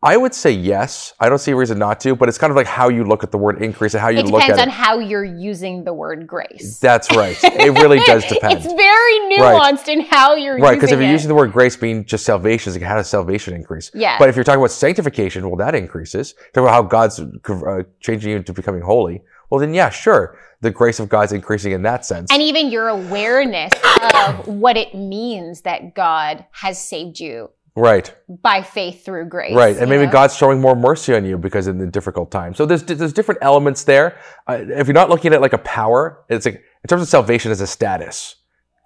I 0.00 0.16
would 0.16 0.32
say 0.32 0.52
yes. 0.52 1.12
I 1.18 1.28
don't 1.28 1.38
see 1.38 1.50
a 1.50 1.56
reason 1.56 1.76
not 1.76 1.98
to, 2.00 2.14
but 2.14 2.28
it's 2.28 2.38
kind 2.38 2.52
of 2.52 2.56
like 2.56 2.68
how 2.68 2.88
you 2.88 3.02
look 3.02 3.24
at 3.24 3.32
the 3.32 3.38
word 3.38 3.60
increase 3.60 3.94
and 3.94 4.00
how 4.00 4.10
you 4.10 4.20
It 4.20 4.26
look 4.26 4.42
at 4.42 4.50
it. 4.50 4.52
depends 4.52 4.60
on 4.62 4.68
how 4.68 5.00
you're 5.00 5.24
using 5.24 5.82
the 5.82 5.92
word 5.92 6.24
grace. 6.24 6.78
That's 6.78 7.10
right. 7.16 7.36
It 7.42 7.72
really 7.72 7.98
does 8.06 8.24
depend. 8.26 8.58
it's 8.64 8.72
very 8.72 9.18
nuanced 9.38 9.88
in 9.88 10.02
how 10.02 10.36
you're 10.36 10.54
using 10.54 10.64
it. 10.64 10.68
Right, 10.68 10.74
because 10.76 10.92
if 10.92 11.00
you're 11.00 11.08
it. 11.08 11.12
using 11.12 11.26
the 11.28 11.34
word 11.34 11.50
grace 11.52 11.76
being 11.76 12.04
just 12.04 12.24
salvation, 12.24 12.70
it's 12.70 12.80
like 12.80 12.88
how 12.88 12.94
does 12.94 13.08
salvation 13.08 13.54
increase? 13.54 13.90
Yeah. 13.92 14.18
But 14.20 14.28
if 14.28 14.36
you're 14.36 14.44
talking 14.44 14.60
about 14.60 14.70
sanctification, 14.70 15.44
well, 15.48 15.56
that 15.56 15.74
increases. 15.74 16.34
Talk 16.54 16.62
about 16.62 16.72
how 16.74 16.82
God's 16.82 17.18
uh, 17.18 17.82
changing 17.98 18.30
you 18.30 18.36
into 18.36 18.52
becoming 18.52 18.82
holy, 18.82 19.22
well, 19.50 19.58
then 19.58 19.74
yeah, 19.74 19.90
sure, 19.90 20.38
the 20.60 20.70
grace 20.70 21.00
of 21.00 21.08
God's 21.08 21.32
increasing 21.32 21.72
in 21.72 21.82
that 21.82 22.04
sense. 22.04 22.30
and 22.30 22.40
even 22.42 22.70
your 22.70 22.86
awareness 22.88 23.72
of 24.14 24.46
what 24.46 24.76
it 24.76 24.94
means 24.94 25.62
that 25.62 25.94
God 25.94 26.44
has 26.52 26.80
saved 26.82 27.18
you 27.18 27.50
right. 27.78 28.14
by 28.28 28.62
faith 28.62 29.04
through 29.04 29.26
grace. 29.26 29.54
Right, 29.54 29.76
and 29.76 29.88
maybe 29.88 30.06
know? 30.06 30.12
God's 30.12 30.36
showing 30.36 30.60
more 30.60 30.76
mercy 30.76 31.14
on 31.14 31.24
you 31.24 31.38
because 31.38 31.66
in 31.66 31.78
the 31.78 31.86
difficult 31.86 32.30
time. 32.30 32.54
So 32.54 32.66
there's 32.66 32.82
there's 32.82 33.12
different 33.12 33.40
elements 33.42 33.84
there. 33.84 34.18
Uh, 34.46 34.58
if 34.68 34.86
you're 34.86 34.94
not 34.94 35.10
looking 35.10 35.32
at 35.32 35.36
it 35.36 35.40
like 35.40 35.52
a 35.52 35.58
power, 35.58 36.24
it's 36.28 36.46
like 36.46 36.56
in 36.56 36.88
terms 36.88 37.02
of 37.02 37.08
salvation 37.08 37.50
as 37.50 37.60
a 37.60 37.66
status. 37.66 38.36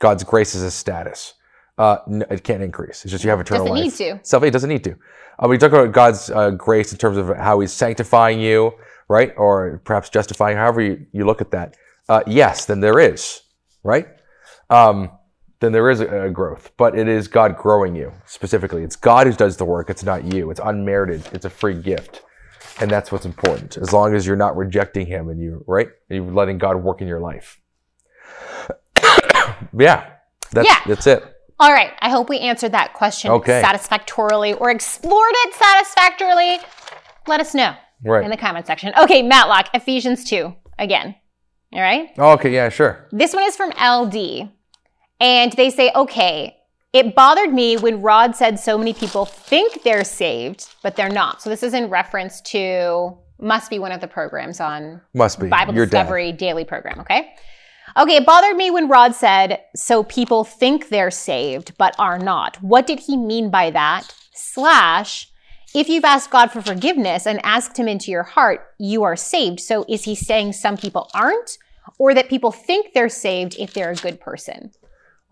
God's 0.00 0.24
grace 0.24 0.54
is 0.54 0.62
a 0.62 0.70
status. 0.70 1.34
Uh, 1.78 1.98
n- 2.08 2.24
it 2.28 2.44
can't 2.44 2.62
increase. 2.62 3.04
It's 3.04 3.12
just 3.12 3.24
you 3.24 3.30
have 3.30 3.40
eternal 3.40 3.66
Doesn't 3.66 3.76
life. 3.76 4.00
need 4.00 4.18
to. 4.18 4.20
Salvation 4.24 4.52
doesn't 4.52 4.68
need 4.68 4.84
to. 4.84 4.96
Uh, 5.38 5.48
we 5.48 5.58
talk 5.58 5.72
about 5.72 5.92
God's 5.92 6.30
uh, 6.30 6.50
grace 6.50 6.92
in 6.92 6.98
terms 6.98 7.16
of 7.16 7.36
how 7.36 7.60
He's 7.60 7.72
sanctifying 7.72 8.40
you, 8.40 8.72
right, 9.08 9.32
or 9.36 9.80
perhaps 9.84 10.10
justifying. 10.10 10.56
However 10.56 10.80
you, 10.82 11.06
you 11.12 11.24
look 11.24 11.40
at 11.40 11.50
that. 11.52 11.76
Uh, 12.08 12.22
yes, 12.26 12.66
then 12.66 12.80
there 12.80 12.98
is, 12.98 13.42
right. 13.84 14.08
Um, 14.68 15.10
then 15.62 15.72
there 15.72 15.88
is 15.88 16.00
a, 16.00 16.28
growth, 16.28 16.72
but 16.76 16.98
it 16.98 17.08
is 17.08 17.28
God 17.28 17.56
growing 17.56 17.96
you 17.96 18.12
specifically. 18.26 18.82
It's 18.82 18.96
God 18.96 19.26
who 19.26 19.32
does 19.32 19.56
the 19.56 19.64
work. 19.64 19.88
It's 19.88 20.02
not 20.04 20.24
you. 20.34 20.50
It's 20.50 20.60
unmerited. 20.62 21.26
It's 21.32 21.44
a 21.46 21.50
free 21.50 21.74
gift, 21.80 22.22
and 22.80 22.90
that's 22.90 23.10
what's 23.10 23.24
important. 23.24 23.78
As 23.78 23.92
long 23.92 24.14
as 24.14 24.26
you're 24.26 24.36
not 24.36 24.56
rejecting 24.56 25.06
Him 25.06 25.28
and 25.30 25.40
you 25.40 25.64
right, 25.66 25.88
you're 26.10 26.30
letting 26.30 26.58
God 26.58 26.76
work 26.76 27.00
in 27.00 27.08
your 27.08 27.20
life. 27.20 27.60
yeah, 29.78 30.10
that's 30.50 30.68
Yeah. 30.68 30.78
that's 30.86 31.06
it. 31.06 31.24
All 31.60 31.72
right. 31.72 31.92
I 32.00 32.10
hope 32.10 32.28
we 32.28 32.40
answered 32.40 32.72
that 32.72 32.92
question 32.92 33.30
Okay. 33.30 33.60
satisfactorily 33.62 34.54
or 34.54 34.70
explored 34.70 35.32
it 35.44 35.54
satisfactorily. 35.54 36.58
Let 37.28 37.40
us 37.40 37.54
know 37.54 37.74
Right. 38.04 38.24
in 38.24 38.30
the 38.30 38.36
comment 38.36 38.66
section. 38.66 38.92
Okay, 38.98 39.22
Matlock, 39.22 39.68
Ephesians 39.72 40.24
2 40.24 40.52
again. 40.78 41.14
All 41.72 41.80
right. 41.80 42.08
Oh, 42.18 42.32
okay. 42.32 42.50
Yeah. 42.50 42.68
Sure. 42.68 43.06
This 43.12 43.32
one 43.32 43.44
is 43.44 43.56
from 43.56 43.70
LD. 43.80 44.50
And 45.22 45.52
they 45.52 45.70
say, 45.70 45.92
okay, 45.94 46.56
it 46.92 47.14
bothered 47.14 47.54
me 47.54 47.76
when 47.76 48.02
Rod 48.02 48.34
said 48.34 48.58
so 48.58 48.76
many 48.76 48.92
people 48.92 49.24
think 49.24 49.84
they're 49.84 50.04
saved, 50.04 50.66
but 50.82 50.96
they're 50.96 51.08
not. 51.08 51.40
So 51.40 51.48
this 51.48 51.62
is 51.62 51.74
in 51.74 51.88
reference 51.88 52.40
to, 52.40 53.16
must 53.38 53.70
be 53.70 53.78
one 53.78 53.92
of 53.92 54.00
the 54.00 54.08
programs 54.08 54.58
on 54.60 55.00
Must 55.14 55.38
be 55.38 55.46
Bible 55.46 55.74
Your 55.74 55.86
dad. 55.86 56.02
Discovery 56.02 56.32
daily 56.32 56.64
program, 56.64 56.98
okay? 57.00 57.34
Okay, 57.96 58.16
it 58.16 58.26
bothered 58.26 58.56
me 58.56 58.72
when 58.72 58.88
Rod 58.88 59.14
said, 59.14 59.60
so 59.76 60.02
people 60.02 60.42
think 60.42 60.88
they're 60.88 61.10
saved, 61.10 61.78
but 61.78 61.94
are 62.00 62.18
not. 62.18 62.56
What 62.60 62.88
did 62.88 62.98
he 63.00 63.16
mean 63.16 63.48
by 63.48 63.70
that? 63.70 64.12
Slash, 64.34 65.30
if 65.74 65.88
you've 65.88 66.04
asked 66.04 66.30
God 66.30 66.50
for 66.50 66.62
forgiveness 66.62 67.26
and 67.26 67.40
asked 67.44 67.78
him 67.78 67.86
into 67.86 68.10
your 68.10 68.24
heart, 68.24 68.66
you 68.78 69.04
are 69.04 69.16
saved. 69.16 69.60
So 69.60 69.84
is 69.88 70.02
he 70.02 70.16
saying 70.16 70.54
some 70.54 70.76
people 70.76 71.08
aren't? 71.14 71.58
Or 71.98 72.12
that 72.12 72.28
people 72.28 72.50
think 72.50 72.92
they're 72.92 73.08
saved 73.08 73.56
if 73.58 73.72
they're 73.72 73.92
a 73.92 73.96
good 73.96 74.20
person? 74.20 74.72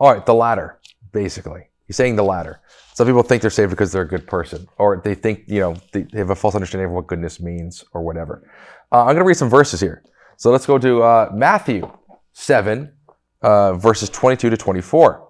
All 0.00 0.10
right, 0.10 0.24
the 0.24 0.32
latter, 0.34 0.80
basically. 1.12 1.68
He's 1.86 1.96
saying 1.96 2.16
the 2.16 2.24
latter. 2.24 2.62
Some 2.94 3.06
people 3.06 3.22
think 3.22 3.42
they're 3.42 3.50
saved 3.50 3.70
because 3.70 3.92
they're 3.92 4.02
a 4.02 4.08
good 4.08 4.26
person, 4.26 4.66
or 4.78 5.00
they 5.04 5.14
think, 5.14 5.44
you 5.46 5.60
know, 5.60 5.76
they 5.92 6.06
have 6.14 6.30
a 6.30 6.34
false 6.34 6.54
understanding 6.54 6.86
of 6.86 6.92
what 6.92 7.06
goodness 7.06 7.38
means, 7.38 7.84
or 7.92 8.02
whatever. 8.02 8.48
Uh, 8.90 9.00
I'm 9.00 9.08
going 9.08 9.18
to 9.18 9.24
read 9.24 9.36
some 9.36 9.50
verses 9.50 9.78
here. 9.78 10.02
So 10.38 10.50
let's 10.50 10.64
go 10.64 10.78
to 10.78 11.02
uh, 11.02 11.30
Matthew 11.34 11.90
7, 12.32 12.92
uh, 13.42 13.74
verses 13.74 14.08
22 14.08 14.48
to 14.48 14.56
24. 14.56 15.28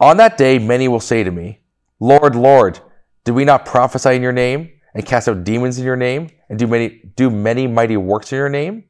On 0.00 0.16
that 0.18 0.36
day, 0.36 0.58
many 0.58 0.86
will 0.86 1.00
say 1.00 1.24
to 1.24 1.30
me, 1.30 1.60
Lord, 2.00 2.34
Lord, 2.34 2.80
did 3.24 3.32
we 3.32 3.46
not 3.46 3.64
prophesy 3.64 4.14
in 4.14 4.22
your 4.22 4.32
name, 4.32 4.70
and 4.94 5.06
cast 5.06 5.26
out 5.26 5.44
demons 5.44 5.78
in 5.78 5.84
your 5.86 5.96
name, 5.96 6.28
and 6.50 6.58
do 6.58 6.66
many, 6.66 7.00
do 7.16 7.30
many 7.30 7.66
mighty 7.66 7.96
works 7.96 8.30
in 8.30 8.36
your 8.36 8.50
name? 8.50 8.84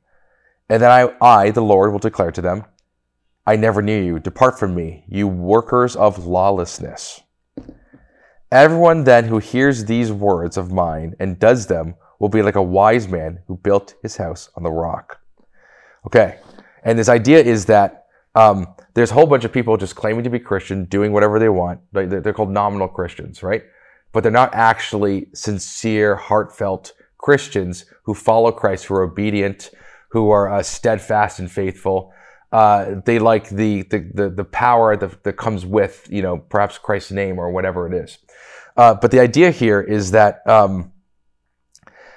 And 0.69 0.83
then 0.83 0.91
I, 0.91 1.15
I, 1.25 1.51
the 1.51 1.63
Lord, 1.63 1.93
will 1.93 1.99
declare 2.01 2.33
to 2.33 2.41
them, 2.41 2.65
I 3.47 3.57
never 3.57 3.83
knew 3.83 4.01
you. 4.01 4.19
Depart 4.19 4.59
from 4.59 4.75
me, 4.75 5.05
you 5.09 5.27
workers 5.27 5.97
of 5.97 6.27
lawlessness. 6.27 7.21
Everyone 8.53 9.05
then 9.05 9.25
who 9.25 9.39
hears 9.39 9.85
these 9.85 10.13
words 10.13 10.57
of 10.57 10.73
mine 10.73 11.15
and 11.21 11.39
does 11.39 11.67
them 11.67 11.95
will 12.19 12.29
be 12.29 12.43
like 12.43 12.57
a 12.57 12.63
wise 12.63 13.09
man 13.09 13.41
who 13.47 13.57
built 13.57 13.95
his 14.03 14.17
house 14.17 14.51
on 14.57 14.63
the 14.63 14.71
rock. 14.71 15.21
Okay. 16.07 16.39
And 16.85 16.99
this 16.99 17.09
idea 17.09 17.41
is 17.43 17.67
that 17.67 18.07
um, 18.35 18.67
there's 18.95 19.11
a 19.11 19.15
whole 19.15 19.27
bunch 19.27 19.45
of 19.45 19.53
people 19.53 19.77
just 19.77 19.97
claiming 19.97 20.25
to 20.25 20.31
be 20.31 20.39
Christian, 20.39 20.85
doing 20.85 21.13
whatever 21.13 21.39
they 21.39 21.49
want. 21.49 21.81
They're 21.93 22.33
called 22.33 22.51
nominal 22.51 22.89
Christians, 22.89 23.43
right? 23.43 23.63
But 24.13 24.23
they're 24.23 24.33
not 24.33 24.55
actually 24.55 25.29
sincere, 25.35 26.17
heartfelt 26.17 26.93
Christians 27.19 27.85
who 28.05 28.15
follow 28.15 28.51
Christ, 28.51 28.87
who 28.87 28.95
are 28.95 29.03
obedient, 29.03 29.71
who 30.11 30.31
are 30.31 30.53
uh, 30.53 30.63
steadfast 30.63 31.39
and 31.39 31.51
faithful. 31.51 32.13
Uh, 32.53 33.01
they 33.05 33.19
like 33.19 33.49
the, 33.49 33.83
the, 33.83 34.11
the, 34.15 34.31
the 34.31 34.45
power 34.45 34.97
that, 34.97 35.23
that 35.23 35.35
comes 35.35 35.65
with, 35.65 36.09
you 36.11 36.21
know, 36.21 36.39
perhaps 36.39 36.79
Christ's 36.79 37.13
name 37.13 37.39
or 37.39 37.51
whatever 37.51 37.87
it 37.87 37.95
is. 37.95 38.19
Uh, 38.77 38.95
but 38.95 39.11
the 39.11 39.21
idea 39.21 39.51
here 39.51 39.81
is 39.81 40.11
that 40.13 40.47
um, 40.49 40.93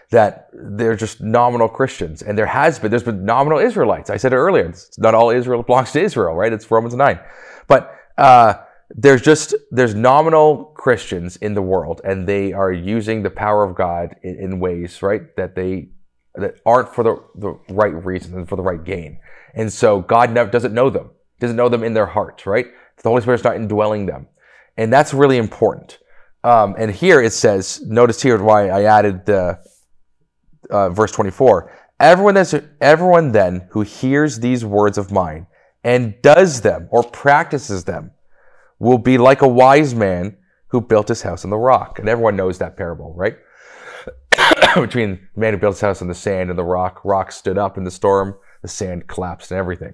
that 0.09 0.49
they're 0.53 0.95
just 0.95 1.21
nominal 1.21 1.67
Christians, 1.67 2.21
and 2.21 2.37
there 2.37 2.45
has 2.45 2.79
been 2.79 2.89
there's 2.89 3.03
been 3.03 3.25
nominal 3.25 3.59
Israelites. 3.59 4.09
I 4.09 4.17
said 4.17 4.31
it 4.31 4.37
earlier. 4.37 4.65
It's 4.65 4.97
not 4.97 5.13
all 5.13 5.29
Israel 5.31 5.63
belongs 5.63 5.91
to 5.91 6.01
Israel, 6.01 6.35
right? 6.35 6.53
It's 6.53 6.69
Romans 6.69 6.95
nine, 6.95 7.19
but 7.67 7.95
uh, 8.17 8.53
there's 8.89 9.21
just 9.21 9.55
there's 9.71 9.95
nominal 9.95 10.65
Christians 10.75 11.35
in 11.37 11.53
the 11.53 11.61
world, 11.61 11.99
and 12.03 12.27
they 12.27 12.53
are 12.53 12.71
using 12.71 13.23
the 13.23 13.29
power 13.31 13.63
of 13.63 13.75
God 13.75 14.15
in, 14.23 14.35
in 14.39 14.59
ways, 14.59 15.01
right, 15.01 15.35
that 15.35 15.55
they 15.55 15.89
that 16.35 16.55
aren't 16.65 16.93
for 16.93 17.03
the, 17.03 17.23
the 17.35 17.73
right 17.73 17.93
reasons 18.05 18.35
and 18.35 18.49
for 18.49 18.55
the 18.55 18.63
right 18.63 18.83
gain. 18.83 19.19
And 19.53 19.71
so 19.71 20.01
God 20.01 20.31
never 20.31 20.49
doesn't 20.49 20.73
know 20.73 20.89
them, 20.89 21.11
doesn't 21.39 21.55
know 21.55 21.69
them 21.69 21.83
in 21.83 21.93
their 21.93 22.07
heart, 22.07 22.45
right? 22.45 22.67
The 23.01 23.09
Holy 23.09 23.21
Spirit's 23.21 23.43
not 23.43 23.55
indwelling 23.55 24.05
them. 24.05 24.27
And 24.77 24.91
that's 24.91 25.13
really 25.13 25.37
important. 25.37 25.99
Um, 26.43 26.75
and 26.77 26.91
here 26.91 27.21
it 27.21 27.33
says, 27.33 27.81
notice 27.81 28.21
here 28.21 28.41
why 28.41 28.69
I 28.69 28.83
added 28.83 29.25
the 29.25 29.59
uh, 30.69 30.89
verse 30.89 31.11
24. 31.11 31.71
Everyone, 31.99 32.33
that's, 32.33 32.55
everyone 32.81 33.31
then 33.31 33.67
who 33.71 33.81
hears 33.81 34.39
these 34.39 34.65
words 34.65 34.97
of 34.97 35.11
mine 35.11 35.47
and 35.83 36.15
does 36.21 36.61
them 36.61 36.87
or 36.91 37.03
practices 37.03 37.83
them 37.83 38.11
will 38.79 38.97
be 38.97 39.17
like 39.17 39.41
a 39.41 39.47
wise 39.47 39.93
man 39.93 40.37
who 40.67 40.81
built 40.81 41.07
his 41.07 41.21
house 41.21 41.43
on 41.43 41.51
the 41.51 41.57
rock. 41.57 41.99
And 41.99 42.09
everyone 42.09 42.35
knows 42.35 42.57
that 42.57 42.75
parable, 42.75 43.13
right? 43.15 43.37
Between 44.81 45.19
the 45.33 45.39
man 45.39 45.53
who 45.53 45.59
built 45.59 45.75
his 45.75 45.81
house 45.81 46.01
on 46.01 46.07
the 46.07 46.15
sand 46.15 46.49
and 46.49 46.57
the 46.57 46.63
rock, 46.63 47.03
rock 47.03 47.31
stood 47.31 47.57
up 47.57 47.77
in 47.77 47.83
the 47.83 47.91
storm, 47.91 48.35
the 48.61 48.67
sand 48.67 49.07
collapsed 49.07 49.51
and 49.51 49.59
everything. 49.59 49.93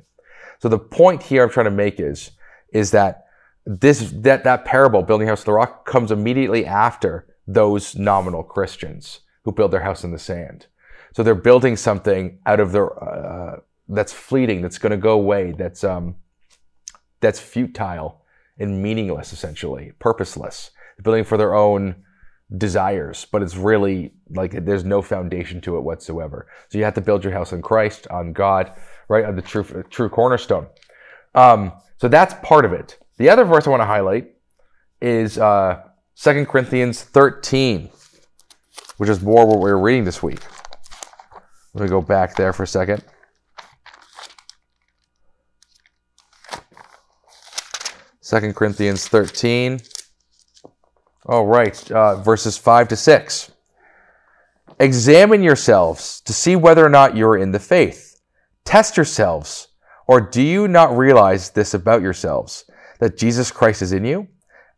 So 0.60 0.70
the 0.70 0.80
point 0.80 1.24
here 1.24 1.44
I'm 1.44 1.50
trying 1.50 1.66
to 1.66 1.72
make 1.72 2.00
is, 2.00 2.32
is 2.72 2.92
that 2.92 3.26
this, 3.66 4.12
that, 4.16 4.44
that 4.44 4.66
parable, 4.66 5.02
building 5.02 5.28
house 5.28 5.42
on 5.42 5.46
the 5.46 5.54
rock, 5.54 5.86
comes 5.86 6.12
immediately 6.12 6.66
after 6.66 7.28
those 7.48 7.96
nominal 7.96 8.44
Christians 8.44 9.22
who 9.44 9.52
build 9.52 9.72
their 9.72 9.82
house 9.82 10.04
in 10.04 10.12
the 10.12 10.20
sand. 10.20 10.68
So 11.14 11.24
they're 11.24 11.36
building 11.36 11.76
something 11.76 12.40
out 12.46 12.60
of 12.60 12.72
their, 12.72 13.04
uh, 13.04 13.60
that's 13.88 14.14
fleeting, 14.14 14.62
that's 14.62 14.78
going 14.78 14.92
to 14.92 14.98
go 14.98 15.14
away, 15.14 15.52
that's, 15.52 15.84
um, 15.84 16.16
that's 17.20 17.40
futile 17.40 18.24
and 18.58 18.82
meaningless, 18.82 19.34
essentially, 19.34 19.94
purposeless. 20.00 20.72
They're 20.98 21.04
building 21.04 21.24
for 21.24 21.38
their 21.38 21.56
own 21.56 22.04
desires, 22.58 23.28
but 23.32 23.42
it's 23.42 23.56
really 23.56 24.14
like 24.30 24.52
there's 24.66 24.84
no 24.84 25.02
foundation 25.02 25.62
to 25.62 25.78
it 25.78 25.82
whatsoever. 25.82 26.48
So 26.70 26.78
you 26.78 26.84
have 26.84 26.96
to 26.96 27.02
build 27.02 27.24
your 27.24 27.34
house 27.34 27.54
on 27.54 27.62
Christ, 27.62 28.08
on 28.08 28.34
God, 28.34 28.72
right, 29.08 29.26
on 29.26 29.36
the 29.36 29.42
true, 29.42 29.64
true 29.90 30.10
cornerstone. 30.10 30.68
Um, 31.36 31.74
so 31.98 32.08
that's 32.08 32.34
part 32.42 32.66
of 32.66 32.74
it. 32.74 32.98
The 33.18 33.30
other 33.30 33.44
verse 33.44 33.68
I 33.68 33.70
want 33.70 33.82
to 33.82 33.86
highlight 33.86 34.32
is 35.02 35.38
uh, 35.38 35.84
2 36.16 36.46
Corinthians 36.46 37.04
13, 37.04 37.90
which 38.98 39.10
is 39.10 39.22
more 39.22 39.46
what 39.46 39.60
we 39.60 39.70
were 39.70 39.80
reading 39.80 40.06
this 40.06 40.24
week. 40.24 40.40
Let 41.74 41.84
me 41.84 41.90
go 41.90 42.02
back 42.02 42.36
there 42.36 42.52
for 42.52 42.64
a 42.64 42.68
second. 42.68 43.04
Second 48.22 48.56
Corinthians 48.56 49.08
13. 49.08 49.80
All 51.26 51.46
right, 51.46 51.92
uh, 51.92 52.16
verses 52.16 52.58
5 52.58 52.88
to 52.90 52.96
6. 52.96 53.52
Examine 54.80 55.44
yourselves 55.44 56.22
to 56.22 56.32
see 56.32 56.56
whether 56.56 56.86
or 56.86 56.90
not 56.90 57.18
you're 57.18 57.38
in 57.38 57.52
the 57.52 57.60
faith. 57.60 58.22
Test 58.64 58.96
yourselves, 58.96 59.68
or 60.08 60.22
do 60.22 60.42
you 60.42 60.68
not 60.68 60.98
realize 60.98 61.50
this 61.50 61.74
about 61.74 62.02
yourselves, 62.02 62.64
that 63.00 63.18
Jesus 63.18 63.52
Christ 63.52 63.82
is 63.82 63.92
in 63.92 64.06
you? 64.06 64.30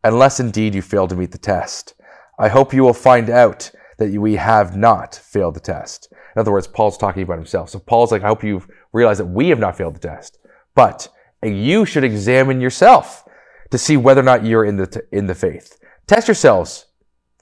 Unless 0.04 0.40
indeed 0.40 0.74
you 0.74 0.82
fail 0.82 1.08
to 1.08 1.16
meet 1.16 1.32
the 1.32 1.38
test. 1.38 1.94
I 2.40 2.48
hope 2.48 2.74
you 2.74 2.84
will 2.84 2.94
find 2.94 3.30
out 3.30 3.72
that 4.00 4.12
we 4.12 4.36
have 4.38 4.76
not 4.76 5.14
failed 5.14 5.54
the 5.54 5.60
test. 5.60 6.12
In 6.36 6.40
other 6.40 6.52
words, 6.52 6.66
Paul's 6.68 6.98
talking 6.98 7.22
about 7.22 7.38
himself. 7.38 7.70
So 7.70 7.78
Paul's 7.78 8.12
like, 8.12 8.24
I 8.24 8.28
hope 8.28 8.44
you've 8.44 8.68
realized 8.94 9.20
that 9.20 9.26
we 9.26 9.50
have 9.50 9.60
not 9.60 9.78
failed 9.78 9.96
the 9.96 10.08
test. 10.08 10.40
But 10.74 11.08
you 11.44 11.86
should 11.86 12.04
examine 12.04 12.60
yourself 12.60 13.26
to 13.70 13.78
see 13.78 13.96
whether 13.96 14.22
or 14.22 14.24
not 14.24 14.44
you're 14.44 14.66
in 14.66 14.78
the, 14.78 14.88
t- 14.88 15.02
in 15.12 15.28
the 15.28 15.36
faith. 15.36 15.78
Test 16.08 16.28
yourselves, 16.28 16.86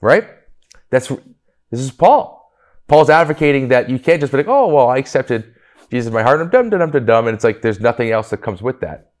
right? 0.00 0.28
That's, 0.90 1.08
this 1.08 1.80
is 1.80 1.90
Paul. 1.90 2.52
Paul's 2.88 3.10
advocating 3.10 3.68
that 3.68 3.88
you 3.88 3.98
can't 3.98 4.20
just 4.20 4.32
be 4.32 4.38
like, 4.38 4.48
oh, 4.48 4.68
well, 4.68 4.88
I 4.88 4.96
accepted 4.98 5.54
Jesus 5.90 6.08
in 6.08 6.12
my 6.12 6.22
heart. 6.22 6.40
I'm 6.40 6.50
dum, 6.50 6.70
dum, 6.70 6.90
dum, 6.90 7.06
dum. 7.06 7.26
And 7.28 7.34
it's 7.34 7.44
like, 7.44 7.62
there's 7.62 7.80
nothing 7.80 8.10
else 8.10 8.30
that 8.30 8.38
comes 8.38 8.62
with 8.62 8.80
that. 8.80 9.12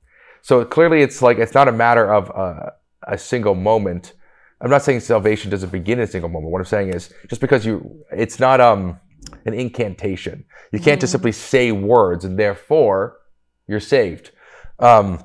So 0.42 0.64
clearly 0.64 1.02
it's 1.02 1.22
like, 1.22 1.38
it's 1.38 1.54
not 1.54 1.68
a 1.68 1.72
matter 1.72 2.12
of 2.12 2.30
uh, 2.34 2.70
a 3.06 3.18
single 3.18 3.54
moment. 3.54 4.14
I'm 4.60 4.70
not 4.70 4.82
saying 4.82 5.00
salvation 5.00 5.50
doesn't 5.50 5.70
begin 5.70 5.98
in 5.98 6.04
a 6.04 6.06
single 6.06 6.28
moment. 6.28 6.52
What 6.52 6.60
I'm 6.60 6.66
saying 6.66 6.94
is 6.94 7.12
just 7.28 7.40
because 7.40 7.64
you, 7.64 8.04
it's 8.12 8.40
not 8.40 8.60
um, 8.60 8.98
an 9.44 9.54
incantation. 9.54 10.44
You 10.72 10.78
can't 10.78 10.96
mm-hmm. 10.96 11.00
just 11.00 11.12
simply 11.12 11.32
say 11.32 11.72
words 11.72 12.24
and 12.24 12.38
therefore 12.38 13.18
you're 13.66 13.80
saved. 13.80 14.32
Um, 14.78 15.24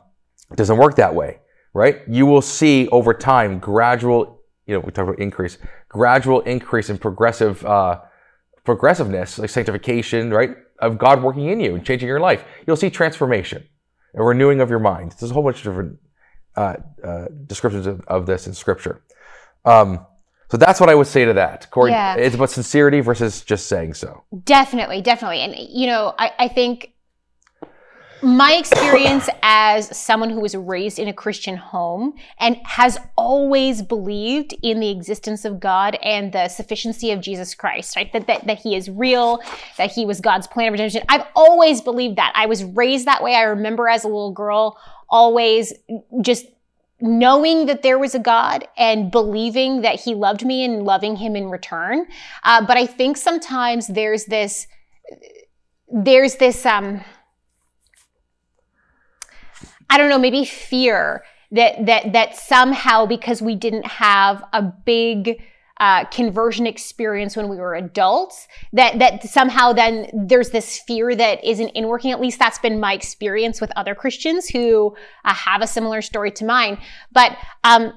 it 0.51 0.57
doesn't 0.57 0.78
work 0.78 0.95
that 0.97 1.16
way, 1.16 1.39
right? 1.76 2.01
You 2.07 2.26
will 2.26 2.41
see 2.41 2.88
over 2.88 3.13
time 3.13 3.59
gradual, 3.59 4.41
you 4.65 4.73
know, 4.73 4.80
we 4.80 4.93
talk 4.93 5.03
about 5.03 5.19
increase, 5.19 5.57
gradual 5.89 6.39
increase 6.41 6.89
in 6.89 6.97
progressive, 6.97 7.63
uh, 7.65 7.99
progressiveness, 8.63 9.38
like 9.38 9.49
sanctification, 9.49 10.32
right? 10.32 10.55
Of 10.80 10.97
God 10.97 11.21
working 11.21 11.49
in 11.49 11.59
you 11.59 11.76
and 11.76 11.86
changing 11.86 12.07
your 12.07 12.21
life. 12.21 12.45
You'll 12.65 12.78
see 12.78 12.89
transformation, 12.89 13.67
a 14.13 14.23
renewing 14.23 14.61
of 14.61 14.69
your 14.69 14.80
mind. 14.80 15.15
There's 15.19 15.32
a 15.32 15.34
whole 15.34 15.43
bunch 15.43 15.57
of 15.57 15.63
different 15.63 15.99
uh, 16.55 16.76
uh, 17.03 17.26
descriptions 17.45 17.86
of, 17.88 17.99
of, 18.07 18.26
this 18.26 18.47
in 18.47 18.53
Scripture. 18.53 19.03
Um, 19.65 20.05
so 20.49 20.55
that's 20.55 20.80
what 20.80 20.89
I 20.89 20.95
would 20.95 21.07
say 21.07 21.26
to 21.26 21.34
that. 21.34 21.69
Corey, 21.71 21.91
yeah. 21.91 22.15
it's 22.15 22.36
about 22.36 22.51
sincerity 22.51 23.01
versus 23.01 23.41
just 23.41 23.67
saying 23.67 23.95
so. 23.95 24.23
Definitely, 24.45 25.01
definitely. 25.01 25.41
And, 25.41 25.55
you 25.57 25.88
know, 25.88 26.13
I, 26.17 26.32
I 26.39 26.47
think 26.47 26.94
my 28.22 28.53
experience 28.53 29.30
as 29.43 29.95
someone 29.95 30.30
who 30.30 30.39
was 30.39 30.55
raised 30.55 30.99
in 30.99 31.07
a 31.07 31.13
Christian 31.13 31.57
home 31.57 32.16
and 32.39 32.57
has 32.63 32.97
always 33.18 33.82
believed 33.82 34.53
in 34.61 34.80
the 34.80 34.89
existence 34.89 35.45
of 35.45 35.59
God 35.59 35.97
and 36.01 36.32
the 36.32 36.47
sufficiency 36.47 37.11
of 37.11 37.22
Jesus 37.22 37.55
Christ, 37.55 37.95
right? 37.95 38.11
That, 38.13 38.28
that, 38.28 38.47
that 38.47 38.59
he 38.59 38.76
is 38.76 38.89
real, 38.89 39.41
that 39.78 39.91
he 39.91 40.05
was 40.05 40.22
God's 40.22 40.47
plan 40.47 40.68
of 40.68 40.74
redemption. 40.74 41.03
I've 41.09 41.28
always 41.36 41.82
believed 41.82 42.18
that. 42.18 42.34
I 42.36 42.45
was 42.45 42.63
raised 42.63 43.05
that 43.05 43.24
way. 43.24 43.36
I 43.36 43.43
remember 43.43 43.88
as 43.88 44.03
a 44.03 44.07
little 44.07 44.32
girl 44.32 44.78
always 45.09 45.74
just 46.22 46.45
knowing 47.01 47.66
that 47.66 47.82
there 47.82 47.99
was 47.99 48.16
a 48.16 48.20
God 48.20 48.68
and 48.78 49.11
believing 49.11 49.82
that 49.82 49.99
he 49.99 50.16
loved 50.16 50.45
me 50.45 50.63
and 50.63 50.84
loving 50.84 51.18
him 51.18 51.36
in 51.36 51.49
return. 51.49 52.07
Uh, 52.43 52.66
but 52.66 52.78
I 52.78 52.86
think 52.86 53.18
sometimes 53.18 53.88
there's 53.88 54.26
this, 54.26 54.68
there's 55.91 56.36
this, 56.36 56.66
um, 56.66 57.03
I 59.89 59.97
don't 59.97 60.09
know, 60.09 60.19
maybe 60.19 60.45
fear 60.45 61.23
that 61.51 61.86
that 61.86 62.13
that 62.13 62.36
somehow 62.36 63.05
because 63.05 63.41
we 63.41 63.55
didn't 63.55 63.86
have 63.86 64.43
a 64.53 64.61
big 64.61 65.41
uh, 65.77 66.05
conversion 66.05 66.65
experience 66.65 67.36
when 67.36 67.49
we 67.49 67.57
were 67.57 67.75
adults 67.75 68.47
that 68.71 68.97
that 68.99 69.23
somehow 69.23 69.73
then 69.73 70.09
there's 70.13 70.51
this 70.51 70.79
fear 70.79 71.13
that 71.15 71.43
isn't 71.43 71.69
in 71.69 71.88
working. 71.88 72.11
At 72.11 72.21
least 72.21 72.39
that's 72.39 72.59
been 72.59 72.79
my 72.79 72.93
experience 72.93 73.59
with 73.59 73.71
other 73.75 73.93
christians 73.93 74.47
who 74.47 74.95
uh, 75.25 75.33
have 75.33 75.61
a 75.61 75.67
similar 75.67 76.01
story 76.01 76.31
to 76.31 76.45
mine. 76.45 76.77
But 77.11 77.38
um, 77.63 77.93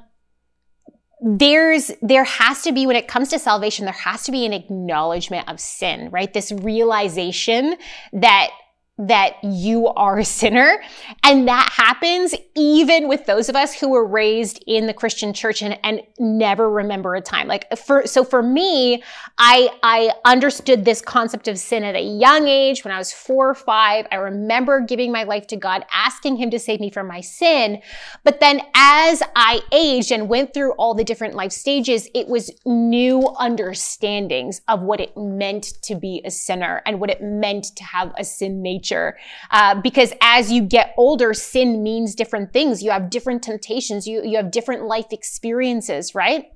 there's 1.21 1.91
there 2.03 2.25
has 2.25 2.63
to 2.63 2.73
be 2.73 2.87
when 2.87 2.97
it 2.97 3.09
comes 3.09 3.29
to 3.29 3.39
salvation 3.39 3.85
there 3.85 3.95
has 3.95 4.25
to 4.25 4.33
be 4.33 4.45
an 4.47 4.53
acknowledgement 4.53 5.49
of 5.49 5.61
sin 5.61 6.11
right? 6.11 6.33
This 6.33 6.53
realization 6.53 7.77
that 8.13 8.51
that 8.99 9.37
you 9.45 9.87
are 9.89 10.19
a 10.19 10.25
sinner. 10.25 10.83
And 11.23 11.47
that 11.47 11.71
happens 11.73 12.35
even 12.57 13.07
with 13.07 13.27
those 13.27 13.49
of 13.49 13.55
us 13.55 13.73
who 13.73 13.91
were 13.91 14.05
raised 14.05 14.63
in 14.67 14.87
the 14.87 14.95
Christian 14.95 15.33
church 15.33 15.63
and, 15.63 15.79
and 15.85 16.03
never 16.19 16.69
remember 16.69 17.15
a 17.15 17.21
time. 17.21 17.47
Like 17.47 17.67
for, 17.79 18.07
so 18.07 18.25
for 18.25 18.43
me, 18.43 19.03
I, 19.39 19.71
I 19.85 20.13
understood 20.25 20.85
this 20.85 21.01
concept 21.01 21.47
of 21.47 21.59
sin 21.59 21.85
at 21.85 21.95
a 21.95 22.03
young 22.03 22.49
age 22.49 22.83
when 22.83 22.93
I 22.93 22.99
was 22.99 23.13
four 23.13 23.49
or 23.49 23.55
five. 23.55 24.07
I 24.11 24.17
remember 24.17 24.81
giving 24.81 25.13
my 25.13 25.23
life 25.23 25.47
to 25.49 25.57
God, 25.57 25.85
asking 25.93 26.37
him 26.37 26.51
to 26.51 26.59
save 26.59 26.81
me 26.81 26.91
from 26.91 27.07
my 27.07 27.21
sin. 27.21 27.81
But 28.25 28.41
then 28.41 28.61
as 28.75 29.23
I 29.37 29.61
aged 29.71 30.11
and 30.11 30.29
went 30.29 30.53
through 30.53 30.73
all 30.73 30.95
the 30.95 31.05
different 31.05 31.35
life 31.35 31.53
stages, 31.53 32.09
it 32.15 32.27
was 32.27 32.51
new 32.67 33.23
understandings 33.39 34.61
of 34.67 34.83
what 34.83 35.01
it 35.01 35.17
meant 35.17 35.75
to 35.83 35.95
be 35.95 36.21
a 36.25 36.31
sinner 36.33 36.83
and 36.85 36.99
what 36.99 37.11
it 37.11 37.23
meant 37.23 37.77
to 37.77 37.85
have 37.85 38.13
a 38.19 38.25
sin 38.25 38.61
nature 38.61 38.88
future. 38.89 39.19
Uh, 39.51 39.81
because 39.81 40.13
as 40.21 40.51
you 40.51 40.63
get 40.63 40.95
older, 40.97 41.35
sin 41.35 41.83
means 41.83 42.15
different 42.15 42.53
things. 42.53 42.83
You 42.83 42.91
have 42.91 43.11
different 43.11 43.43
temptations. 43.43 44.07
You, 44.07 44.23
you 44.25 44.37
have 44.37 44.51
different 44.51 44.85
life 44.85 45.07
experiences, 45.13 46.15
right? 46.15 46.47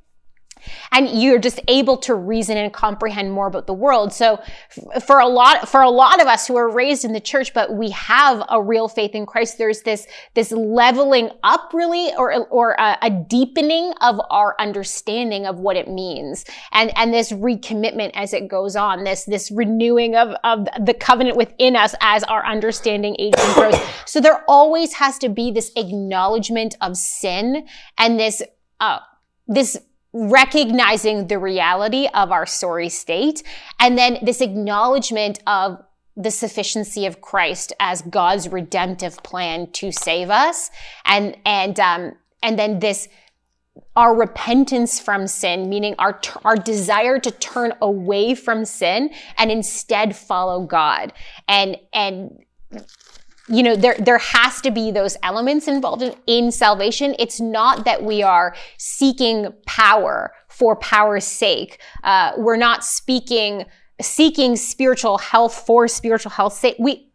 And 0.91 1.09
you're 1.09 1.39
just 1.39 1.61
able 1.69 1.97
to 1.99 2.15
reason 2.15 2.57
and 2.57 2.73
comprehend 2.73 3.33
more 3.33 3.47
about 3.47 3.67
the 3.67 3.75
world. 3.75 4.13
So 4.13 4.41
for 5.05 5.19
a 5.19 5.27
lot 5.27 5.69
for 5.69 5.83
a 5.83 5.91
lot 5.91 6.21
of 6.21 6.27
us 6.27 6.47
who 6.47 6.57
are 6.57 6.71
raised 6.71 7.05
in 7.05 7.13
the 7.13 7.21
church 7.21 7.55
but 7.55 7.75
we 7.75 7.91
have 7.91 8.43
a 8.49 8.61
real 8.61 8.89
faith 8.89 9.15
in 9.15 9.27
christ 9.27 9.59
there's 9.59 9.83
this 9.83 10.07
this 10.35 10.53
leveling 10.53 11.31
up 11.43 11.71
really 11.73 12.13
or 12.17 12.47
or 12.49 12.73
a, 12.79 12.99
a 13.03 13.11
deepening 13.11 13.93
of 14.01 14.21
our 14.31 14.55
understanding 14.59 15.47
of 15.47 15.59
what 15.59 15.77
it 15.77 15.89
means. 15.89 16.45
And 16.73 16.97
and 16.97 17.13
this 17.13 17.33
recommitment 17.33 18.13
as 18.15 18.33
it 18.33 18.49
goes 18.49 18.77
on 18.77 19.05
this 19.05 19.25
this 19.25 19.51
renewing 19.51 20.15
of 20.15 20.35
of 20.45 20.67
the 20.85 20.95
covenant 20.95 21.37
within 21.37 21.77
us 21.77 21.95
as 22.01 22.25
our 22.25 22.45
understanding 22.45 23.17
ages 23.19 23.43
and 23.43 23.55
grows 23.55 23.81
so 24.07 24.21
there 24.21 24.45
always 24.49 24.95
has 24.95 25.19
to 25.19 25.29
be 25.29 25.51
this 25.51 25.71
acknowledgement 25.77 26.75
of 26.81 26.97
sin 26.97 27.67
and 27.99 28.19
this 28.19 28.43
uh 28.81 28.99
this 29.47 29.79
recognizing 30.13 31.29
the 31.29 31.39
reality 31.39 32.09
of 32.15 32.31
our 32.31 32.47
sorry 32.47 32.89
state 32.89 33.43
and 33.81 33.97
then 33.97 34.19
this 34.23 34.41
acknowledgement 34.41 35.41
of 35.47 35.83
the 36.17 36.31
sufficiency 36.31 37.07
of 37.07 37.23
Christ 37.23 37.73
as 37.81 38.03
God's 38.03 38.49
redemptive 38.49 39.23
plan 39.23 39.71
to 39.73 39.91
save 39.91 40.29
us 40.29 40.71
and 41.07 41.37
and 41.47 41.81
um 41.81 42.13
and 42.43 42.59
then 42.59 42.81
this 42.81 43.09
our 43.97 44.15
repentance 44.15 44.99
from 45.01 45.27
sin, 45.27 45.69
meaning 45.69 45.95
our, 45.99 46.21
our 46.45 46.57
desire 46.57 47.19
to 47.19 47.31
turn 47.31 47.73
away 47.81 48.35
from 48.35 48.65
sin 48.65 49.11
and 49.37 49.51
instead 49.51 50.17
follow 50.17 50.65
God. 50.65 51.13
And, 51.49 51.77
and, 51.93 52.45
you 53.53 53.63
know, 53.63 53.77
there, 53.77 53.97
there 53.99 54.19
has 54.19 54.63
to 54.63 54.71
be 54.71 54.91
those 54.91 55.19
elements 55.23 55.69
involved 55.69 56.03
in, 56.03 56.15
in 56.27 56.51
salvation. 56.51 57.15
It's 57.19 57.39
not 57.39 57.85
that 57.85 58.03
we 58.03 58.23
are 58.23 58.57
seeking 58.79 59.53
power 59.67 60.33
for 60.49 60.75
power's 60.77 61.27
sake. 61.27 61.79
Uh, 62.03 62.33
we're 62.39 62.57
not 62.57 62.83
speaking, 62.83 63.67
seeking 64.01 64.57
spiritual 64.57 65.19
health 65.19 65.67
for 65.67 65.87
spiritual 65.87 66.31
health's 66.31 66.59
sake. 66.59 66.77
We, 66.79 67.13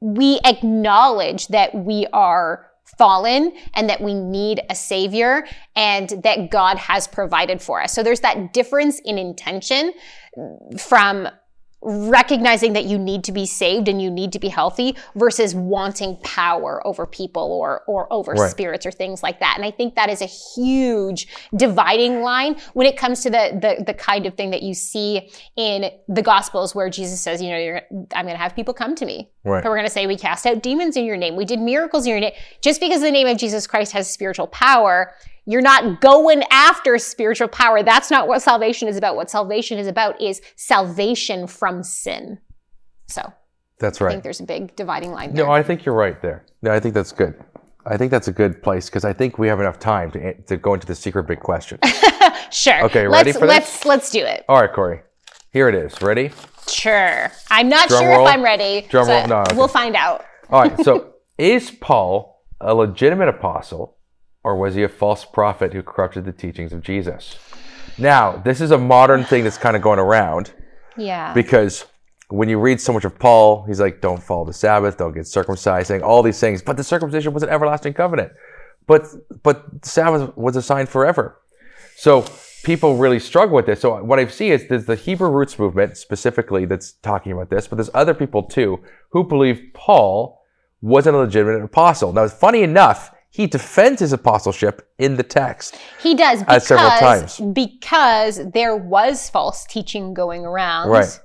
we 0.00 0.40
acknowledge 0.44 1.46
that 1.48 1.72
we 1.72 2.08
are 2.12 2.66
fallen 2.98 3.52
and 3.74 3.88
that 3.88 4.00
we 4.00 4.14
need 4.14 4.62
a 4.68 4.74
savior 4.74 5.46
and 5.76 6.08
that 6.24 6.50
God 6.50 6.78
has 6.78 7.06
provided 7.06 7.62
for 7.62 7.80
us. 7.80 7.92
So 7.92 8.02
there's 8.02 8.20
that 8.20 8.52
difference 8.52 9.00
in 9.04 9.18
intention 9.18 9.92
from 10.78 11.28
recognizing 11.82 12.72
that 12.72 12.84
you 12.84 12.98
need 12.98 13.22
to 13.24 13.32
be 13.32 13.46
saved 13.46 13.86
and 13.86 14.00
you 14.00 14.10
need 14.10 14.32
to 14.32 14.38
be 14.38 14.48
healthy 14.48 14.96
versus 15.14 15.54
wanting 15.54 16.16
power 16.24 16.84
over 16.86 17.06
people 17.06 17.52
or 17.52 17.82
or 17.86 18.12
over 18.12 18.32
right. 18.32 18.50
spirits 18.50 18.86
or 18.86 18.90
things 18.90 19.22
like 19.22 19.40
that. 19.40 19.54
And 19.56 19.64
I 19.64 19.70
think 19.70 19.94
that 19.94 20.08
is 20.08 20.22
a 20.22 20.26
huge 20.26 21.28
dividing 21.54 22.22
line 22.22 22.56
when 22.74 22.86
it 22.86 22.96
comes 22.96 23.20
to 23.22 23.30
the 23.30 23.58
the, 23.60 23.84
the 23.84 23.94
kind 23.94 24.26
of 24.26 24.34
thing 24.34 24.50
that 24.50 24.62
you 24.62 24.74
see 24.74 25.30
in 25.56 25.90
the 26.08 26.22
gospels 26.22 26.74
where 26.74 26.90
Jesus 26.90 27.20
says, 27.20 27.42
you 27.42 27.50
know, 27.50 27.80
I'm 28.14 28.24
going 28.24 28.36
to 28.36 28.42
have 28.42 28.56
people 28.56 28.74
come 28.74 28.94
to 28.96 29.06
me. 29.06 29.30
Right. 29.44 29.62
But 29.62 29.68
we're 29.68 29.76
going 29.76 29.86
to 29.86 29.92
say 29.92 30.06
we 30.06 30.16
cast 30.16 30.46
out 30.46 30.62
demons 30.62 30.96
in 30.96 31.04
your 31.04 31.16
name. 31.16 31.36
We 31.36 31.44
did 31.44 31.60
miracles 31.60 32.06
in 32.06 32.10
your 32.10 32.20
name. 32.20 32.32
Just 32.60 32.80
because 32.80 33.00
the 33.00 33.10
name 33.10 33.26
of 33.26 33.36
Jesus 33.36 33.66
Christ 33.66 33.92
has 33.92 34.10
spiritual 34.10 34.48
power 34.48 35.14
you're 35.46 35.62
not 35.62 36.00
going 36.00 36.42
after 36.50 36.98
spiritual 36.98 37.48
power. 37.48 37.82
That's 37.82 38.10
not 38.10 38.28
what 38.28 38.42
salvation 38.42 38.88
is 38.88 38.96
about. 38.96 39.16
What 39.16 39.30
salvation 39.30 39.78
is 39.78 39.86
about 39.86 40.20
is 40.20 40.42
salvation 40.56 41.46
from 41.46 41.82
sin. 41.82 42.38
So 43.06 43.32
that's 43.78 44.00
right. 44.00 44.08
I 44.08 44.12
think 44.12 44.24
there's 44.24 44.40
a 44.40 44.44
big 44.44 44.74
dividing 44.74 45.12
line 45.12 45.34
there. 45.34 45.46
No, 45.46 45.52
I 45.52 45.62
think 45.62 45.84
you're 45.84 45.94
right 45.94 46.20
there. 46.20 46.44
No, 46.62 46.72
I 46.72 46.80
think 46.80 46.94
that's 46.94 47.12
good. 47.12 47.42
I 47.86 47.96
think 47.96 48.10
that's 48.10 48.26
a 48.26 48.32
good 48.32 48.60
place 48.62 48.86
because 48.86 49.04
I 49.04 49.12
think 49.12 49.38
we 49.38 49.46
have 49.46 49.60
enough 49.60 49.78
time 49.78 50.10
to, 50.10 50.26
eh, 50.26 50.32
to 50.48 50.56
go 50.56 50.74
into 50.74 50.88
the 50.88 50.94
secret 50.94 51.24
big 51.24 51.38
question. 51.38 51.78
sure. 52.50 52.84
Okay, 52.86 53.06
ready 53.06 53.30
let's, 53.30 53.38
for 53.38 53.46
let's, 53.46 53.72
this? 53.72 53.84
Let's 53.84 54.10
do 54.10 54.24
it. 54.24 54.44
All 54.48 54.60
right, 54.60 54.72
Corey. 54.72 55.02
Here 55.52 55.68
it 55.68 55.76
is. 55.76 56.02
Ready? 56.02 56.32
Sure. 56.66 57.30
I'm 57.48 57.68
not 57.68 57.88
Drum 57.88 58.02
sure 58.02 58.10
roll. 58.10 58.26
if 58.26 58.34
I'm 58.34 58.42
ready. 58.42 58.86
Drum 58.90 59.06
roll. 59.06 59.26
No, 59.28 59.40
okay. 59.42 59.56
We'll 59.56 59.68
find 59.68 59.94
out. 59.94 60.24
All 60.50 60.62
right. 60.62 60.80
So, 60.84 61.14
is 61.38 61.70
Paul 61.70 62.44
a 62.60 62.74
legitimate 62.74 63.28
apostle 63.28 63.95
or 64.46 64.54
was 64.54 64.76
he 64.76 64.84
a 64.84 64.88
false 64.88 65.24
prophet 65.24 65.72
who 65.72 65.82
corrupted 65.82 66.24
the 66.24 66.30
teachings 66.30 66.72
of 66.72 66.80
Jesus? 66.80 67.36
Now, 67.98 68.36
this 68.36 68.60
is 68.60 68.70
a 68.70 68.78
modern 68.78 69.24
thing 69.24 69.42
that's 69.42 69.58
kind 69.58 69.74
of 69.74 69.82
going 69.82 69.98
around. 69.98 70.52
Yeah. 70.96 71.34
Because 71.34 71.84
when 72.28 72.48
you 72.48 72.60
read 72.60 72.80
so 72.80 72.92
much 72.92 73.04
of 73.04 73.18
Paul, 73.18 73.64
he's 73.64 73.80
like, 73.80 74.00
don't 74.00 74.22
follow 74.22 74.44
the 74.44 74.52
Sabbath, 74.52 74.98
don't 74.98 75.12
get 75.12 75.26
circumcised, 75.26 75.88
saying 75.88 76.02
all 76.04 76.22
these 76.22 76.38
things. 76.38 76.62
But 76.62 76.76
the 76.76 76.84
circumcision 76.84 77.34
was 77.34 77.42
an 77.42 77.48
everlasting 77.48 77.94
covenant. 77.94 78.30
But 78.86 79.08
but 79.42 79.82
the 79.82 79.88
Sabbath 79.88 80.36
was 80.36 80.54
a 80.54 80.62
sign 80.62 80.86
forever. 80.86 81.40
So 81.96 82.24
people 82.62 82.98
really 82.98 83.18
struggle 83.18 83.56
with 83.56 83.66
this. 83.66 83.80
So 83.80 84.00
what 84.04 84.20
I 84.20 84.28
see 84.28 84.52
is 84.52 84.68
there's 84.68 84.86
the 84.86 84.94
Hebrew 84.94 85.28
roots 85.28 85.58
movement 85.58 85.96
specifically 85.96 86.66
that's 86.66 86.92
talking 86.92 87.32
about 87.32 87.50
this, 87.50 87.66
but 87.66 87.76
there's 87.78 87.90
other 87.94 88.14
people 88.14 88.44
too 88.44 88.78
who 89.10 89.24
believe 89.24 89.60
Paul 89.74 90.40
wasn't 90.80 91.16
a 91.16 91.18
legitimate 91.18 91.64
apostle. 91.64 92.12
Now, 92.12 92.28
funny 92.28 92.62
enough, 92.62 93.10
he 93.36 93.46
defends 93.46 94.00
his 94.00 94.14
apostleship 94.14 94.90
in 94.96 95.16
the 95.16 95.22
text. 95.22 95.76
He 96.00 96.14
does 96.14 96.40
because, 96.40 96.66
several 96.66 96.88
times 96.88 97.38
because 97.52 98.40
there 98.54 98.74
was 98.74 99.28
false 99.28 99.66
teaching 99.66 100.14
going 100.14 100.46
around. 100.46 100.88
Right. 100.88 101.20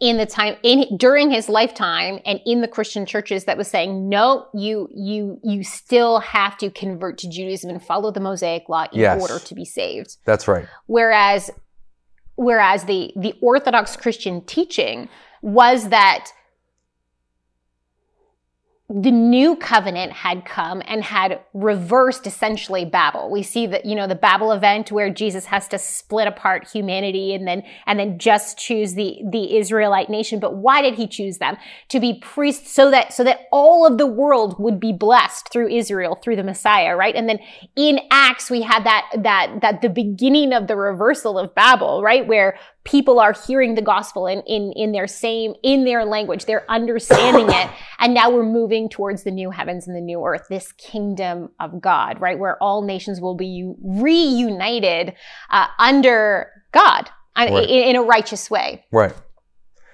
In 0.00 0.16
the 0.16 0.26
time 0.26 0.56
in 0.64 0.96
during 0.96 1.30
his 1.30 1.48
lifetime 1.48 2.18
and 2.26 2.40
in 2.44 2.60
the 2.60 2.66
Christian 2.66 3.06
churches 3.06 3.44
that 3.44 3.56
was 3.56 3.68
saying 3.68 4.08
no 4.08 4.48
you 4.52 4.88
you 4.92 5.38
you 5.44 5.62
still 5.62 6.18
have 6.18 6.58
to 6.58 6.70
convert 6.70 7.18
to 7.18 7.28
Judaism 7.28 7.70
and 7.70 7.80
follow 7.80 8.10
the 8.10 8.18
Mosaic 8.18 8.68
law 8.68 8.86
in 8.92 8.98
yes. 8.98 9.22
order 9.22 9.38
to 9.38 9.54
be 9.54 9.64
saved. 9.64 10.16
That's 10.24 10.48
right. 10.48 10.66
Whereas 10.86 11.52
whereas 12.34 12.84
the 12.84 13.12
the 13.14 13.34
orthodox 13.40 13.94
Christian 13.94 14.44
teaching 14.44 15.08
was 15.40 15.90
that 15.90 16.30
the 18.90 19.10
new 19.10 19.56
covenant 19.56 20.12
had 20.12 20.44
come 20.44 20.82
and 20.86 21.02
had 21.02 21.40
reversed 21.54 22.26
essentially 22.26 22.84
Babel. 22.84 23.30
We 23.30 23.42
see 23.42 23.66
that, 23.68 23.86
you 23.86 23.94
know, 23.94 24.06
the 24.06 24.14
Babel 24.14 24.52
event 24.52 24.92
where 24.92 25.08
Jesus 25.08 25.46
has 25.46 25.66
to 25.68 25.78
split 25.78 26.28
apart 26.28 26.68
humanity 26.70 27.34
and 27.34 27.48
then, 27.48 27.62
and 27.86 27.98
then 27.98 28.18
just 28.18 28.58
choose 28.58 28.92
the, 28.92 29.22
the 29.32 29.56
Israelite 29.56 30.10
nation. 30.10 30.38
But 30.38 30.56
why 30.56 30.82
did 30.82 30.96
he 30.96 31.06
choose 31.06 31.38
them? 31.38 31.56
To 31.88 31.98
be 31.98 32.20
priests 32.20 32.72
so 32.72 32.90
that, 32.90 33.14
so 33.14 33.24
that 33.24 33.46
all 33.50 33.86
of 33.86 33.96
the 33.96 34.06
world 34.06 34.56
would 34.58 34.78
be 34.78 34.92
blessed 34.92 35.50
through 35.50 35.70
Israel, 35.70 36.20
through 36.22 36.36
the 36.36 36.42
Messiah, 36.42 36.94
right? 36.94 37.14
And 37.14 37.26
then 37.26 37.38
in 37.76 38.00
Acts, 38.10 38.50
we 38.50 38.60
had 38.60 38.84
that, 38.84 39.06
that, 39.16 39.60
that 39.62 39.80
the 39.80 39.88
beginning 39.88 40.52
of 40.52 40.66
the 40.66 40.76
reversal 40.76 41.38
of 41.38 41.54
Babel, 41.54 42.02
right? 42.02 42.26
Where 42.26 42.58
people 42.84 43.18
are 43.18 43.32
hearing 43.46 43.74
the 43.74 43.82
gospel 43.82 44.26
in, 44.26 44.42
in, 44.42 44.72
in 44.72 44.92
their 44.92 45.06
same, 45.06 45.54
in 45.62 45.84
their 45.84 46.04
language. 46.04 46.44
They're 46.44 46.70
understanding 46.70 47.48
it. 47.48 47.70
And 48.00 48.12
now 48.12 48.28
we're 48.28 48.44
moving 48.44 48.90
towards 48.90 49.22
the 49.22 49.30
new 49.30 49.50
heavens 49.50 49.86
and 49.86 49.96
the 49.96 50.00
new 50.00 50.22
earth, 50.26 50.46
this 50.50 50.72
kingdom 50.72 51.48
of 51.58 51.80
God, 51.80 52.20
right? 52.20 52.38
Where 52.38 52.62
all 52.62 52.82
nations 52.82 53.18
will 53.18 53.34
be 53.34 53.72
reunited 53.82 55.14
uh, 55.48 55.68
under 55.78 56.50
God 56.72 57.08
right. 57.34 57.50
in, 57.50 57.68
in 57.70 57.96
a 57.96 58.02
righteous 58.02 58.50
way. 58.50 58.84
Right. 58.92 59.14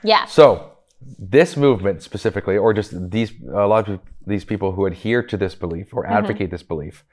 Yeah. 0.02 0.24
So 0.24 0.72
this 1.00 1.56
movement 1.56 2.02
specifically, 2.02 2.56
or 2.56 2.74
just 2.74 3.10
these, 3.10 3.32
a 3.54 3.68
lot 3.68 3.88
of 3.88 4.00
these 4.26 4.44
people 4.44 4.72
who 4.72 4.86
adhere 4.86 5.22
to 5.22 5.36
this 5.36 5.54
belief 5.54 5.94
or 5.94 6.02
mm-hmm. 6.02 6.12
advocate 6.12 6.46
mm-hmm. 6.46 6.54
this 6.54 6.62
belief, 6.64 7.04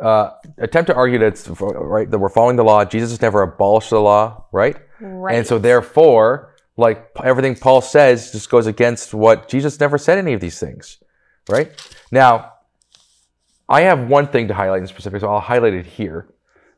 uh, 0.00 0.30
attempt 0.58 0.88
to 0.88 0.94
argue 0.94 1.18
that 1.18 1.26
it's, 1.26 1.48
right 1.48 2.10
that 2.10 2.18
we're 2.18 2.28
following 2.28 2.56
the 2.56 2.64
law. 2.64 2.84
Jesus 2.84 3.10
has 3.10 3.22
never 3.22 3.42
abolished 3.42 3.90
the 3.90 4.00
law, 4.00 4.44
right? 4.52 4.76
Right. 5.00 5.36
And 5.36 5.46
so 5.46 5.58
therefore, 5.58 6.54
like 6.76 7.10
everything 7.22 7.56
Paul 7.56 7.80
says, 7.80 8.32
just 8.32 8.48
goes 8.50 8.66
against 8.66 9.14
what 9.14 9.48
Jesus 9.48 9.78
never 9.80 9.98
said 9.98 10.18
any 10.18 10.32
of 10.32 10.40
these 10.40 10.58
things, 10.58 10.98
right? 11.48 11.72
Now, 12.12 12.52
I 13.68 13.82
have 13.82 14.08
one 14.08 14.28
thing 14.28 14.48
to 14.48 14.54
highlight 14.54 14.80
in 14.80 14.86
specific, 14.86 15.20
so 15.20 15.28
I'll 15.28 15.40
highlight 15.40 15.74
it 15.74 15.86
here, 15.86 16.32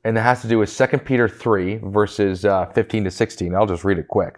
and 0.04 0.16
it 0.16 0.20
has 0.20 0.42
to 0.42 0.48
do 0.48 0.58
with 0.58 0.74
2 0.74 0.86
Peter 0.98 1.28
three 1.28 1.76
verses 1.76 2.44
uh, 2.44 2.66
fifteen 2.66 3.04
to 3.04 3.10
sixteen. 3.10 3.54
I'll 3.54 3.66
just 3.66 3.84
read 3.84 3.98
it 3.98 4.08
quick. 4.08 4.36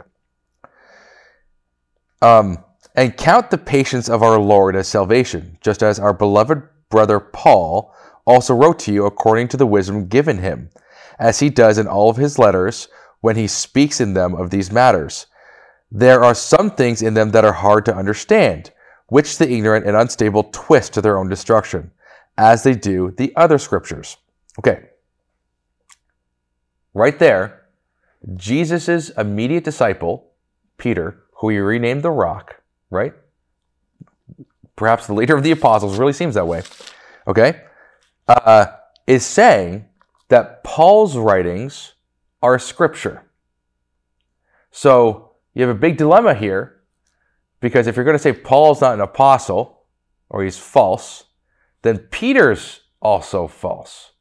Um, 2.20 2.62
and 2.94 3.16
count 3.16 3.50
the 3.50 3.58
patience 3.58 4.08
of 4.08 4.22
our 4.22 4.38
Lord 4.38 4.76
as 4.76 4.86
salvation, 4.86 5.58
just 5.60 5.82
as 5.82 5.98
our 5.98 6.12
beloved 6.12 6.62
brother 6.90 7.18
Paul 7.18 7.94
also 8.24 8.54
wrote 8.54 8.78
to 8.80 8.92
you 8.92 9.06
according 9.06 9.48
to 9.48 9.56
the 9.56 9.66
wisdom 9.66 10.06
given 10.06 10.38
him, 10.38 10.70
as 11.18 11.40
he 11.40 11.50
does 11.50 11.78
in 11.78 11.86
all 11.86 12.10
of 12.10 12.16
his 12.16 12.38
letters 12.38 12.88
when 13.20 13.36
he 13.36 13.46
speaks 13.46 14.00
in 14.00 14.14
them 14.14 14.34
of 14.34 14.50
these 14.50 14.72
matters. 14.72 15.26
There 15.90 16.24
are 16.24 16.34
some 16.34 16.70
things 16.70 17.02
in 17.02 17.14
them 17.14 17.30
that 17.30 17.44
are 17.44 17.52
hard 17.52 17.84
to 17.86 17.94
understand, 17.94 18.70
which 19.08 19.38
the 19.38 19.50
ignorant 19.50 19.86
and 19.86 19.96
unstable 19.96 20.44
twist 20.52 20.94
to 20.94 21.02
their 21.02 21.18
own 21.18 21.28
destruction, 21.28 21.90
as 22.38 22.62
they 22.62 22.74
do 22.74 23.12
the 23.16 23.32
other 23.36 23.58
scriptures. 23.58 24.16
Okay. 24.58 24.84
Right 26.94 27.18
there, 27.18 27.62
Jesus' 28.36 29.10
immediate 29.10 29.64
disciple, 29.64 30.32
Peter, 30.78 31.24
who 31.36 31.50
he 31.50 31.58
renamed 31.58 32.02
the 32.02 32.10
rock, 32.10 32.62
right? 32.90 33.12
Perhaps 34.76 35.06
the 35.06 35.14
leader 35.14 35.36
of 35.36 35.42
the 35.42 35.50
apostles, 35.50 35.98
really 35.98 36.12
seems 36.12 36.34
that 36.34 36.46
way. 36.46 36.62
Okay? 37.26 37.60
Uh, 38.32 38.66
is 39.06 39.24
saying 39.24 39.86
that 40.28 40.64
Paul's 40.64 41.16
writings 41.16 41.94
are 42.42 42.58
scripture. 42.58 43.24
So 44.70 45.32
you 45.54 45.62
have 45.66 45.76
a 45.76 45.78
big 45.78 45.96
dilemma 45.96 46.34
here 46.34 46.80
because 47.60 47.86
if 47.86 47.96
you're 47.96 48.04
going 48.04 48.16
to 48.16 48.22
say 48.22 48.32
Paul's 48.32 48.80
not 48.80 48.94
an 48.94 49.00
apostle 49.00 49.84
or 50.28 50.42
he's 50.42 50.58
false, 50.58 51.24
then 51.82 51.98
Peter's 51.98 52.80
also 53.00 53.46
false 53.46 54.12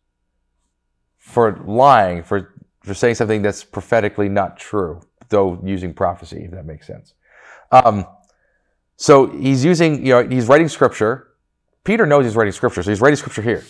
for 1.18 1.62
lying, 1.66 2.24
for, 2.24 2.56
for 2.84 2.94
saying 2.94 3.16
something 3.16 3.42
that's 3.42 3.64
prophetically 3.64 4.28
not 4.28 4.58
true, 4.58 5.02
though 5.30 5.62
using 5.64 5.94
prophecy, 5.94 6.44
if 6.46 6.52
that 6.52 6.66
makes 6.66 6.88
sense. 6.88 7.14
Um, 7.72 8.06
so 8.98 9.28
he's 9.28 9.64
using, 9.64 10.06
you 10.06 10.14
know, 10.14 10.28
he's 10.28 10.48
writing 10.48 10.68
scripture. 10.68 11.30
Peter 11.84 12.06
knows 12.06 12.26
he's 12.26 12.36
writing 12.36 12.54
scripture, 12.54 12.84
so 12.84 12.92
he's 12.92 13.02
writing 13.02 13.18
scripture 13.18 13.42
here. 13.42 13.64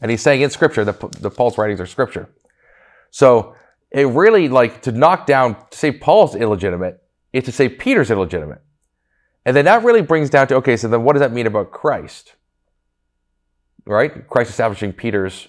And 0.00 0.10
he's 0.10 0.22
saying 0.22 0.42
in 0.42 0.50
Scripture 0.50 0.84
that 0.84 1.00
the 1.12 1.30
Paul's 1.30 1.56
writings 1.56 1.80
are 1.80 1.86
Scripture. 1.86 2.28
So 3.10 3.54
it 3.90 4.06
really 4.06 4.48
like 4.48 4.82
to 4.82 4.92
knock 4.92 5.26
down 5.26 5.56
to 5.70 5.78
say 5.78 5.90
Paul's 5.90 6.34
illegitimate 6.34 7.02
is 7.32 7.44
to 7.44 7.52
say 7.52 7.68
Peter's 7.68 8.10
illegitimate. 8.10 8.62
And 9.44 9.56
then 9.56 9.64
that 9.66 9.84
really 9.84 10.02
brings 10.02 10.28
down 10.28 10.48
to 10.48 10.56
okay, 10.56 10.76
so 10.76 10.88
then 10.88 11.02
what 11.02 11.14
does 11.14 11.20
that 11.20 11.32
mean 11.32 11.46
about 11.46 11.70
Christ? 11.70 12.34
Right? 13.86 14.28
Christ 14.28 14.50
establishing 14.50 14.92
Peter's 14.92 15.48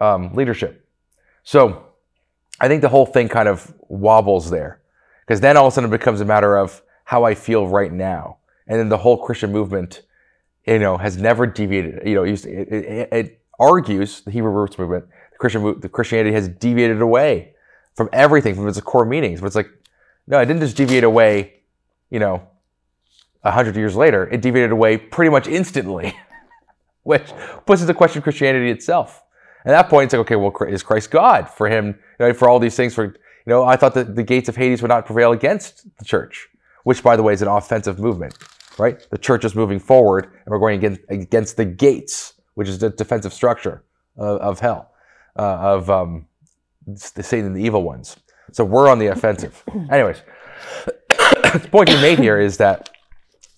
um, 0.00 0.32
leadership. 0.34 0.88
So 1.44 1.86
I 2.58 2.68
think 2.68 2.80
the 2.80 2.88
whole 2.88 3.06
thing 3.06 3.28
kind 3.28 3.48
of 3.48 3.72
wobbles 3.88 4.50
there 4.50 4.80
because 5.20 5.40
then 5.40 5.56
all 5.56 5.66
of 5.66 5.72
a 5.72 5.74
sudden 5.74 5.90
it 5.90 5.96
becomes 5.96 6.20
a 6.20 6.24
matter 6.24 6.56
of 6.56 6.82
how 7.04 7.24
I 7.24 7.34
feel 7.34 7.68
right 7.68 7.92
now. 7.92 8.38
And 8.66 8.80
then 8.80 8.88
the 8.88 8.98
whole 8.98 9.18
Christian 9.18 9.52
movement, 9.52 10.02
you 10.66 10.78
know, 10.78 10.96
has 10.96 11.16
never 11.16 11.46
deviated. 11.46 12.06
You 12.06 12.16
know, 12.16 12.24
it, 12.24 12.44
it, 12.44 13.08
it 13.12 13.40
argues 13.58 14.20
the 14.22 14.30
Hebrew 14.30 14.50
roots 14.50 14.78
movement, 14.78 15.06
the 15.32 15.38
Christian, 15.38 15.80
the 15.80 15.88
Christianity 15.88 16.34
has 16.34 16.48
deviated 16.48 17.00
away 17.00 17.54
from 17.94 18.08
everything, 18.12 18.54
from 18.54 18.68
its 18.68 18.80
core 18.80 19.04
meanings. 19.04 19.40
But 19.40 19.46
it's 19.46 19.56
like, 19.56 19.70
no, 20.26 20.38
it 20.40 20.46
didn't 20.46 20.60
just 20.60 20.76
deviate 20.76 21.04
away, 21.04 21.60
you 22.10 22.18
know, 22.18 22.48
a 23.44 23.50
hundred 23.50 23.76
years 23.76 23.96
later. 23.96 24.28
It 24.28 24.42
deviated 24.42 24.72
away 24.72 24.98
pretty 24.98 25.30
much 25.30 25.46
instantly, 25.46 26.14
which 27.04 27.32
puts 27.64 27.80
into 27.80 27.94
question 27.94 28.22
Christianity 28.22 28.70
itself. 28.70 29.22
At 29.64 29.70
that 29.70 29.88
point, 29.88 30.06
it's 30.06 30.12
like, 30.14 30.20
okay, 30.20 30.36
well, 30.36 30.52
is 30.68 30.82
Christ 30.82 31.10
God 31.10 31.48
for 31.50 31.68
him, 31.68 31.86
you 32.20 32.26
know, 32.26 32.32
for 32.34 32.48
all 32.48 32.60
these 32.60 32.76
things? 32.76 32.94
For, 32.94 33.04
you 33.04 33.14
know, 33.46 33.64
I 33.64 33.76
thought 33.76 33.94
that 33.94 34.14
the 34.14 34.22
gates 34.22 34.48
of 34.48 34.56
Hades 34.56 34.80
would 34.82 34.88
not 34.88 35.06
prevail 35.06 35.32
against 35.32 35.86
the 35.98 36.04
church, 36.04 36.48
which, 36.84 37.02
by 37.02 37.16
the 37.16 37.22
way, 37.22 37.32
is 37.32 37.42
an 37.42 37.48
offensive 37.48 37.98
movement, 37.98 38.36
right? 38.78 39.06
The 39.10 39.18
church 39.18 39.44
is 39.44 39.54
moving 39.54 39.78
forward 39.78 40.24
and 40.24 40.46
we're 40.46 40.58
going 40.58 40.78
against, 40.78 41.00
against 41.08 41.56
the 41.56 41.64
gates, 41.64 42.34
which 42.54 42.68
is 42.68 42.78
the 42.78 42.90
defensive 42.90 43.32
structure 43.32 43.84
of, 44.16 44.40
of 44.40 44.60
hell, 44.60 44.92
uh, 45.38 45.42
of 45.42 45.90
um, 45.90 46.26
the 46.86 47.22
Satan 47.22 47.46
and 47.46 47.56
the 47.56 47.62
evil 47.62 47.82
ones. 47.82 48.16
So 48.52 48.64
we're 48.64 48.88
on 48.88 48.98
the 48.98 49.08
offensive. 49.08 49.62
Anyways, 49.90 50.22
the 51.08 51.68
point 51.70 51.90
you 51.90 51.96
made 51.96 52.18
here 52.18 52.38
is 52.38 52.56
that 52.58 52.90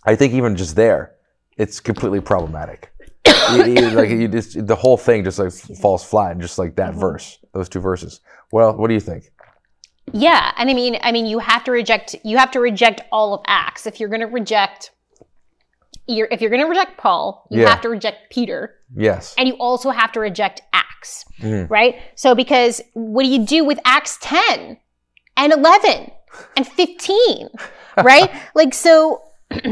I 0.05 0.17
think 0.17 0.33
even 0.35 0.57
just 0.57 0.77
there, 0.77 1.15
it's 1.57 1.81
completely 1.81 2.21
problematic. 2.21 2.93
like 3.27 4.11
you 4.11 4.29
just, 4.29 4.67
the 4.67 4.77
whole 4.77 4.97
thing 4.97 5.25
just 5.25 5.39
like 5.39 5.53
falls 5.53 6.05
flat, 6.05 6.33
and 6.33 6.41
just 6.41 6.59
like 6.59 6.77
that 6.77 6.93
mm-hmm. 6.93 7.01
verse, 7.01 7.39
those 7.53 7.69
two 7.69 7.81
verses. 7.81 8.21
Well, 8.53 8.77
what 8.77 8.89
do 8.89 8.95
you 8.95 9.01
think? 9.01 9.31
Yeah, 10.13 10.53
and 10.57 10.71
I 10.71 10.75
mean, 10.75 10.99
I 11.03 11.13
mean, 11.13 11.27
you 11.27 11.39
have 11.39 11.65
to 11.65 11.71
reject. 11.71 12.17
You 12.25 12.39
have 12.39 12.51
to 12.53 12.61
reject 12.61 13.03
all 13.13 13.35
of 13.35 13.43
Acts 13.47 13.87
if 13.87 14.01
you're 14.01 14.09
going 14.09 14.21
to 14.21 14.27
reject. 14.27 14.93
You're, 16.09 16.29
if 16.31 16.41
you're 16.41 16.51
going 16.51 16.63
to 16.63 16.69
reject 16.69 16.97
Paul, 16.97 17.47
you 17.51 17.63
yeah. 17.63 17.69
have 17.69 17.81
to 17.83 17.89
reject 17.89 18.31
Peter. 18.31 18.77
Yes. 18.97 19.35
And 19.39 19.47
you 19.47 19.55
also 19.55 19.91
have 19.91 20.11
to 20.13 20.21
reject 20.21 20.63
Acts, 20.73 21.25
mm. 21.41 21.69
right? 21.71 21.97
So 22.15 22.35
because 22.35 22.81
what 22.95 23.25
do 23.25 23.29
you 23.29 23.45
do 23.45 23.65
with 23.65 23.79
Acts 23.85 24.19
10 24.23 24.79
and 25.37 25.53
11 25.53 26.11
and 26.57 26.67
15, 26.67 27.49
right? 28.03 28.31
like 28.55 28.75
so. 28.75 29.23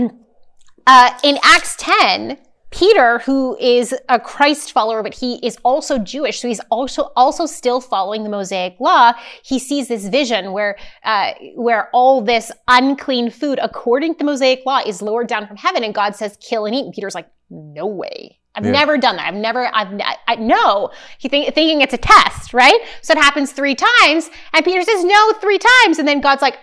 uh, 0.87 1.11
in 1.23 1.39
Acts 1.43 1.77
10, 1.79 2.39
Peter, 2.77 3.21
who 3.21 3.57
is 3.59 3.95
a 4.11 4.21
Christ 4.21 4.71
follower, 4.71 5.03
but 5.03 5.15
he 5.15 5.37
is 5.37 5.57
also 5.65 5.99
Jewish, 5.99 6.41
so 6.41 6.49
he's 6.49 6.61
also 6.71 7.11
also 7.17 7.47
still 7.47 7.81
following 7.81 8.23
the 8.23 8.29
Mosaic 8.29 8.79
law. 8.79 9.15
He 9.43 9.59
sees 9.59 9.89
this 9.89 10.07
vision 10.09 10.53
where 10.53 10.77
uh, 11.03 11.33
where 11.55 11.89
all 11.95 12.21
this 12.21 12.53
unclean 12.69 13.31
food, 13.31 13.59
according 13.63 14.15
to 14.15 14.19
the 14.19 14.25
Mosaic 14.25 14.67
law, 14.67 14.81
is 14.85 15.01
lowered 15.01 15.27
down 15.27 15.47
from 15.47 15.57
heaven, 15.57 15.85
and 15.85 15.95
God 15.95 16.15
says, 16.17 16.37
"Kill 16.39 16.67
and 16.67 16.75
eat." 16.75 16.85
And 16.85 16.93
Peter's 16.93 17.15
like, 17.15 17.31
"No 17.49 17.87
way." 17.87 18.39
I've 18.55 18.67
yeah. 18.67 18.73
never 18.73 18.99
done 18.99 19.17
that. 19.17 19.29
I've 19.29 19.35
never, 19.35 19.75
I've, 19.75 19.99
I, 20.01 20.17
I 20.29 20.35
no. 20.37 20.91
He 21.19 21.29
think, 21.29 21.55
thinking 21.55 21.81
it's 21.81 21.95
a 21.95 21.99
test, 21.99 22.53
right? 22.53 22.81
So 23.01 23.13
it 23.13 23.19
happens 23.19 23.53
three 23.53 23.75
times, 23.75 24.29
and 24.53 24.65
Peter 24.65 24.83
says 24.83 25.03
no 25.03 25.33
three 25.41 25.59
times, 25.59 25.99
and 25.99 26.07
then 26.07 26.21
God's 26.21 26.43
like, 26.43 26.59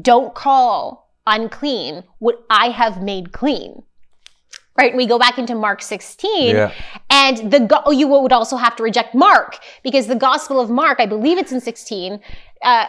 "Don't 0.00 0.34
call 0.34 1.12
unclean 1.26 2.04
what 2.20 2.42
I 2.48 2.70
have 2.70 3.02
made 3.02 3.32
clean." 3.32 3.82
Right? 4.78 4.94
We 4.94 5.06
go 5.06 5.18
back 5.18 5.38
into 5.38 5.54
Mark 5.54 5.82
16 5.82 6.54
yeah. 6.54 6.72
and 7.10 7.50
the, 7.50 7.60
go- 7.60 7.90
you 7.90 8.06
would 8.06 8.32
also 8.32 8.56
have 8.56 8.76
to 8.76 8.82
reject 8.82 9.14
Mark 9.14 9.58
because 9.82 10.06
the 10.06 10.16
gospel 10.16 10.60
of 10.60 10.70
Mark, 10.70 11.00
I 11.00 11.06
believe 11.06 11.36
it's 11.36 11.52
in 11.52 11.60
16. 11.60 12.20
Uh, 12.62 12.86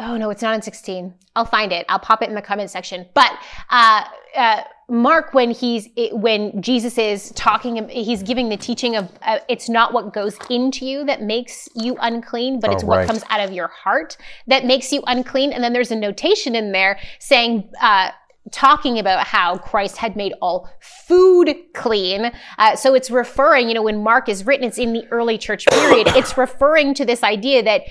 oh 0.00 0.16
no, 0.16 0.30
it's 0.30 0.42
not 0.42 0.54
in 0.54 0.62
16. 0.62 1.14
I'll 1.34 1.46
find 1.46 1.72
it. 1.72 1.86
I'll 1.88 2.00
pop 2.00 2.20
it 2.22 2.28
in 2.28 2.34
the 2.34 2.42
comment 2.42 2.68
section. 2.68 3.06
But, 3.14 3.32
uh, 3.70 4.04
uh, 4.36 4.62
Mark, 4.88 5.32
when 5.32 5.52
he's 5.52 5.88
when 6.12 6.60
Jesus 6.60 6.98
is 6.98 7.30
talking, 7.30 7.88
he's 7.88 8.22
giving 8.22 8.50
the 8.50 8.58
teaching 8.58 8.96
of 8.96 9.10
uh, 9.22 9.38
it's 9.48 9.70
not 9.70 9.94
what 9.94 10.12
goes 10.12 10.36
into 10.50 10.84
you 10.84 11.04
that 11.06 11.22
makes 11.22 11.66
you 11.74 11.96
unclean, 12.00 12.60
but 12.60 12.70
it's 12.72 12.84
oh, 12.84 12.88
right. 12.88 12.98
what 12.98 13.06
comes 13.06 13.24
out 13.30 13.40
of 13.40 13.52
your 13.52 13.68
heart 13.68 14.18
that 14.48 14.66
makes 14.66 14.92
you 14.92 15.02
unclean. 15.06 15.52
And 15.52 15.64
then 15.64 15.72
there's 15.72 15.92
a 15.92 15.96
notation 15.96 16.54
in 16.54 16.72
there 16.72 16.98
saying 17.20 17.70
uh, 17.80 18.10
talking 18.52 18.98
about 18.98 19.26
how 19.26 19.58
Christ 19.58 19.96
had 19.96 20.14
made 20.14 20.34
all 20.40 20.68
food 20.80 21.54
clean. 21.74 22.30
Uh, 22.58 22.76
so 22.76 22.94
it's 22.94 23.10
referring, 23.10 23.68
you 23.68 23.74
know, 23.74 23.82
when 23.82 24.02
Mark 24.02 24.28
is 24.28 24.46
written, 24.46 24.66
it's 24.66 24.78
in 24.78 24.92
the 24.92 25.04
early 25.10 25.38
church 25.38 25.66
period. 25.66 26.08
It's 26.08 26.38
referring 26.38 26.94
to 26.94 27.04
this 27.04 27.22
idea 27.22 27.62
that 27.64 27.82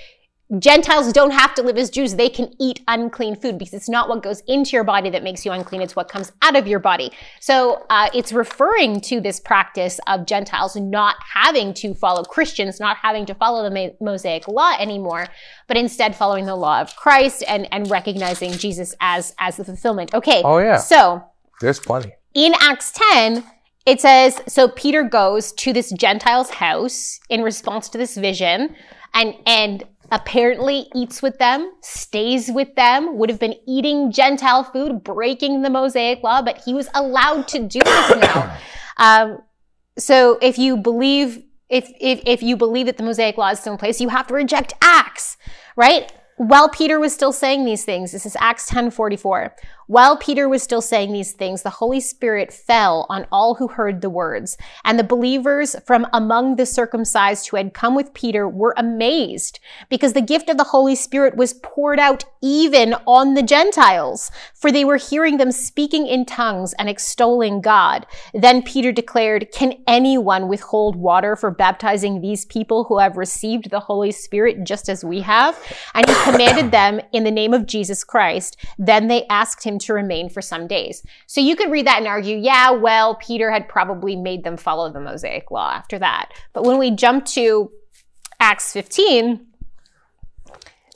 Gentiles 0.60 1.14
don't 1.14 1.32
have 1.32 1.54
to 1.56 1.62
live 1.62 1.78
as 1.78 1.90
Jews. 1.90 2.16
They 2.16 2.28
can 2.30 2.54
eat 2.60 2.82
unclean 2.88 3.36
food 3.36 3.58
because 3.58 3.74
it's 3.74 3.88
not 3.88 4.10
what 4.10 4.22
goes 4.22 4.42
into 4.48 4.72
your 4.72 4.84
body 4.84 5.10
that 5.10 5.24
makes 5.24 5.46
you 5.46 5.52
unclean. 5.52 5.82
It's 5.82 5.96
what 5.96 6.10
comes 6.10 6.32
out 6.42 6.58
of 6.58 6.68
your 6.68 6.80
body. 6.80 7.12
So 7.40 7.86
uh, 7.90 8.10
it's 8.14 8.34
referring 8.34 9.00
to 9.02 9.22
this 9.22 9.40
practice 9.40 10.00
of 10.08 10.26
Gentiles 10.26 10.76
not 10.76 11.16
having 11.34 11.74
to 11.76 11.94
follow 11.94 12.24
Christians, 12.24 12.80
not 12.80 12.98
having 12.98 13.26
to 13.28 13.34
follow 13.36 13.68
the 13.70 13.96
Mosaic 14.02 14.48
law 14.48 14.74
anymore, 14.78 15.28
but 15.68 15.78
instead 15.78 16.16
following 16.16 16.46
the 16.46 16.56
law 16.56 16.82
of 16.82 16.96
Christ 16.98 17.44
and, 17.48 17.68
and 17.72 17.90
recognizing 17.90 18.52
Jesus 18.52 18.94
as, 19.00 19.34
as 19.40 19.58
the 19.58 19.64
fulfillment. 19.64 20.14
Okay. 20.14 20.42
Oh, 20.44 20.58
yeah. 20.58 20.78
So 20.78 21.24
there's 21.62 21.80
plenty. 21.80 22.14
In 22.34 22.54
Acts 22.60 22.92
10, 23.14 23.46
it 23.86 24.02
says, 24.02 24.42
so 24.48 24.68
Peter 24.68 25.04
goes 25.04 25.54
to 25.54 25.72
this 25.72 25.92
Gentile's 25.92 26.50
house 26.50 27.20
in 27.30 27.42
response 27.42 27.88
to 27.90 27.98
this 27.98 28.18
vision 28.18 28.76
and, 29.14 29.36
and 29.46 29.84
apparently 30.12 30.88
eats 30.94 31.22
with 31.22 31.40
them, 31.40 31.72
stays 31.82 32.52
with 32.52 32.76
them, 32.76 33.18
would 33.18 33.30
have 33.30 33.40
been 33.40 33.56
eating 33.66 34.12
Gentile 34.12 34.64
food, 34.64 35.04
breaking 35.04 35.62
the 35.62 35.70
Mosaic 35.70 36.22
law, 36.22 36.42
but 36.42 36.62
he 36.66 36.74
was 36.74 36.90
allowed 36.94 37.48
to 37.50 37.60
do 37.60 37.80
this 37.80 38.16
now. 38.18 38.58
Um, 38.98 39.40
so 39.98 40.38
if 40.44 40.60
you 40.60 40.78
believe, 40.78 41.42
if, 41.70 41.90
if, 42.00 42.22
if 42.28 42.44
you 42.44 42.56
believe 42.56 42.86
that 42.86 42.98
the 42.98 43.04
Mosaic 43.04 43.36
law 43.36 43.50
is 43.50 43.60
still 43.60 43.74
in 43.74 43.80
place, 43.80 44.00
you 44.00 44.10
have 44.10 44.28
to 44.28 44.36
reject 44.36 44.74
Acts, 44.80 45.38
right? 45.76 46.12
While 46.38 46.70
Peter 46.70 47.00
was 47.00 47.12
still 47.12 47.32
saying 47.32 47.66
these 47.66 47.84
things, 47.84 48.12
this 48.12 48.28
is 48.28 48.36
Acts 48.40 48.70
10:44. 48.70 49.52
While 49.88 50.16
Peter 50.16 50.48
was 50.48 50.64
still 50.64 50.82
saying 50.82 51.12
these 51.12 51.34
things, 51.34 51.64
the 51.64 51.70
Holy 51.70 52.00
Spirit 52.00 52.54
fell 52.54 53.06
on 53.10 53.28
all 53.32 53.56
who 53.56 53.68
heard 53.68 54.02
the 54.02 54.10
words, 54.10 54.58
and 54.86 54.98
the 54.98 55.04
believers 55.04 55.76
from 55.86 56.08
among 56.14 56.56
the 56.56 56.66
circumcised 56.66 57.48
who 57.48 57.58
had 57.58 57.74
come 57.74 57.94
with 57.94 58.14
Peter 58.14 58.48
were 58.48 58.74
amazed 58.78 59.60
because 59.90 60.14
the 60.14 60.22
gift 60.22 60.50
of 60.50 60.58
the 60.58 60.66
Holy 60.66 60.96
Spirit 60.96 61.36
was 61.36 61.56
poured 61.56 62.00
out 62.00 62.24
even 62.42 62.96
on 63.06 63.34
the 63.34 63.44
Gentiles, 63.44 64.32
for 64.54 64.72
they 64.72 64.86
were 64.86 64.98
hearing 64.98 65.38
them 65.38 65.52
speaking 65.52 66.08
in 66.08 66.26
tongues 66.26 66.74
and 66.74 66.88
extolling 66.88 67.60
God. 67.60 68.06
Then 68.34 68.62
Peter 68.62 68.92
declared, 68.92 69.52
"Can 69.52 69.74
anyone 69.88 70.48
withhold 70.48 70.96
water 70.96 71.36
for 71.36 71.52
baptizing 71.52 72.22
these 72.22 72.46
people 72.46 72.86
who 72.86 73.00
have 73.00 73.18
received 73.18 73.70
the 73.70 73.80
Holy 73.82 74.12
Spirit 74.12 74.64
just 74.64 74.88
as 74.88 75.04
we 75.04 75.22
have?" 75.22 75.60
And 75.94 76.08
he 76.08 76.16
commanded 76.24 76.72
them 76.72 77.02
in 77.12 77.24
the 77.24 77.32
name 77.32 77.54
of 77.54 77.66
Jesus 77.66 78.04
Christ. 78.04 78.56
Then 78.78 79.08
they 79.08 79.26
asked 79.28 79.66
him 79.66 79.80
to 79.82 79.94
remain 79.94 80.30
for 80.30 80.42
some 80.42 80.68
days. 80.68 81.04
So 81.28 81.42
you 81.42 81.56
could 81.56 81.72
read 81.72 81.88
that 81.88 82.00
and 82.00 82.08
argue, 82.08 82.38
yeah, 82.38 82.72
well, 82.72 83.16
Peter 83.16 83.52
had 83.52 83.68
probably 83.68 84.16
made 84.16 84.44
them 84.44 84.58
follow 84.58 84.92
the 84.92 85.00
Mosaic 85.00 85.52
law 85.52 85.72
after 85.72 86.00
that. 86.00 86.32
But 86.54 86.64
when 86.64 86.78
we 86.78 86.92
jump 86.92 87.26
to 87.28 87.72
Acts 88.40 88.72
15, 88.74 89.46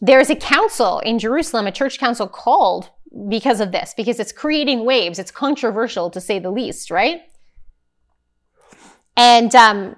there's 0.02 0.30
a 0.30 0.36
council 0.36 1.00
in 1.00 1.20
Jerusalem, 1.20 1.68
a 1.68 1.72
church 1.72 2.00
council 2.00 2.28
called 2.28 2.90
because 3.30 3.60
of 3.60 3.72
this, 3.72 3.94
because 3.96 4.20
it's 4.20 4.32
creating 4.32 4.86
waves. 4.86 5.20
It's 5.20 5.32
controversial 5.32 6.10
to 6.12 6.20
say 6.20 6.40
the 6.40 6.52
least, 6.52 6.92
right? 6.92 7.22
And 9.18 9.56
um, 9.56 9.96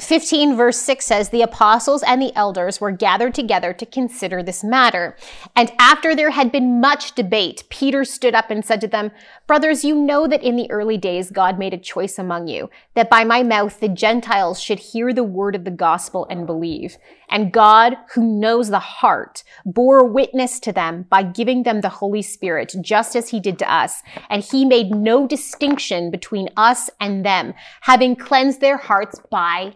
15 0.00 0.56
verse 0.56 0.78
6 0.78 1.04
says, 1.04 1.28
The 1.28 1.42
apostles 1.42 2.02
and 2.02 2.20
the 2.20 2.34
elders 2.34 2.80
were 2.80 2.90
gathered 2.90 3.34
together 3.34 3.72
to 3.74 3.86
consider 3.86 4.42
this 4.42 4.64
matter. 4.64 5.16
And 5.54 5.72
after 5.78 6.16
there 6.16 6.30
had 6.30 6.50
been 6.50 6.80
much 6.80 7.14
debate, 7.14 7.64
Peter 7.70 8.04
stood 8.04 8.34
up 8.34 8.50
and 8.50 8.64
said 8.64 8.80
to 8.80 8.88
them, 8.88 9.10
Brothers, 9.46 9.84
you 9.84 9.94
know 9.94 10.26
that 10.26 10.42
in 10.42 10.56
the 10.56 10.70
early 10.70 10.96
days 10.96 11.30
God 11.30 11.58
made 11.58 11.74
a 11.74 11.78
choice 11.78 12.18
among 12.18 12.48
you, 12.48 12.70
that 12.94 13.10
by 13.10 13.24
my 13.24 13.42
mouth 13.42 13.80
the 13.80 13.88
Gentiles 13.88 14.60
should 14.60 14.78
hear 14.78 15.12
the 15.12 15.24
word 15.24 15.54
of 15.54 15.64
the 15.64 15.70
gospel 15.70 16.26
and 16.30 16.46
believe. 16.46 16.96
And 17.30 17.52
God, 17.52 17.96
who 18.14 18.22
knows 18.40 18.70
the 18.70 18.80
heart, 18.80 19.44
bore 19.64 20.04
witness 20.04 20.58
to 20.60 20.72
them 20.72 21.06
by 21.08 21.22
giving 21.22 21.62
them 21.62 21.80
the 21.80 21.88
Holy 21.88 22.22
Spirit, 22.22 22.74
just 22.80 23.14
as 23.14 23.28
he 23.28 23.38
did 23.38 23.58
to 23.60 23.72
us. 23.72 24.02
And 24.28 24.42
he 24.42 24.64
made 24.64 24.90
no 24.90 25.26
distinction 25.26 26.10
between 26.10 26.48
us 26.56 26.90
and 27.00 27.24
them, 27.24 27.54
having 27.82 28.16
cleansed 28.16 28.60
their 28.60 28.76
hearts 28.76 29.20
by 29.30 29.74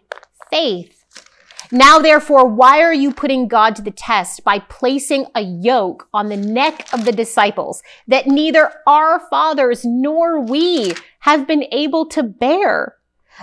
faith. 0.55 1.05
Now, 1.73 1.99
therefore, 1.99 2.47
why 2.47 2.81
are 2.83 2.95
you 2.95 3.13
putting 3.13 3.49
God 3.49 3.75
to 3.75 3.83
the 3.83 3.91
test 3.91 4.45
by 4.45 4.61
placing 4.61 5.27
a 5.35 5.41
yoke 5.41 6.09
on 6.15 6.29
the 6.29 6.37
neck 6.37 6.87
of 6.93 7.05
the 7.05 7.13
disciples 7.13 7.83
that 8.07 8.29
neither 8.29 8.71
our 8.87 9.19
fathers 9.29 9.85
nor 9.85 10.41
we 10.41 10.93
have 11.21 11.49
been 11.49 11.65
able 11.73 12.07
to 12.11 12.23
bear? 12.23 12.95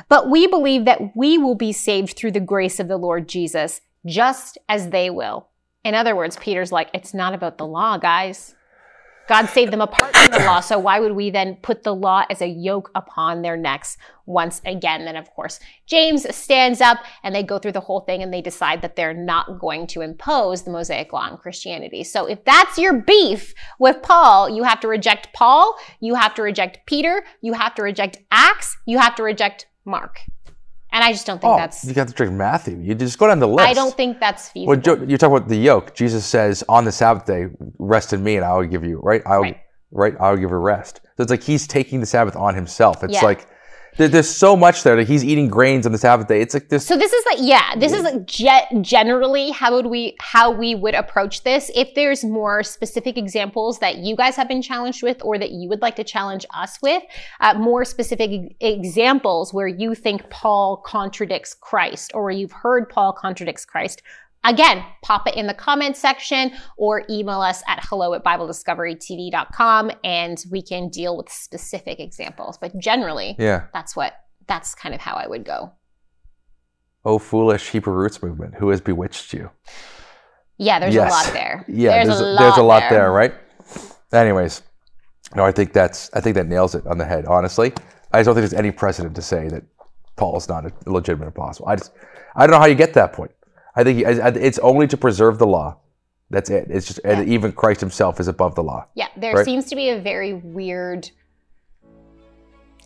But 0.08 0.30
we 0.30 0.48
believe 0.48 0.86
that 0.86 1.18
we 1.18 1.38
will 1.38 1.56
be 1.56 1.74
saved 1.74 2.16
through 2.16 2.32
the 2.32 2.40
grace 2.40 2.80
of 2.80 2.88
the 2.88 2.96
Lord 2.96 3.28
Jesus, 3.28 3.82
just 4.06 4.58
as 4.70 4.90
they 4.90 5.10
will. 5.10 5.50
In 5.84 5.94
other 5.94 6.16
words, 6.16 6.38
Peter's 6.38 6.72
like, 6.72 6.90
it's 6.94 7.14
not 7.14 7.34
about 7.34 7.58
the 7.58 7.68
law, 7.68 7.98
guys. 7.98 8.56
God 9.28 9.46
saved 9.48 9.72
them 9.72 9.82
apart 9.82 10.16
from 10.16 10.32
the 10.32 10.46
law, 10.46 10.60
so 10.60 10.78
why 10.78 11.00
would 11.00 11.14
we 11.14 11.30
then 11.30 11.56
put 11.62 11.84
the 11.84 11.96
law 11.96 12.26
as 12.30 12.42
a 12.42 12.48
yoke 12.48 12.92
upon 12.96 13.42
their 13.42 13.56
necks 13.56 13.98
once 14.26 14.62
again? 14.66 15.06
Then, 15.06 15.16
of 15.16 15.30
course, 15.32 15.60
James 15.86 16.36
stands 16.36 16.82
up 16.82 16.98
and 17.24 17.34
they 17.34 17.44
go 17.44 17.58
through 17.58 17.72
the 17.74 17.80
whole 17.80 18.02
thing 18.02 18.22
and 18.22 18.34
they 18.34 18.42
decide 18.42 18.82
that 18.82 18.96
they're 18.96 19.14
not 19.14 19.60
going 19.60 19.88
to 19.88 20.02
impose 20.02 20.64
the 20.64 20.72
Mosaic 20.72 21.14
law 21.14 21.22
on 21.22 21.38
Christianity. 21.38 22.04
So, 22.04 22.26
if 22.26 22.44
that's 22.44 22.78
your 22.78 22.94
beef 22.94 23.54
with 23.80 24.02
Paul, 24.02 24.50
you 24.50 24.64
have 24.64 24.80
to 24.82 24.88
reject 24.88 25.30
Paul, 25.34 25.78
you 26.00 26.16
have 26.16 26.34
to 26.36 26.42
reject 26.42 26.80
Peter, 26.86 27.24
you 27.42 27.54
have 27.54 27.76
to 27.76 27.84
reject 27.84 28.18
Acts, 28.32 28.76
you 28.86 29.00
have 29.00 29.16
to 29.16 29.24
reject 29.24 29.68
Mark. 29.86 30.20
And 30.94 31.04
I 31.04 31.12
just 31.14 31.26
don't 31.26 31.40
think 31.40 31.54
Oh, 31.54 31.58
that's. 31.58 31.86
you 31.86 31.94
got 31.94 32.08
to 32.10 32.14
drink 32.14 32.34
Matthew. 32.34 32.78
You 32.82 32.96
just 32.96 33.18
go 33.18 33.28
down 33.28 33.40
the 33.40 33.48
list. 33.48 33.68
I 33.70 33.74
don't 33.74 33.96
think 33.96 34.20
that's 34.20 34.50
feasible. 34.50 34.76
Well, 34.98 35.10
you 35.10 35.18
talk 35.18 35.30
about 35.32 35.48
the 35.48 35.56
yoke. 35.56 35.94
Jesus 35.96 36.26
says, 36.26 36.64
"On 36.68 36.84
the 36.84 36.92
Sabbath 36.92 37.26
day, 37.26 37.48
rest 37.80 38.12
in 38.14 38.24
me, 38.24 38.36
and 38.36 38.44
I 38.46 38.54
will 38.58 38.66
give 38.68 38.84
you 38.84 39.00
right. 39.02 39.22
I'll 39.26 39.42
Right. 39.42 39.58
right. 39.92 40.16
I'll 40.20 40.36
give 40.36 40.50
you 40.50 40.58
rest." 40.58 41.00
So 41.16 41.24
it's 41.24 41.30
like 41.32 41.44
he's 41.44 41.66
taking 41.66 42.02
the 42.02 42.06
Sabbath 42.06 42.36
on 42.36 42.56
himself. 42.56 43.04
It's 43.04 43.14
Yeah. 43.14 43.24
like 43.26 43.48
there's 43.98 44.30
so 44.30 44.56
much 44.56 44.84
there. 44.84 44.96
Like 44.96 45.08
he's 45.08 45.24
eating 45.24 45.48
grains 45.48 45.86
on 45.86 45.92
the 45.92 45.98
Sabbath 45.98 46.28
day. 46.28 46.42
It's 46.42 46.54
like 46.54 46.70
this. 46.70 46.86
So 46.86 46.98
this 46.98 47.12
is 47.12 47.26
like 47.26 47.38
yeah, 47.42 47.76
this 47.78 47.94
is 47.94 48.04
like 48.04 48.26
ge- 48.26 48.82
generally 48.82 49.52
how 49.52 49.74
would 49.74 49.88
we 49.88 50.16
how 50.20 50.52
we 50.52 50.76
would 50.76 50.96
approach 50.96 51.44
this. 51.44 51.70
If 51.76 51.94
there's 51.96 52.24
more 52.24 52.64
specific 52.64 53.18
examples 53.18 53.80
that 53.80 53.98
you 53.98 54.16
guys 54.16 54.36
have 54.36 54.48
been 54.48 54.62
challenged 54.62 55.04
with, 55.04 55.22
or 55.24 55.38
that 55.38 55.52
you 55.52 55.68
would 55.70 55.82
like 55.82 55.96
to 55.98 56.04
challenge 56.04 56.46
us 56.54 56.78
with, 56.82 57.04
uh, 57.40 57.54
more 57.56 57.86
specific 57.86 58.32
e- 58.32 58.56
examples 58.60 59.54
where 59.54 59.68
you 59.68 59.96
think 59.96 60.30
Paul 60.30 60.78
contradicts 60.78 61.54
Christ, 61.54 62.12
or 62.14 62.32
you've 62.32 62.52
heard 62.52 62.90
Paul 62.90 63.14
contradicts 63.14 63.66
Christ. 63.66 64.02
Again, 64.44 64.84
pop 65.04 65.28
it 65.28 65.36
in 65.36 65.46
the 65.46 65.54
comments 65.54 66.00
section 66.00 66.52
or 66.78 67.04
email 67.10 67.42
us 67.42 67.62
at 67.68 67.80
hello 67.84 68.14
at 68.16 68.24
BibleDiscoveryTV.com 68.24 69.92
and 70.04 70.44
we 70.50 70.64
can 70.64 70.90
deal 70.90 71.16
with 71.16 71.30
specific 71.30 72.00
examples. 72.00 72.58
But 72.58 72.78
generally, 72.80 73.36
yeah. 73.38 73.66
that's 73.74 73.96
what 73.96 74.14
that's 74.48 74.74
kind 74.74 74.96
of 74.96 75.02
how 75.02 75.14
I 75.14 75.28
would 75.28 75.46
go. 75.46 75.74
Oh, 77.06 77.20
foolish 77.20 77.70
Hebrew 77.70 77.94
roots 77.94 78.22
movement, 78.24 78.56
who 78.56 78.70
has 78.70 78.82
bewitched 78.82 79.34
you? 79.34 79.50
Yeah, 80.58 80.80
there's 80.80 80.94
Yes. 80.94 81.12
a 81.12 81.16
lot 81.16 81.34
there. 81.34 81.66
Yeah, 81.70 82.04
there's, 82.04 82.20
a, 82.20 82.36
there's 82.38 82.58
a 82.58 82.64
lot 82.64 82.84
there. 82.90 83.12
right? 83.12 83.34
Anyways, 84.14 84.62
no, 85.36 85.46
I 85.46 85.52
think 85.52 85.72
that's 85.74 86.10
I 86.14 86.20
think 86.20 86.36
that 86.36 86.48
nails 86.48 86.76
it 86.76 86.86
on 86.88 86.98
the 86.98 87.06
head. 87.06 87.26
Honestly, 87.26 87.74
I 88.12 88.20
just 88.20 88.26
don't 88.26 88.36
think 88.36 88.50
there's 88.50 88.54
any 88.54 88.72
precedent 88.72 89.16
to 89.16 89.22
say 89.22 89.48
that 89.50 89.64
Paul 90.18 90.36
is 90.38 90.50
not 90.50 90.66
a 90.66 90.72
legitimate 90.92 91.28
apostle. 91.28 91.68
I 91.68 91.76
just 91.76 91.92
I 92.36 92.46
don't 92.46 92.52
know 92.52 92.60
how 92.60 92.66
you 92.66 92.76
get 92.76 92.94
that 92.96 93.14
point. 93.14 93.32
I 93.76 93.84
think 93.84 94.06
I- 94.06 94.28
it's 94.30 94.60
only 94.60 94.88
to 94.88 94.98
preserve 94.98 95.40
the 95.40 95.48
law. 95.48 95.78
That's 96.30 96.50
it. 96.50 96.68
It's 96.70 96.88
just 96.88 97.00
and 97.04 97.28
even 97.28 97.52
Christ 97.52 97.82
Himself 97.82 98.20
is 98.20 98.28
above 98.28 98.56
the 98.56 98.64
law. 98.64 98.86
Yeah, 98.96 99.08
there 99.18 99.34
Right. 99.36 99.46
seems 99.46 99.66
to 99.66 99.76
be 99.76 99.90
a 99.90 100.00
very 100.00 100.34
weird 100.34 101.10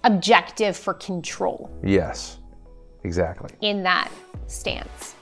objective 0.03 0.75
for 0.77 0.93
control 0.93 1.69
Yes, 1.83 2.37
exactly. 3.03 3.49
in 3.61 3.83
that 3.83 4.09
stance. 4.47 5.15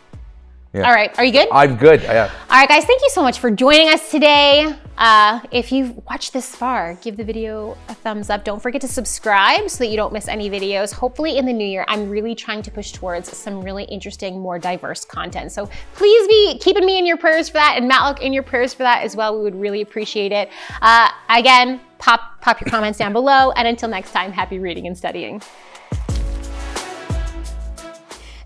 Yeah. 0.74 0.88
All 0.88 0.94
right, 0.94 1.16
are 1.20 1.24
you 1.24 1.32
good? 1.32 1.50
I'm 1.52 1.76
good. 1.76 2.02
Yeah. 2.02 2.32
All 2.50 2.58
right, 2.58 2.68
guys, 2.68 2.84
thank 2.86 3.00
you 3.04 3.10
so 3.12 3.22
much 3.22 3.38
for 3.38 3.52
joining 3.52 3.90
us 3.90 4.10
today. 4.10 4.76
Uh, 4.98 5.40
if 5.52 5.72
you've 5.72 5.96
watched 6.10 6.34
this 6.34 6.56
far, 6.56 6.96
give 6.96 7.16
the 7.16 7.24
video 7.24 7.78
a 7.90 7.94
thumbs 7.94 8.32
up. 8.32 8.44
Don't 8.44 8.60
forget 8.60 8.82
to 8.82 8.88
subscribe 8.88 9.70
so 9.70 9.84
that 9.84 9.92
you 9.92 9.98
don't 9.98 10.12
miss 10.12 10.28
any 10.28 10.50
videos. 10.50 10.92
Hopefully, 10.92 11.38
in 11.38 11.46
the 11.46 11.54
new 11.54 11.66
year, 11.66 11.86
I'm 11.88 12.10
really 12.10 12.34
trying 12.34 12.64
to 12.64 12.72
push 12.72 12.92
towards 12.92 13.36
some 13.38 13.62
really 13.62 13.84
interesting, 13.84 14.40
more 14.40 14.58
diverse 14.58 15.06
content. 15.06 15.52
So 15.52 15.70
please 15.94 16.28
be 16.28 16.58
keeping 16.58 16.88
me 16.88 16.98
in 16.98 17.06
your 17.06 17.18
prayers 17.18 17.50
for 17.50 17.54
that, 17.54 17.76
and 17.78 17.88
Matlock 17.88 18.24
in 18.24 18.34
your 18.34 18.44
prayers 18.44 18.74
for 18.74 18.82
that 18.82 19.04
as 19.04 19.16
well. 19.16 19.38
We 19.38 19.44
would 19.44 19.56
really 19.56 19.82
appreciate 19.82 20.32
it. 20.32 20.50
Uh, 20.82 21.10
again, 21.30 21.82
pop 22.00 22.42
pop 22.42 22.60
your 22.60 22.72
comments 22.72 22.98
down 22.98 23.14
below, 23.14 23.52
and 23.52 23.68
until 23.68 23.90
next 23.90 24.12
time, 24.12 24.32
happy 24.32 24.58
reading 24.58 24.88
and 24.88 24.98
studying. 24.98 25.40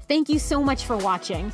Thank 0.10 0.28
you 0.28 0.40
so 0.40 0.62
much 0.62 0.86
for 0.86 0.98
watching. 0.98 1.54